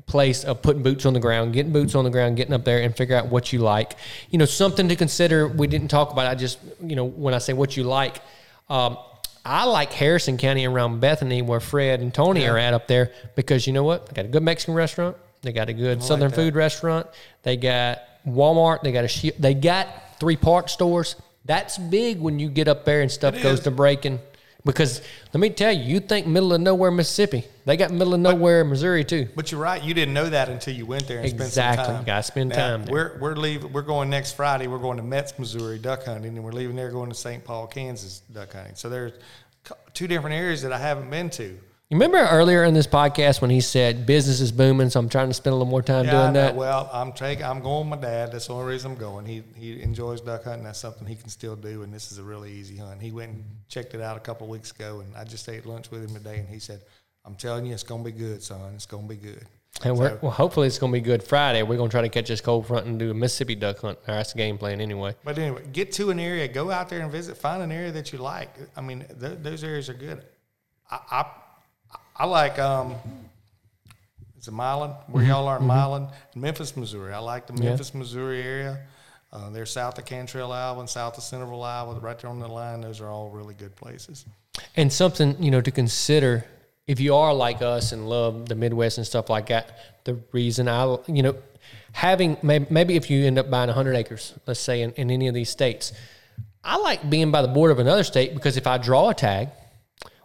place 0.06 0.44
of 0.44 0.62
putting 0.62 0.82
boots 0.82 1.06
on 1.06 1.14
the 1.14 1.20
ground, 1.20 1.54
getting 1.54 1.72
boots 1.72 1.96
on 1.96 2.04
the 2.04 2.10
ground, 2.10 2.36
getting 2.36 2.54
up 2.54 2.66
there 2.66 2.82
and 2.82 2.96
figure 2.96 3.16
out 3.16 3.28
what 3.28 3.54
you 3.54 3.60
like. 3.60 3.96
You 4.32 4.40
know, 4.40 4.46
something 4.46 4.90
to 4.90 4.96
consider. 4.96 5.48
We 5.48 5.68
didn't 5.68 5.90
talk 5.90 6.12
about. 6.12 6.28
I 6.28 6.36
just 6.36 6.60
you 6.82 6.96
know 6.96 7.06
when 7.06 7.34
I 7.34 7.40
say 7.40 7.54
what 7.54 7.76
you 7.76 7.84
like. 7.84 8.22
Um, 8.70 8.98
I 9.50 9.64
like 9.64 9.92
Harrison 9.94 10.38
County 10.38 10.68
around 10.68 11.00
Bethany, 11.00 11.42
where 11.42 11.60
Fred 11.60 12.02
and 12.02 12.14
Tony 12.14 12.48
are 12.48 12.56
at 12.56 12.76
up 12.76 12.88
there, 12.88 13.12
because 13.36 13.66
you 13.66 13.74
know 13.74 13.84
what? 13.84 14.06
They 14.06 14.14
got 14.14 14.26
a 14.26 14.28
good 14.28 14.44
Mexican 14.44 14.76
restaurant. 14.76 15.18
They 15.42 15.52
got 15.52 15.70
a 15.70 15.74
good 15.74 16.04
Southern 16.04 16.30
that. 16.30 16.36
food 16.36 16.54
restaurant. 16.54 17.08
They 17.42 17.58
got 17.58 18.00
Walmart. 18.28 18.84
They 18.84 18.92
got 18.92 19.06
a 19.06 19.32
they 19.40 19.56
got 19.56 19.88
three 20.20 20.36
park 20.36 20.70
stores. 20.70 21.16
That's 21.46 21.80
big 21.80 22.20
when 22.20 22.38
you 22.38 22.48
get 22.48 22.68
up 22.68 22.86
there 22.86 23.02
and 23.02 23.12
stuff 23.12 23.34
It 23.38 23.42
goes 23.42 23.58
is. 23.58 23.64
to 23.64 23.72
breaking. 23.72 24.20
Because 24.66 25.02
let 25.34 25.40
me 25.40 25.50
tell 25.50 25.72
you, 25.72 25.82
you 25.96 26.00
think 26.00 26.28
middle 26.28 26.54
of 26.54 26.62
nowhere 26.62 26.92
Mississippi, 26.92 27.46
they 27.70 27.78
got 27.78 27.92
middle 27.92 28.16
of 28.16 28.20
nowhere 28.20 28.66
Missouri 28.66 29.04
too. 29.04 29.28
But 29.36 29.52
you're 29.52 29.62
right. 29.62 29.84
You 29.84 29.94
didn't 29.94 30.14
know 30.16 30.28
that 30.30 30.50
until 30.50 30.74
you 30.74 30.88
went 30.88 31.08
there 31.08 31.20
and 31.20 31.30
spent 31.30 31.42
Exactly. 31.48 31.86
some 31.86 31.96
time. 31.98 32.04
Gotta 32.04 32.24
spend 32.24 32.50
Now, 32.50 32.56
time 32.56 32.86
there. 32.86 32.94
We're 32.94 33.20
we're 33.20 33.36
leaving. 33.36 33.72
We're 33.72 33.84
going 33.84 34.10
next 34.10 34.32
Friday. 34.32 34.68
We're 34.68 34.80
going 34.80 34.98
to 34.98 35.04
Metz, 35.04 35.38
Missouri, 35.38 35.78
duck 35.78 36.04
hunting, 36.04 36.36
and 36.36 36.44
we're 36.44 36.52
leaving 36.52 36.76
there 36.76 36.90
going 36.90 37.10
to 37.10 37.16
St. 37.16 37.44
Paul, 37.44 37.68
Kansas, 37.68 38.22
duck 38.34 38.54
hunting. 38.54 38.74
So 38.76 38.90
there's 38.90 39.14
two 39.94 40.08
different 40.08 40.36
areas 40.36 40.64
that 40.64 40.74
I 40.74 40.80
haven't 40.80 41.12
been 41.12 41.30
to. 41.32 41.44
You 41.92 41.96
remember 41.98 42.20
earlier 42.20 42.66
in 42.66 42.76
this 42.76 42.86
podcast 42.86 43.42
when 43.42 43.50
he 43.50 43.62
said 43.62 44.06
business 44.06 44.42
is 44.42 44.52
booming, 44.52 44.92
so 44.92 45.00
I'm 45.00 45.10
trying 45.10 45.28
to 45.30 45.34
spend 45.34 45.54
a 45.54 45.56
little 45.56 45.72
more 45.72 45.82
time 45.82 46.06
Yeah, 46.06 46.22
doing 46.22 46.34
that. 46.34 46.56
Well, 46.56 46.88
I'm 46.94 47.12
taking. 47.14 47.44
I'm 47.44 47.62
going 47.62 47.90
with 47.90 48.00
my 48.00 48.08
dad. 48.08 48.32
That's 48.32 48.46
the 48.46 48.54
only 48.54 48.68
reason 48.74 48.92
I'm 48.92 48.98
going. 48.98 49.26
He 49.26 49.44
he 49.56 49.82
enjoys 49.82 50.22
duck 50.22 50.44
hunting. 50.44 50.64
That's 50.64 50.78
something 50.80 51.08
he 51.08 51.16
can 51.16 51.30
still 51.30 51.56
do, 51.56 51.82
and 51.82 51.92
this 51.94 52.12
is 52.12 52.20
a 52.20 52.24
really 52.24 52.52
easy 52.52 52.78
hunt. 52.78 53.02
He 53.02 53.12
went 53.12 53.32
and 53.32 53.44
checked 53.70 53.94
it 53.96 54.02
out 54.02 54.18
a 54.18 54.20
couple 54.20 54.46
of 54.46 54.52
weeks 54.52 54.70
ago, 54.72 55.00
and 55.00 55.16
I 55.16 55.24
just 55.24 55.48
ate 55.50 55.66
lunch 55.66 55.90
with 55.90 56.08
him 56.08 56.16
today, 56.16 56.38
and 56.38 56.48
he 56.48 56.60
said, 56.60 56.82
"I'm 57.30 57.36
telling 57.36 57.66
you, 57.66 57.74
it's 57.74 57.84
going 57.84 58.04
to 58.04 58.12
be 58.12 58.18
good, 58.18 58.44
son. 58.44 58.74
It's 58.76 58.86
going 58.86 59.08
to 59.08 59.16
be 59.16 59.22
good." 59.22 59.46
And 59.84 59.98
we're, 59.98 60.10
So- 60.10 60.20
well, 60.24 60.32
hopefully 60.32 60.68
it's 60.68 60.78
going 60.80 60.92
to 60.92 60.98
be 60.98 61.02
good 61.02 61.24
Friday. 61.24 61.62
We're 61.64 61.78
going 61.78 61.90
to 61.90 61.94
try 61.94 62.02
to 62.02 62.10
catch 62.10 62.28
this 62.28 62.42
cold 62.42 62.68
front 62.68 62.86
and 62.88 62.98
do 63.00 63.12
a 63.12 63.14
Mississippi 63.14 63.56
duck 63.56 63.80
hunt. 63.80 64.00
That's 64.06 64.34
the 64.34 64.38
game 64.38 64.58
plan 64.58 64.82
anyway. 64.82 65.16
But 65.24 65.38
anyway, 65.38 65.64
get 65.72 65.92
to 65.94 66.10
an 66.10 66.20
area, 66.20 66.48
go 66.48 66.70
out 66.72 66.90
there 66.90 67.00
and 67.02 67.12
visit, 67.12 67.38
find 67.38 67.62
an 67.64 67.72
area 67.72 67.92
that 67.92 68.12
you 68.12 68.20
like. 68.20 68.50
I 68.76 68.82
mean, 68.82 69.06
th- 69.20 69.38
those 69.42 69.64
areas 69.64 69.88
are 69.88 69.94
good. 69.94 70.26
I, 70.92 71.00
I, 71.12 71.26
I 72.18 72.26
like, 72.26 72.60
um, 72.60 72.96
it's 74.38 74.48
a 74.48 74.52
Milan, 74.52 74.92
where 75.08 75.24
y'all 75.24 75.48
are 75.48 75.60
in 75.60 75.68
Milan, 75.68 76.10
Memphis, 76.36 76.76
Missouri. 76.76 77.14
I 77.14 77.20
like 77.20 77.46
the 77.48 77.54
Memphis, 77.54 77.94
Missouri 77.94 78.42
area. 78.42 78.80
Uh, 79.32 79.50
they're 79.52 79.66
south 79.66 79.98
of 80.00 80.06
Cantril, 80.06 80.52
Iowa, 80.52 80.80
and 80.80 80.90
south 80.90 81.18
of 81.18 81.24
Centerville, 81.24 81.62
Iowa, 81.64 82.00
right 82.00 82.18
there 82.18 82.32
on 82.32 82.40
the 82.40 82.48
line. 82.48 82.82
Those 82.82 83.00
are 83.00 83.08
all 83.10 83.30
really 83.30 83.54
good 83.54 83.76
places. 83.76 84.26
And 84.76 84.92
something, 84.92 85.42
you 85.42 85.52
know, 85.52 85.62
to 85.62 85.72
consider 85.72 86.46
if 86.90 87.00
you 87.00 87.14
are 87.14 87.36
like 87.36 87.62
us 87.62 87.92
and 87.92 88.10
love 88.10 88.50
the 88.50 88.56
Midwest 88.56 88.98
and 88.98 89.06
stuff 89.06 89.30
like 89.30 89.46
that, 89.50 89.78
the 90.06 90.16
reason 90.32 90.68
I, 90.68 90.98
you 91.06 91.22
know, 91.22 91.36
having 91.92 92.36
maybe, 92.42 92.96
if 92.96 93.12
you 93.12 93.28
end 93.28 93.38
up 93.38 93.48
buying 93.52 93.68
100 93.68 93.96
acres, 93.96 94.34
let's 94.48 94.60
say 94.60 94.82
in, 94.82 94.92
in 94.94 95.12
any 95.12 95.28
of 95.28 95.36
these 95.36 95.52
states, 95.52 95.94
I 96.64 96.78
like 96.78 97.08
being 97.08 97.30
by 97.30 97.44
the 97.44 97.48
border 97.48 97.74
of 97.74 97.78
another 97.78 98.04
state 98.04 98.34
because 98.34 98.58
if 98.58 98.66
I 98.66 98.80
draw 98.80 99.10
a 99.10 99.14
tag 99.14 99.50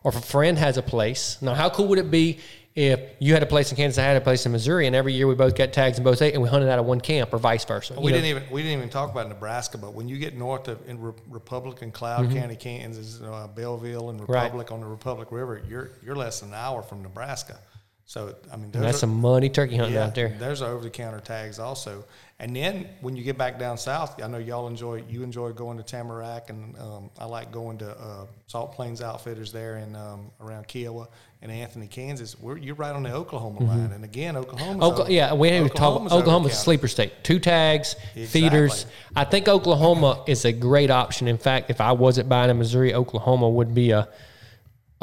or 0.02 0.08
if 0.08 0.16
a 0.16 0.22
friend 0.22 0.56
has 0.56 0.78
a 0.78 0.82
place, 0.82 1.36
now 1.42 1.52
how 1.52 1.68
cool 1.68 1.86
would 1.88 1.98
it 1.98 2.10
be 2.10 2.38
if 2.74 3.00
you 3.20 3.34
had 3.34 3.42
a 3.42 3.46
place 3.46 3.70
in 3.70 3.76
Kansas, 3.76 3.98
I 3.98 4.02
had 4.02 4.16
a 4.16 4.20
place 4.20 4.44
in 4.46 4.52
Missouri, 4.52 4.88
and 4.88 4.96
every 4.96 5.12
year 5.12 5.28
we 5.28 5.36
both 5.36 5.54
got 5.54 5.72
tags 5.72 5.96
in 5.96 6.02
both 6.02 6.16
states 6.16 6.34
and 6.34 6.42
we 6.42 6.48
hunted 6.48 6.68
out 6.68 6.80
of 6.80 6.86
one 6.86 7.00
camp 7.00 7.32
or 7.32 7.38
vice 7.38 7.64
versa? 7.64 7.94
We 7.94 8.10
know, 8.10 8.16
didn't 8.18 8.24
even 8.26 8.42
we 8.50 8.62
didn't 8.62 8.78
even 8.78 8.88
talk 8.90 9.12
about 9.12 9.28
Nebraska, 9.28 9.78
but 9.78 9.94
when 9.94 10.08
you 10.08 10.18
get 10.18 10.36
north 10.36 10.66
of 10.66 10.88
in 10.88 11.00
Re- 11.00 11.12
Republic 11.28 11.82
and 11.82 11.92
Cloud 11.92 12.32
County, 12.32 12.56
Kansas, 12.56 13.20
uh, 13.22 13.46
Belleville 13.54 14.10
and 14.10 14.20
Mm-hmm. 14.20 14.32
Right. 14.32 14.44
Republic 14.44 14.72
on 14.72 14.80
the 14.80 14.86
Republic 14.86 15.28
River, 15.30 15.62
you're 15.68 15.90
you're 16.04 16.16
less 16.16 16.40
than 16.40 16.48
an 16.50 16.54
hour 16.54 16.82
from 16.82 17.02
Nebraska. 17.02 17.58
So 18.06 18.34
I 18.52 18.56
mean, 18.56 18.70
that's 18.70 18.96
are- 18.96 19.00
some 19.00 19.20
money 19.20 19.48
turkey 19.48 19.76
hunting 19.76 19.94
yeah, 19.94 20.06
out 20.06 20.14
there. 20.14 20.36
There's 20.38 20.62
over 20.62 20.82
the 20.82 20.90
counter 20.90 21.20
tags 21.20 21.58
also. 21.58 22.04
And 22.40 22.54
then 22.54 22.88
when 23.00 23.14
you 23.16 23.22
get 23.22 23.38
back 23.38 23.60
down 23.60 23.78
south, 23.78 24.20
I 24.20 24.26
know 24.26 24.38
y'all 24.38 24.66
enjoy 24.66 25.04
you 25.08 25.22
enjoy 25.22 25.52
going 25.52 25.78
to 25.78 25.84
Tamarack, 25.84 26.50
and 26.50 26.76
um, 26.78 27.10
I 27.18 27.26
like 27.26 27.52
going 27.52 27.78
to 27.78 27.90
uh, 27.90 28.26
Salt 28.48 28.72
Plains 28.72 29.00
Outfitters 29.00 29.52
there 29.52 29.76
in 29.76 29.94
um, 29.94 30.32
around 30.40 30.66
Kiowa 30.66 31.08
and 31.42 31.52
Anthony, 31.52 31.86
Kansas. 31.86 32.38
We're, 32.38 32.56
you're 32.56 32.74
right 32.74 32.94
on 32.94 33.04
the 33.04 33.12
Oklahoma 33.12 33.60
line, 33.60 33.92
and 33.92 34.02
again, 34.02 34.36
Oklahoma. 34.36 34.84
Oklahoma, 34.84 35.14
yeah, 35.14 35.32
we 35.32 35.48
didn't 35.48 35.66
even 35.66 35.76
talk. 35.76 36.10
Oklahoma's 36.10 36.52
a 36.52 36.56
sleeper 36.56 36.88
state. 36.88 37.12
Two 37.22 37.38
tags, 37.38 37.94
feeders. 38.14 38.86
I 39.14 39.24
think 39.24 39.46
Oklahoma 39.46 40.24
is 40.26 40.44
a 40.44 40.52
great 40.52 40.90
option. 40.90 41.28
In 41.28 41.38
fact, 41.38 41.70
if 41.70 41.80
I 41.80 41.92
wasn't 41.92 42.28
buying 42.28 42.50
in 42.50 42.58
Missouri, 42.58 42.94
Oklahoma 42.94 43.48
would 43.48 43.74
be 43.74 43.92
a 43.92 44.08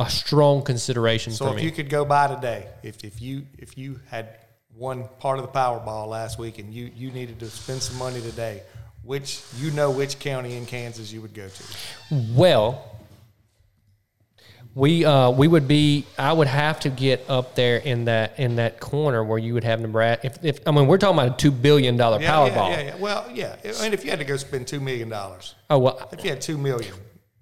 a 0.01 0.09
strong 0.09 0.61
consideration 0.63 1.33
So 1.33 1.49
if 1.49 1.55
me. 1.57 1.63
you 1.63 1.71
could 1.71 1.89
go 1.89 2.03
by 2.05 2.27
today, 2.33 2.67
if, 2.83 3.03
if 3.03 3.21
you 3.21 3.45
if 3.57 3.77
you 3.77 3.99
had 4.09 4.37
won 4.75 5.07
part 5.19 5.37
of 5.39 5.45
the 5.45 5.51
Powerball 5.51 6.07
last 6.07 6.39
week 6.39 6.59
and 6.59 6.73
you 6.73 6.91
you 6.95 7.11
needed 7.11 7.39
to 7.39 7.47
spend 7.49 7.81
some 7.81 7.97
money 7.97 8.21
today, 8.21 8.63
which 9.03 9.41
you 9.57 9.71
know 9.71 9.91
which 9.91 10.19
county 10.19 10.55
in 10.57 10.65
Kansas 10.65 11.11
you 11.11 11.21
would 11.21 11.33
go 11.33 11.47
to. 11.47 11.63
well, 12.33 12.85
We 14.73 15.03
uh, 15.03 15.31
we 15.31 15.47
would 15.49 15.67
be. 15.67 16.05
I 16.17 16.31
would 16.31 16.47
have 16.47 16.79
to 16.81 16.89
get 16.89 17.29
up 17.29 17.55
there 17.55 17.77
in 17.77 18.05
that 18.05 18.39
in 18.39 18.55
that 18.55 18.79
corner 18.79 19.21
where 19.21 19.37
you 19.37 19.53
would 19.55 19.65
have 19.65 19.81
Nebraska. 19.81 20.27
If, 20.27 20.45
if 20.45 20.59
I 20.67 20.71
mean, 20.71 20.87
we're 20.87 20.97
talking 20.97 21.19
about 21.19 21.33
a 21.33 21.37
two 21.37 21.51
billion 21.51 21.97
dollar 21.97 22.21
Yeah, 22.21 22.31
Powerball. 22.31 22.69
yeah, 22.69 22.79
yeah, 22.79 22.81
yeah. 22.83 22.95
Well, 22.97 23.29
yeah. 23.33 23.55
I 23.79 23.83
mean, 23.83 23.93
if 23.93 24.05
you 24.05 24.09
had 24.11 24.19
to 24.19 24.25
go 24.25 24.37
spend 24.37 24.67
two 24.67 24.79
million 24.79 25.09
dollars, 25.09 25.55
Oh 25.69 25.77
well, 25.79 26.07
if 26.13 26.23
you 26.23 26.29
had 26.29 26.39
two 26.39 26.57
million, 26.57 26.93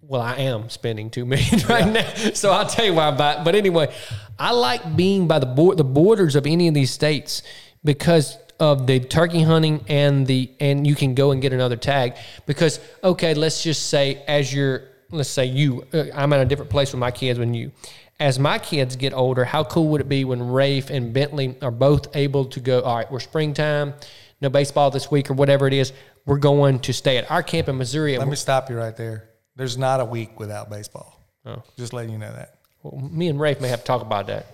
well, 0.09 0.21
I 0.21 0.37
am 0.37 0.69
spending 0.69 1.11
two 1.11 1.23
million 1.23 1.59
right 1.69 1.87
now, 1.87 2.11
so 2.33 2.51
I'll 2.51 2.65
tell 2.65 2.83
you 2.83 2.95
why. 2.95 3.11
But 3.11 3.43
but 3.43 3.53
anyway, 3.53 3.93
I 4.39 4.51
like 4.51 4.95
being 4.97 5.27
by 5.27 5.37
the 5.37 5.45
board, 5.45 5.77
the 5.77 5.83
borders 5.83 6.35
of 6.35 6.47
any 6.47 6.67
of 6.67 6.73
these 6.73 6.89
states 6.89 7.43
because 7.83 8.35
of 8.59 8.87
the 8.87 8.99
turkey 8.99 9.43
hunting 9.43 9.85
and 9.87 10.25
the 10.25 10.49
and 10.59 10.87
you 10.87 10.95
can 10.95 11.13
go 11.13 11.29
and 11.31 11.43
get 11.43 11.53
another 11.53 11.75
tag 11.75 12.15
because 12.47 12.79
okay, 13.03 13.35
let's 13.35 13.61
just 13.61 13.87
say 13.87 14.23
as 14.27 14.51
you're 14.51 14.81
let's 15.11 15.29
say 15.29 15.45
you 15.45 15.85
uh, 15.93 16.05
I'm 16.15 16.33
at 16.33 16.39
a 16.39 16.45
different 16.45 16.71
place 16.71 16.91
with 16.91 16.99
my 16.99 17.11
kids 17.11 17.37
than 17.37 17.53
you. 17.53 17.71
As 18.19 18.39
my 18.39 18.57
kids 18.57 18.95
get 18.95 19.13
older, 19.13 19.45
how 19.45 19.63
cool 19.63 19.89
would 19.89 20.01
it 20.01 20.09
be 20.09 20.25
when 20.25 20.41
Rafe 20.49 20.89
and 20.89 21.13
Bentley 21.13 21.55
are 21.61 21.71
both 21.71 22.15
able 22.15 22.45
to 22.45 22.59
go? 22.59 22.81
All 22.81 22.97
right, 22.97 23.09
we're 23.11 23.19
springtime, 23.19 23.93
no 24.41 24.49
baseball 24.49 24.89
this 24.89 25.11
week 25.11 25.29
or 25.29 25.35
whatever 25.35 25.67
it 25.67 25.73
is. 25.73 25.93
We're 26.25 26.39
going 26.39 26.79
to 26.79 26.93
stay 26.93 27.17
at 27.17 27.29
our 27.29 27.43
camp 27.43 27.69
in 27.69 27.77
Missouri. 27.77 28.17
let 28.17 28.27
me 28.27 28.35
stop 28.35 28.71
you 28.71 28.75
right 28.75 28.97
there. 28.97 29.28
There's 29.59 29.77
not 29.77 29.99
a 29.99 30.05
week 30.05 30.39
without 30.39 30.69
baseball. 30.69 31.19
Oh. 31.45 31.61
Just 31.77 31.91
letting 31.91 32.13
you 32.13 32.17
know 32.17 32.31
that. 32.31 32.55
Well, 32.81 32.97
me 33.09 33.27
and 33.27 33.37
Rafe 33.37 33.59
may 33.59 33.67
have 33.67 33.81
to 33.81 33.85
talk 33.85 34.01
about 34.01 34.27
that. 34.27 34.45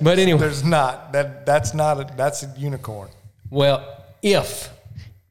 But 0.00 0.20
anyway, 0.20 0.38
There's 0.38 0.62
not 0.62 1.12
that. 1.12 1.44
That's 1.44 1.74
not 1.74 1.98
a. 1.98 2.16
That's 2.16 2.44
a 2.44 2.54
unicorn. 2.56 3.08
well, 3.50 4.04
if 4.22 4.70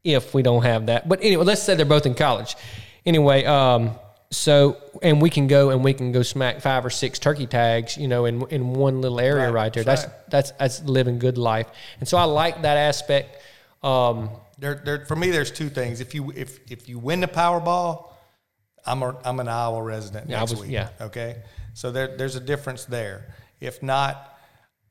if 0.04 0.34
we 0.34 0.42
don't 0.44 0.64
have 0.64 0.88
that, 0.88 1.08
but 1.08 1.24
anyway, 1.24 1.46
let's 1.46 1.64
say 1.64 1.76
they're 1.76 1.86
both 1.86 2.06
in 2.06 2.16
college. 2.16 2.58
Anyway, 3.06 3.46
um, 3.46 3.92
so 4.30 4.76
and 5.02 5.22
we 5.22 5.30
can 5.30 5.48
go 5.48 5.70
and 5.70 5.82
we 5.82 5.94
can 5.94 6.12
go 6.12 6.22
smack 6.22 6.60
five 6.60 6.86
or 6.86 6.90
six 6.90 7.18
turkey 7.18 7.48
tags, 7.48 7.96
you 7.98 8.10
know, 8.10 8.26
in 8.26 8.46
in 8.50 8.74
one 8.74 9.00
little 9.00 9.22
area 9.22 9.46
right, 9.46 9.54
Right, 9.54 9.74
there. 9.74 9.86
that's 9.86 10.04
That's 10.28 10.52
that's 10.52 10.52
that's 10.80 10.84
living 10.84 11.18
good 11.18 11.38
life, 11.38 11.68
and 12.02 12.10
so 12.10 12.18
I 12.18 12.26
like 12.26 12.62
that 12.64 12.76
aspect. 12.76 13.42
Um, 13.84 14.30
There, 14.60 14.82
there. 14.84 15.06
For 15.06 15.16
me, 15.16 15.32
there's 15.32 15.52
two 15.52 15.70
things. 15.70 16.02
If 16.02 16.14
you 16.14 16.34
if 16.36 16.60
if 16.70 16.90
you 16.90 17.00
win 17.00 17.22
the 17.22 17.28
Powerball, 17.28 18.12
I'm 18.90 19.04
a 19.04 19.16
I'm 19.24 19.40
an 19.40 19.48
Iowa 19.48 19.82
resident 19.84 20.30
Yeah, 20.30 20.40
next 20.40 20.52
was- 20.52 20.62
week. 20.62 20.72
yeah. 20.72 20.90
Okay. 21.00 21.44
So 21.74 21.92
there 21.92 22.18
there's 22.18 22.36
a 22.36 22.40
difference 22.42 22.86
there. 22.86 23.34
If 23.62 23.84
not, 23.84 24.38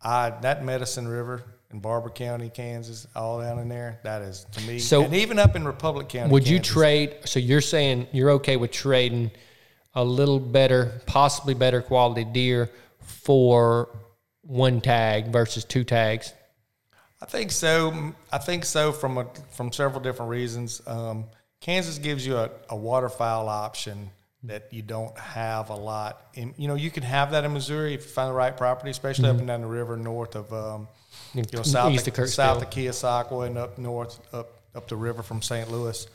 I 0.03 0.31
that 0.43 0.65
Medicine 0.65 1.09
River 1.09 1.43
in 1.71 1.81
Barber 1.81 2.09
County, 2.09 2.49
Kansas, 2.49 3.07
all 3.15 3.41
down 3.41 3.59
in 3.59 3.69
there, 3.69 4.01
that 4.05 4.23
is 4.23 4.47
to 4.53 4.61
me. 4.63 4.79
So- 4.79 5.03
and 5.03 5.15
even 5.15 5.39
up 5.39 5.57
in 5.57 5.65
Republic 5.67 6.09
County. 6.09 6.31
would 6.33 6.49
you 6.49 6.61
trade? 6.61 7.17
So 7.25 7.39
you're 7.41 7.61
saying 7.61 8.07
you're 8.13 8.31
okay 8.33 8.57
with 8.57 8.71
trading 8.71 9.31
a 9.95 10.05
little 10.05 10.39
better, 10.41 11.01
possibly 11.07 11.55
better 11.55 11.83
quality 11.83 12.25
deer 12.25 12.71
for 13.01 13.89
one 14.43 14.81
tag 14.81 15.29
versus 15.33 15.65
two 15.65 15.83
tags? 15.85 16.33
I 17.21 17.27
think 17.27 17.51
so. 17.51 18.15
I 18.33 18.39
think 18.39 18.65
so 18.65 18.93
from 18.93 19.19
a, 19.19 19.27
from 19.51 19.73
several 19.73 20.01
different 20.01 20.31
reasons. 20.31 20.81
Um, 20.87 21.25
Kansas 21.61 21.99
gives 21.99 22.27
you 22.27 22.37
a, 22.37 22.51
a 22.71 22.77
waterfowl 22.77 23.49
option 23.49 24.11
that 24.45 24.69
you 24.71 24.83
don't 24.83 25.17
have 25.19 25.71
a 25.71 25.75
lot. 25.75 26.29
In, 26.35 26.55
you 26.57 26.69
know, 26.69 26.77
you 26.77 26.91
can 26.91 27.03
have 27.03 27.33
that 27.33 27.45
in 27.45 27.53
Missouri 27.53 27.95
if 27.95 28.05
you 28.05 28.09
find 28.09 28.31
the 28.31 28.35
right 28.35 28.57
property, 28.57 28.91
especially 28.91 29.29
up 29.29 29.39
and 29.39 29.47
down 29.47 29.63
the 29.63 29.67
river 29.67 29.97
north 29.97 30.37
of 30.37 30.53
um, 30.53 30.89
you 31.35 31.43
know 31.53 31.63
south 31.63 31.93
East 31.93 32.09
of, 32.09 32.19
of 32.19 32.29
south 32.29 32.63
of 32.63 32.71
Keosauqua 32.71 33.47
and 33.47 33.59
up 33.59 33.79
north 33.79 34.21
up 34.33 34.61
up 34.75 34.89
the 34.89 34.97
river 34.97 35.23
from 35.23 35.43
St. 35.43 35.71
Louis. 35.71 36.07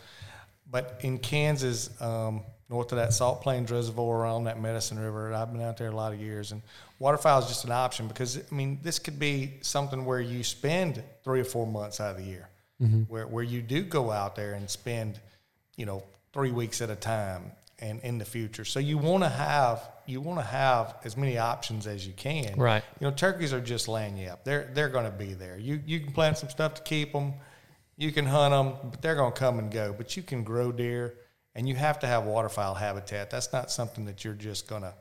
But 0.71 0.99
in 1.01 1.19
Kansas, 1.19 1.89
um, 2.01 2.41
north 2.69 2.91
of 2.91 2.97
that 2.97 3.13
Salt 3.13 3.41
Plains 3.41 3.69
Reservoir 3.69 4.21
around 4.21 4.45
that 4.45 4.59
Medicine 4.59 4.97
River, 4.97 5.33
I've 5.33 5.51
been 5.51 5.61
out 5.61 5.77
there 5.77 5.89
a 5.89 5.95
lot 5.95 6.13
of 6.13 6.19
years, 6.19 6.51
and 6.51 6.61
waterfowl 6.97 7.39
is 7.41 7.47
just 7.47 7.65
an 7.65 7.71
option 7.71 8.07
because 8.07 8.37
I 8.37 8.55
mean 8.55 8.79
this 8.81 8.97
could 8.97 9.19
be 9.19 9.55
something 9.61 10.05
where 10.05 10.21
you 10.21 10.43
spend 10.43 11.03
three 11.23 11.41
or 11.41 11.45
four 11.45 11.67
months 11.67 11.99
out 11.99 12.11
of 12.11 12.17
the 12.17 12.23
year, 12.23 12.47
where 13.09 13.27
where 13.27 13.43
you 13.43 13.61
do 13.61 13.83
go 13.83 14.09
out 14.11 14.35
there 14.35 14.53
and 14.53 14.69
spend, 14.69 15.19
you 15.77 15.85
know, 15.85 16.03
three 16.33 16.51
weeks 16.51 16.81
at 16.81 16.89
a 16.89 16.95
time, 16.95 17.51
and 17.79 17.99
in 18.01 18.17
the 18.17 18.25
future. 18.25 18.65
So 18.65 18.79
you 18.79 18.97
want 18.97 19.23
to 19.23 19.29
have 19.29 19.89
you 20.05 20.19
want 20.21 20.39
to 20.39 20.45
have 20.45 20.95
as 21.05 21.15
many 21.15 21.37
options 21.37 21.87
as 21.87 22.05
you 22.05 22.13
can. 22.13 22.55
Right. 22.57 22.83
You 22.99 23.07
know, 23.07 23.13
turkeys 23.13 23.53
are 23.53 23.61
just 23.61 23.87
laying 23.87 24.17
you 24.17 24.29
up. 24.29 24.43
They're 24.43 24.69
they're 24.73 24.89
going 24.89 25.05
to 25.05 25.11
be 25.11 25.33
there. 25.33 25.57
You 25.57 25.81
you 25.85 25.99
can 25.99 26.11
plant 26.13 26.37
some 26.37 26.49
stuff 26.49 26.75
to 26.75 26.81
keep 26.83 27.13
them. 27.13 27.33
You 27.97 28.11
can 28.11 28.25
hunt 28.25 28.51
them, 28.53 28.89
but 28.91 29.01
they're 29.01 29.15
going 29.15 29.33
to 29.33 29.39
come 29.39 29.59
and 29.59 29.71
go. 29.71 29.93
But 29.95 30.17
you 30.17 30.23
can 30.23 30.43
grow 30.43 30.71
deer, 30.71 31.13
and 31.55 31.67
you 31.69 31.75
have 31.75 31.99
to 31.99 32.07
have 32.07 32.23
waterfowl 32.25 32.73
habitat. 32.73 33.29
That's 33.29 33.53
not 33.53 33.69
something 33.71 34.05
that 34.05 34.23
you're 34.25 34.33
just 34.33 34.67
going 34.67 34.81
to, 34.81 34.93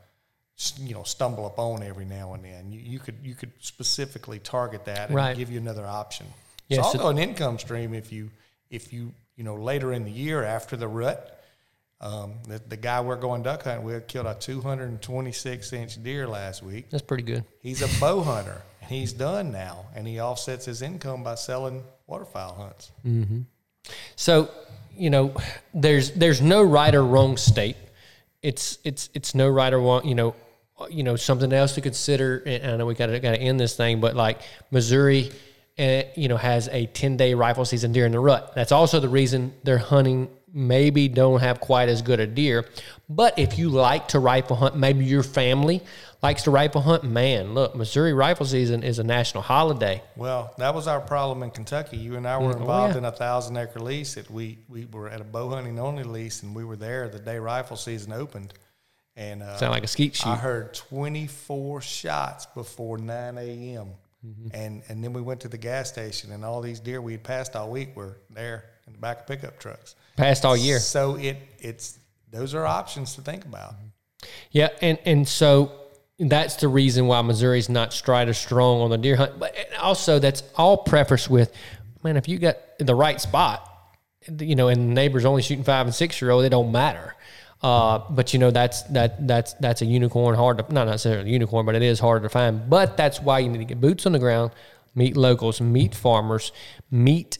you 0.79 0.93
know, 0.95 1.03
stumble 1.03 1.47
upon 1.47 1.83
every 1.83 2.05
now 2.05 2.35
and 2.35 2.45
then. 2.45 2.71
You, 2.71 2.81
you 2.81 2.99
could 2.99 3.17
you 3.23 3.35
could 3.35 3.53
specifically 3.61 4.39
target 4.39 4.85
that 4.87 5.09
and 5.09 5.17
Right. 5.17 5.37
give 5.37 5.51
you 5.51 5.59
another 5.59 5.87
option. 5.87 6.27
Yeah, 6.69 6.79
it's 6.81 6.93
so- 6.93 6.99
also 6.99 7.09
an 7.11 7.19
income 7.19 7.59
stream 7.59 7.95
if 7.95 8.13
you 8.13 8.31
if 8.71 8.93
you 8.93 9.13
you 9.43 9.47
know 9.47 9.57
later 9.57 9.93
in 9.93 10.05
the 10.05 10.11
year 10.13 10.45
after 10.45 10.77
the 10.77 10.87
rut. 10.87 11.43
Um, 12.01 12.35
the, 12.47 12.63
the 12.69 12.77
guy 12.77 13.01
we're 13.01 13.17
going 13.17 13.43
duck 13.43 13.65
hunting 13.65 13.85
with 13.85 14.07
killed 14.07 14.27
a 14.27 14.35
226 14.35 15.73
inch 15.73 16.01
deer 16.01 16.29
last 16.29 16.63
week. 16.63 16.91
That's 16.91 17.03
pretty 17.03 17.25
good. 17.25 17.45
He's 17.61 17.83
a 17.83 18.01
bow 18.01 18.23
hunter 18.23 18.63
and 18.81 18.89
he's 18.89 19.13
done 19.13 19.51
now, 19.51 19.87
and 19.97 20.07
he 20.07 20.21
offsets 20.21 20.65
his 20.67 20.81
income 20.81 21.25
by 21.25 21.35
selling 21.35 21.83
waterfowl 22.07 22.55
hunts. 22.55 22.93
So, 24.15 24.49
you 24.97 25.11
know, 25.11 25.35
there's 25.75 26.13
there's 26.13 26.41
no 26.41 26.63
right 26.63 26.95
or 26.95 27.05
wrong 27.05 27.37
state. 27.37 27.77
It's 28.43 28.79
it's 28.85 29.11
it's 29.13 29.35
no 29.35 29.49
right 29.49 29.73
or 29.73 29.81
wrong. 29.81 30.07
You 30.07 30.15
know, 30.15 30.37
you 30.89 31.03
know 31.03 31.17
something 31.17 31.53
else 31.53 31.75
to 31.75 31.81
consider. 31.81 32.45
And 32.47 32.71
I 32.71 32.77
know 32.77 32.87
we 32.87 32.95
got 32.95 33.07
to 33.07 33.19
got 33.19 33.33
to 33.33 33.41
end 33.41 33.59
this 33.59 33.77
thing, 33.77 34.01
but 34.01 34.15
like 34.15 34.41
Missouri, 34.71 35.33
uh, 35.83 36.03
you 36.15 36.29
know, 36.29 36.37
has 36.37 36.69
a 36.69 36.87
ten 36.87 37.17
day 37.17 37.35
rifle 37.35 37.65
season 37.65 37.93
during 37.93 38.13
the 38.13 38.21
rut. 38.21 38.53
That's 38.55 38.73
also 38.73 39.01
the 39.01 39.09
reason 39.09 39.53
they're 39.65 39.79
hunting. 39.79 40.29
Maybe 40.55 41.09
don't 41.09 41.41
have 41.41 41.61
quite 41.61 41.89
as 41.89 42.03
good 42.03 42.21
a 42.21 42.27
deer, 42.27 42.67
but 43.09 43.39
if 43.39 43.59
you 43.59 43.71
like 43.71 44.09
to 44.09 44.19
rifle 44.19 44.55
hunt, 44.55 44.77
maybe 44.77 45.03
your 45.07 45.23
family 45.23 45.81
likes 46.23 46.43
to 46.43 46.51
rifle 46.51 46.83
hunt. 46.83 47.05
Man, 47.05 47.55
look, 47.55 47.75
Missouri 47.75 48.13
rifle 48.13 48.45
season 48.45 48.83
is 48.83 48.99
a 48.99 49.03
national 49.03 49.43
holiday. 49.45 50.03
Well, 50.15 50.53
that 50.59 50.75
was 50.75 50.87
our 50.87 51.01
problem 51.01 51.43
in 51.43 51.53
Kentucky. 51.53 51.97
You 51.97 52.17
and 52.17 52.29
I 52.29 52.37
were 52.37 52.53
Mm, 52.53 52.57
oh, 52.57 52.61
involved 52.61 52.93
yeah. 52.95 52.99
in 52.99 53.05
a 53.07 53.13
thousand 53.13 53.57
acre 53.57 53.81
lease. 53.81 54.15
That 54.17 54.31
we 54.31 54.59
we 54.69 54.85
were 54.85 55.09
at 55.09 55.23
a 55.23 55.25
bow 55.25 55.49
hunting 55.49 55.79
only 55.79 56.05
lease, 56.05 56.43
and 56.43 56.55
we 56.55 56.65
were 56.65 56.77
there 56.77 57.09
the 57.09 57.19
day 57.19 57.39
rifle 57.39 57.79
season 57.79 58.13
opened. 58.13 58.53
And 59.17 59.43
uh, 59.43 59.57
Sound 59.57 59.73
like 59.73 59.85
a 59.85 59.89
skeet 59.89 60.17
shoot. 60.17 60.27
I 60.29 60.37
heard 60.37 60.75
24 60.75 61.81
shots 61.81 62.45
before 62.47 62.99
9 62.99 63.39
a.m. 63.39 63.89
Mm-hmm. 64.27 64.49
And 64.55 64.83
and 64.89 65.03
then 65.03 65.13
we 65.13 65.21
went 65.21 65.41
to 65.41 65.49
the 65.49 65.59
gas 65.59 65.89
station, 65.89 66.33
and 66.33 66.45
all 66.45 66.61
these 66.61 66.79
deer 66.79 67.01
we 67.01 67.13
had 67.13 67.25
passed 67.25 67.57
all 67.57 67.71
week 67.71 67.97
were 67.97 68.19
there 68.31 68.65
in 68.87 68.93
the 68.93 68.99
back 68.99 69.21
of 69.21 69.27
pickup 69.27 69.59
trucks. 69.59 69.97
Passed 70.17 70.45
all 70.45 70.57
year. 70.57 70.79
So 70.79 71.17
it 71.17 71.39
it's 71.59 71.99
those 72.31 72.55
are 72.55 72.65
options 72.65 73.15
to 73.17 73.21
think 73.21 73.45
about. 73.45 73.75
Yeah, 74.53 74.69
and 74.81 74.99
and 75.05 75.27
so 75.27 75.73
that's 76.19 76.57
the 76.57 76.69
reason 76.69 77.07
why 77.07 77.21
Missouri's 77.23 77.69
not 77.69 77.89
as 78.09 78.39
strong 78.39 78.81
on 78.81 78.91
the 78.91 78.99
deer 78.99 79.17
hunt. 79.17 79.39
But 79.39 79.57
also, 79.81 80.19
that's 80.19 80.43
all 80.57 80.79
prefaced 80.79 81.29
with, 81.29 81.53
man, 82.03 82.17
if 82.17 82.29
you 82.29 82.39
got 82.39 82.57
the 82.79 82.95
right 82.95 83.21
spot, 83.21 83.69
you 84.39 84.55
know, 84.55 84.69
and 84.69 84.91
the 84.91 84.95
neighbors 84.95 85.25
only 85.25 85.43
shooting 85.43 85.65
five 85.65 85.87
and 85.87 85.95
six 85.95 86.21
year 86.21 86.31
old, 86.31 86.45
it 86.45 86.51
don't 86.51 86.71
matter. 86.71 87.15
Uh, 87.63 88.01
but 88.11 88.33
you 88.33 88.41
know 88.41 88.51
that's 88.51 88.83
that 88.85 89.27
that's 89.29 89.55
that's 89.55 89.83
a 89.83 89.87
unicorn 89.87 90.35
hard 90.35 90.59
to 90.59 90.75
not 90.75 90.87
necessarily 90.87 91.31
a 91.31 91.33
unicorn, 91.33 91.65
but 91.65 91.77
it 91.77 91.83
is 91.83 92.01
hard 92.01 92.23
to 92.25 92.29
find. 92.29 92.69
But 92.69 92.97
that's 92.97 93.21
why 93.21 93.39
you 93.39 93.49
need 93.49 93.59
to 93.59 93.65
get 93.65 93.81
boots 93.81 94.05
on 94.05 94.13
the 94.13 94.19
ground, 94.19 94.51
meet 94.95 95.17
locals, 95.17 95.61
meet 95.61 95.95
farmers, 95.95 96.51
meet 96.91 97.39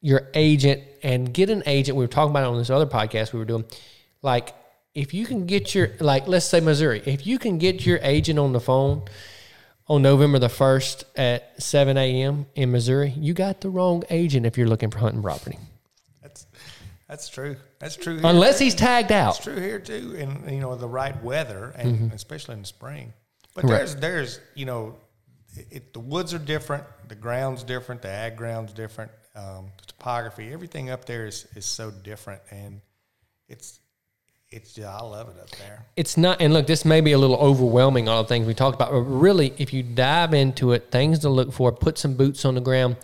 your 0.00 0.28
agent, 0.34 0.82
and 1.02 1.34
get 1.34 1.50
an 1.50 1.64
agent. 1.66 1.96
We 1.96 2.04
were 2.04 2.08
talking 2.08 2.30
about 2.30 2.44
it 2.44 2.46
on 2.46 2.58
this 2.58 2.70
other 2.70 2.86
podcast 2.86 3.32
we 3.32 3.40
were 3.40 3.44
doing. 3.44 3.64
Like 4.22 4.54
if 4.94 5.12
you 5.12 5.26
can 5.26 5.46
get 5.46 5.74
your 5.74 5.90
like 6.00 6.28
let's 6.28 6.46
say 6.46 6.60
Missouri, 6.60 7.02
if 7.04 7.26
you 7.26 7.38
can 7.38 7.58
get 7.58 7.84
your 7.84 7.98
agent 8.02 8.38
on 8.38 8.52
the 8.52 8.60
phone 8.60 9.02
on 9.88 10.02
November 10.02 10.38
the 10.38 10.48
first 10.48 11.04
at 11.16 11.60
seven 11.62 11.96
a.m. 11.96 12.46
in 12.54 12.70
Missouri, 12.70 13.14
you 13.18 13.34
got 13.34 13.60
the 13.62 13.68
wrong 13.68 14.04
agent 14.10 14.46
if 14.46 14.56
you're 14.56 14.68
looking 14.68 14.90
for 14.90 14.98
hunting 14.98 15.22
property. 15.22 15.58
That's 17.08 17.28
true. 17.28 17.56
That's 17.78 17.96
true. 17.96 18.16
Here. 18.18 18.26
Unless 18.26 18.58
he's 18.58 18.74
tagged 18.74 19.12
out. 19.12 19.36
It's 19.36 19.44
true 19.44 19.56
here 19.60 19.78
too, 19.78 20.16
and 20.18 20.50
you 20.50 20.60
know 20.60 20.74
the 20.74 20.88
right 20.88 21.20
weather, 21.22 21.72
and 21.76 21.94
Mm-hmm. 21.94 22.14
especially 22.14 22.54
in 22.54 22.60
the 22.62 22.66
spring. 22.66 23.12
But 23.54 23.66
there's 23.66 23.96
there's 23.96 24.40
you 24.54 24.66
know, 24.66 24.96
it, 25.70 25.92
the 25.92 26.00
woods 26.00 26.34
are 26.34 26.38
different, 26.38 26.84
the 27.08 27.14
ground's 27.14 27.62
different, 27.62 28.02
the 28.02 28.08
ag 28.10 28.36
ground's 28.36 28.72
different, 28.72 29.10
um, 29.34 29.66
the 29.78 29.86
topography, 29.86 30.52
everything 30.52 30.90
up 30.90 31.04
there 31.04 31.26
is 31.26 31.46
is 31.54 31.64
so 31.64 31.90
different, 31.90 32.42
and 32.50 32.80
it's 33.48 33.78
it's 34.50 34.76
yeah, 34.76 34.94
I 34.94 35.02
love 35.02 35.28
it 35.28 35.40
up 35.40 35.50
there. 35.50 35.86
It's 35.96 36.16
not, 36.16 36.40
and 36.40 36.52
look, 36.52 36.66
this 36.66 36.84
may 36.84 37.00
be 37.00 37.12
a 37.12 37.18
little 37.18 37.36
overwhelming, 37.36 38.08
all 38.08 38.22
the 38.22 38.28
things 38.28 38.46
we 38.46 38.54
talked 38.54 38.74
about, 38.74 38.90
but 38.90 39.00
really, 39.00 39.52
if 39.58 39.72
you 39.72 39.82
dive 39.82 40.34
into 40.34 40.72
it, 40.72 40.90
things 40.90 41.20
to 41.20 41.28
look 41.28 41.52
for, 41.52 41.72
put 41.72 41.98
some 41.98 42.14
boots 42.14 42.44
on 42.44 42.54
the 42.54 42.60
ground. 42.60 42.96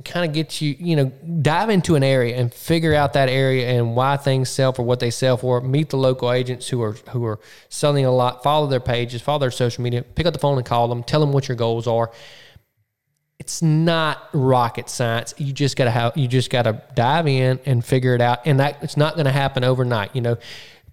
Kind 0.00 0.26
of 0.26 0.32
get 0.32 0.62
you, 0.62 0.74
you 0.78 0.96
know, 0.96 1.12
dive 1.42 1.68
into 1.68 1.96
an 1.96 2.02
area 2.02 2.36
and 2.36 2.52
figure 2.52 2.94
out 2.94 3.12
that 3.12 3.28
area 3.28 3.68
and 3.68 3.94
why 3.94 4.16
things 4.16 4.48
sell 4.48 4.72
for 4.72 4.82
what 4.82 5.00
they 5.00 5.10
sell 5.10 5.36
for. 5.36 5.60
Meet 5.60 5.90
the 5.90 5.98
local 5.98 6.32
agents 6.32 6.68
who 6.68 6.80
are 6.82 6.92
who 7.10 7.24
are 7.26 7.38
selling 7.68 8.06
a 8.06 8.10
lot. 8.10 8.42
Follow 8.42 8.66
their 8.66 8.80
pages, 8.80 9.20
follow 9.20 9.40
their 9.40 9.50
social 9.50 9.84
media. 9.84 10.02
Pick 10.02 10.24
up 10.24 10.32
the 10.32 10.38
phone 10.38 10.56
and 10.56 10.66
call 10.66 10.88
them. 10.88 11.02
Tell 11.02 11.20
them 11.20 11.32
what 11.32 11.46
your 11.46 11.56
goals 11.56 11.86
are. 11.86 12.10
It's 13.38 13.60
not 13.60 14.28
rocket 14.32 14.88
science. 14.88 15.34
You 15.36 15.52
just 15.52 15.76
gotta 15.76 15.90
have 15.90 16.16
you 16.16 16.26
just 16.26 16.48
gotta 16.48 16.82
dive 16.94 17.26
in 17.26 17.60
and 17.66 17.84
figure 17.84 18.14
it 18.14 18.22
out. 18.22 18.46
And 18.46 18.60
that 18.60 18.82
it's 18.82 18.96
not 18.96 19.16
gonna 19.16 19.32
happen 19.32 19.62
overnight. 19.62 20.16
You 20.16 20.22
know, 20.22 20.38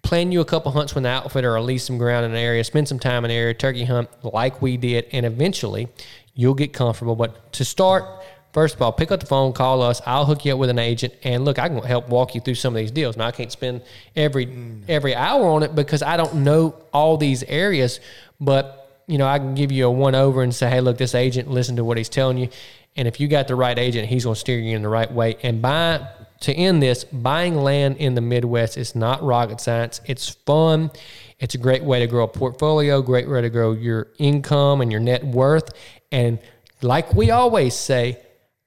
plan 0.02 0.34
you 0.34 0.42
a 0.42 0.46
couple 0.46 0.74
hunts 0.74 0.94
with 0.94 1.04
the 1.04 1.10
outfitter 1.10 1.56
or 1.56 1.62
lease 1.62 1.86
some 1.86 1.98
ground 1.98 2.26
in 2.26 2.32
an 2.32 2.38
area, 2.38 2.66
spend 2.66 2.90
some 2.90 3.00
time 3.00 3.24
in 3.24 3.32
an 3.32 3.38
area, 3.38 3.54
turkey 3.54 3.86
hunt 3.86 4.10
like 4.24 4.62
we 4.62 4.76
did, 4.76 5.06
and 5.14 5.26
eventually 5.26 5.88
you'll 6.34 6.54
get 6.54 6.74
comfortable. 6.74 7.16
But 7.16 7.54
to 7.54 7.64
start, 7.64 8.06
first 8.54 8.76
of 8.76 8.82
all, 8.82 8.92
pick 8.92 9.12
up 9.12 9.20
the 9.20 9.26
phone, 9.26 9.54
call 9.54 9.82
us. 9.82 10.02
I'll 10.06 10.26
hook 10.26 10.46
you 10.46 10.54
up 10.54 10.60
with 10.60 10.70
an 10.70 10.80
agent, 10.80 11.14
and 11.24 11.46
look, 11.46 11.60
I 11.60 11.68
can 11.68 11.82
help 11.84 12.10
walk 12.10 12.36
you 12.36 12.42
through 12.42 12.56
some 12.56 12.74
of 12.76 12.80
these 12.80 12.92
deals. 12.92 13.18
Now 13.18 13.28
I 13.28 13.32
can't 13.32 13.52
spend 13.52 13.82
every 14.16 14.48
mm. 14.48 14.82
every 14.88 15.16
hour 15.16 15.48
on 15.48 15.64
it 15.64 15.76
because 15.76 16.02
I 16.02 16.18
don't 16.18 16.44
know 16.44 16.76
all 16.94 17.18
these 17.18 17.44
areas, 17.44 18.00
but 18.40 19.02
you 19.08 19.18
know 19.18 19.28
I 19.28 19.40
can 19.40 19.56
give 19.56 19.72
you 19.72 19.88
a 19.88 19.92
one 19.92 20.16
over 20.16 20.44
and 20.44 20.54
say, 20.54 20.70
hey, 20.70 20.82
look, 20.82 20.98
this 20.98 21.16
agent, 21.16 21.50
listen 21.50 21.76
to 21.76 21.84
what 21.84 21.98
he's 21.98 22.10
telling 22.10 22.38
you, 22.38 22.50
and 22.96 23.08
if 23.08 23.20
you 23.20 23.28
got 23.28 23.48
the 23.48 23.56
right 23.56 23.78
agent, 23.78 24.10
he's 24.10 24.24
going 24.24 24.34
to 24.34 24.40
steer 24.40 24.60
you 24.60 24.76
in 24.76 24.82
the 24.82 24.90
right 24.90 25.12
way. 25.12 25.38
And 25.44 25.62
buy 25.62 26.06
to 26.42 26.54
end 26.54 26.82
this, 26.82 27.04
buying 27.04 27.56
land 27.56 27.98
in 27.98 28.16
the 28.16 28.22
Midwest 28.22 28.78
is 28.78 28.96
not 28.96 29.22
rocket 29.24 29.62
science. 29.62 30.02
It's 30.06 30.30
fun. 30.30 30.92
It's 31.40 31.56
a 31.56 31.58
great 31.58 31.84
way 31.84 32.00
to 32.00 32.08
grow 32.08 32.26
a 32.26 32.28
portfolio, 32.28 33.02
great 33.02 33.30
way 33.30 33.42
to 33.42 33.50
grow 33.50 33.72
your 33.72 34.08
income 34.18 34.82
and 34.82 34.92
your 34.92 35.02
net 35.02 35.24
worth. 35.24 35.72
And 36.12 36.40
like 36.82 37.14
we 37.14 37.32
always 37.32 37.74
say, 37.74 38.18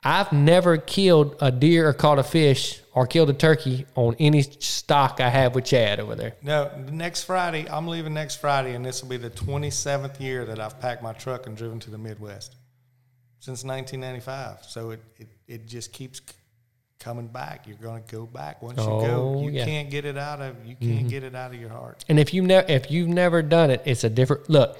I've 0.04 0.32
never 0.32 0.78
killed 0.78 1.36
a 1.40 1.52
deer 1.52 1.88
or 1.88 1.92
caught 1.92 2.18
a 2.18 2.24
fish 2.24 2.80
or 2.92 3.06
killed 3.06 3.30
a 3.30 3.34
turkey 3.34 3.86
on 3.94 4.16
any 4.18 4.42
stock 4.42 5.20
I 5.20 5.28
have 5.28 5.54
with 5.54 5.64
Chad 5.64 6.00
over 6.00 6.16
there. 6.16 6.34
No, 6.42 6.70
next 6.90 7.24
Friday, 7.24 7.68
I'm 7.70 7.86
leaving 7.86 8.12
next 8.12 8.36
Friday, 8.36 8.74
and 8.74 8.84
this 8.84 9.02
will 9.02 9.10
be 9.10 9.16
the 9.16 9.30
27th 9.30 10.20
year 10.20 10.44
that 10.46 10.58
I've 10.58 10.80
packed 10.80 11.02
my 11.02 11.12
truck 11.12 11.46
and 11.46 11.56
driven 11.56 11.78
to 11.80 11.90
the 11.90 11.98
Midwest 11.98 12.56
since 13.38 13.64
1995. 13.64 14.64
So 14.64 14.90
it, 14.90 15.00
it, 15.18 15.28
it 15.46 15.66
just 15.66 15.92
keeps 15.92 16.20
coming 16.98 17.28
back. 17.28 17.66
You're 17.66 17.76
going 17.76 18.02
to 18.02 18.12
go 18.14 18.26
back 18.26 18.60
once 18.62 18.78
you 18.78 18.84
Oh, 18.84 19.00
go. 19.00 19.42
You 19.42 19.50
yeah. 19.50 19.64
can't 19.64 19.90
get 19.90 20.04
it 20.04 20.16
out 20.16 20.40
of 20.40 20.56
you 20.64 20.76
can't 20.76 21.00
mm-hmm. 21.00 21.08
get 21.08 21.22
it 21.24 21.34
out 21.34 21.52
of 21.52 21.60
your 21.60 21.70
heart. 21.70 22.04
And 22.08 22.18
if 22.18 22.32
you 22.32 22.42
never 22.42 22.66
if 22.70 22.90
you've 22.90 23.08
never 23.08 23.42
done 23.42 23.70
it, 23.70 23.82
it's 23.84 24.04
a 24.04 24.10
different 24.10 24.48
look. 24.48 24.78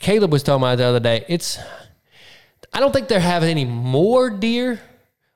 Caleb 0.00 0.32
was 0.32 0.42
talking 0.42 0.62
about 0.62 0.78
the 0.78 0.84
other 0.84 1.00
day. 1.00 1.24
It's 1.28 1.58
I 2.72 2.80
don't 2.80 2.92
think 2.92 3.08
they're 3.08 3.20
having 3.20 3.50
any 3.50 3.66
more 3.66 4.30
deer 4.30 4.80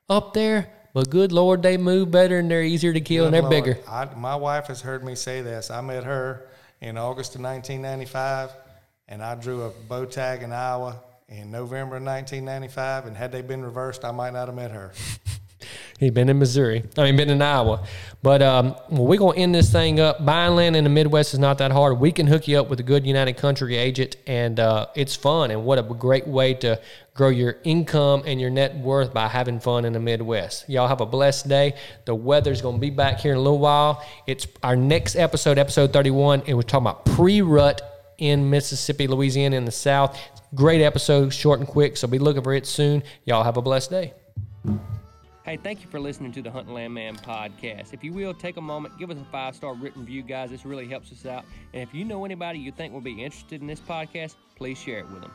up 0.09 0.33
there, 0.33 0.73
but 0.93 1.09
good 1.09 1.31
lord, 1.31 1.61
they 1.61 1.77
move 1.77 2.09
better 2.09 2.39
and 2.39 2.49
they're 2.49 2.63
easier 2.63 2.93
to 2.93 3.01
kill 3.01 3.25
and 3.25 3.33
they're 3.33 3.41
Lord. 3.41 3.51
bigger. 3.51 3.79
I, 3.87 4.05
my 4.15 4.35
wife 4.35 4.67
has 4.67 4.81
heard 4.81 5.03
me 5.03 5.13
say 5.13 5.41
this. 5.41 5.69
I 5.69 5.81
met 5.81 6.03
her 6.03 6.47
in 6.81 6.97
August 6.97 7.35
of 7.35 7.41
1995, 7.41 8.51
and 9.07 9.23
I 9.23 9.35
drew 9.35 9.63
a 9.63 9.69
bow 9.69 10.05
tag 10.05 10.41
in 10.41 10.51
Iowa 10.51 11.01
in 11.29 11.51
November 11.51 11.97
of 11.97 12.03
1995. 12.03 13.05
And 13.05 13.15
had 13.15 13.31
they 13.31 13.41
been 13.41 13.63
reversed, 13.63 14.03
I 14.03 14.11
might 14.11 14.33
not 14.33 14.47
have 14.47 14.55
met 14.55 14.71
her. 14.71 14.93
He's 15.99 16.11
been 16.11 16.29
in 16.29 16.37
Missouri. 16.37 16.83
I 16.95 17.03
mean, 17.03 17.17
been 17.17 17.31
in 17.31 17.41
Iowa. 17.41 17.83
But 18.21 18.43
um, 18.43 18.75
well, 18.89 19.07
we're 19.07 19.17
gonna 19.17 19.37
end 19.37 19.55
this 19.55 19.71
thing 19.71 19.99
up. 19.99 20.23
Buying 20.23 20.55
land 20.55 20.75
in 20.75 20.83
the 20.83 20.91
Midwest 20.91 21.33
is 21.33 21.39
not 21.39 21.57
that 21.57 21.71
hard. 21.71 21.99
We 21.99 22.11
can 22.11 22.27
hook 22.27 22.47
you 22.47 22.59
up 22.59 22.69
with 22.69 22.79
a 22.79 22.83
good 22.83 23.07
United 23.07 23.33
Country 23.37 23.75
agent, 23.75 24.15
and 24.27 24.59
uh, 24.59 24.87
it's 24.95 25.15
fun. 25.15 25.49
And 25.49 25.65
what 25.65 25.79
a 25.79 25.81
great 25.81 26.27
way 26.27 26.53
to 26.55 26.79
grow 27.17 27.29
your 27.29 27.57
income 27.63 28.21
and 28.25 28.39
your 28.39 28.51
net 28.51 28.77
worth 28.77 29.11
by 29.11 29.27
having 29.27 29.59
fun 29.59 29.83
in 29.85 29.91
the 29.91 29.99
Midwest. 29.99 30.69
Y'all 30.69 30.87
have 30.87 31.01
a 31.01 31.05
blessed 31.05 31.49
day. 31.49 31.73
The 32.05 32.13
weather's 32.13 32.61
gonna 32.61 32.77
be 32.77 32.91
back 32.91 33.19
here 33.19 33.31
in 33.31 33.37
a 33.39 33.41
little 33.41 33.59
while. 33.59 34.05
It's 34.27 34.47
our 34.61 34.75
next 34.75 35.15
episode, 35.15 35.57
episode 35.57 35.91
thirty-one, 35.91 36.43
and 36.47 36.55
we're 36.55 36.61
talking 36.61 36.85
about 36.85 37.05
pre-rut 37.05 38.13
in 38.19 38.49
Mississippi, 38.49 39.07
Louisiana, 39.07 39.57
in 39.57 39.65
the 39.65 39.71
South. 39.71 40.17
Great 40.55 40.81
episode, 40.81 41.33
short 41.33 41.59
and 41.59 41.67
quick. 41.67 41.97
So 41.97 42.07
be 42.07 42.19
looking 42.19 42.43
for 42.43 42.53
it 42.53 42.67
soon. 42.67 43.03
Y'all 43.25 43.43
have 43.43 43.57
a 43.57 43.61
blessed 43.61 43.89
day. 43.89 44.13
Hey, 45.43 45.57
thank 45.57 45.81
you 45.81 45.89
for 45.89 45.99
listening 45.99 46.31
to 46.33 46.41
the 46.41 46.51
Hunt 46.51 46.67
and 46.67 46.75
Land 46.75 46.93
Man 46.93 47.15
podcast. 47.15 47.93
If 47.93 48.03
you 48.03 48.13
will, 48.13 48.33
take 48.33 48.57
a 48.57 48.61
moment, 48.61 48.97
give 48.99 49.09
us 49.09 49.17
a 49.17 49.31
five 49.31 49.55
star 49.55 49.73
written 49.73 50.01
review, 50.01 50.21
guys. 50.21 50.51
This 50.51 50.65
really 50.65 50.87
helps 50.87 51.11
us 51.11 51.25
out. 51.25 51.45
And 51.73 51.81
if 51.81 51.93
you 51.93 52.05
know 52.05 52.25
anybody 52.25 52.59
you 52.59 52.71
think 52.71 52.93
will 52.93 53.01
be 53.01 53.23
interested 53.23 53.61
in 53.61 53.67
this 53.67 53.79
podcast, 53.79 54.35
please 54.55 54.77
share 54.77 54.99
it 54.99 55.09
with 55.09 55.21
them. 55.21 55.31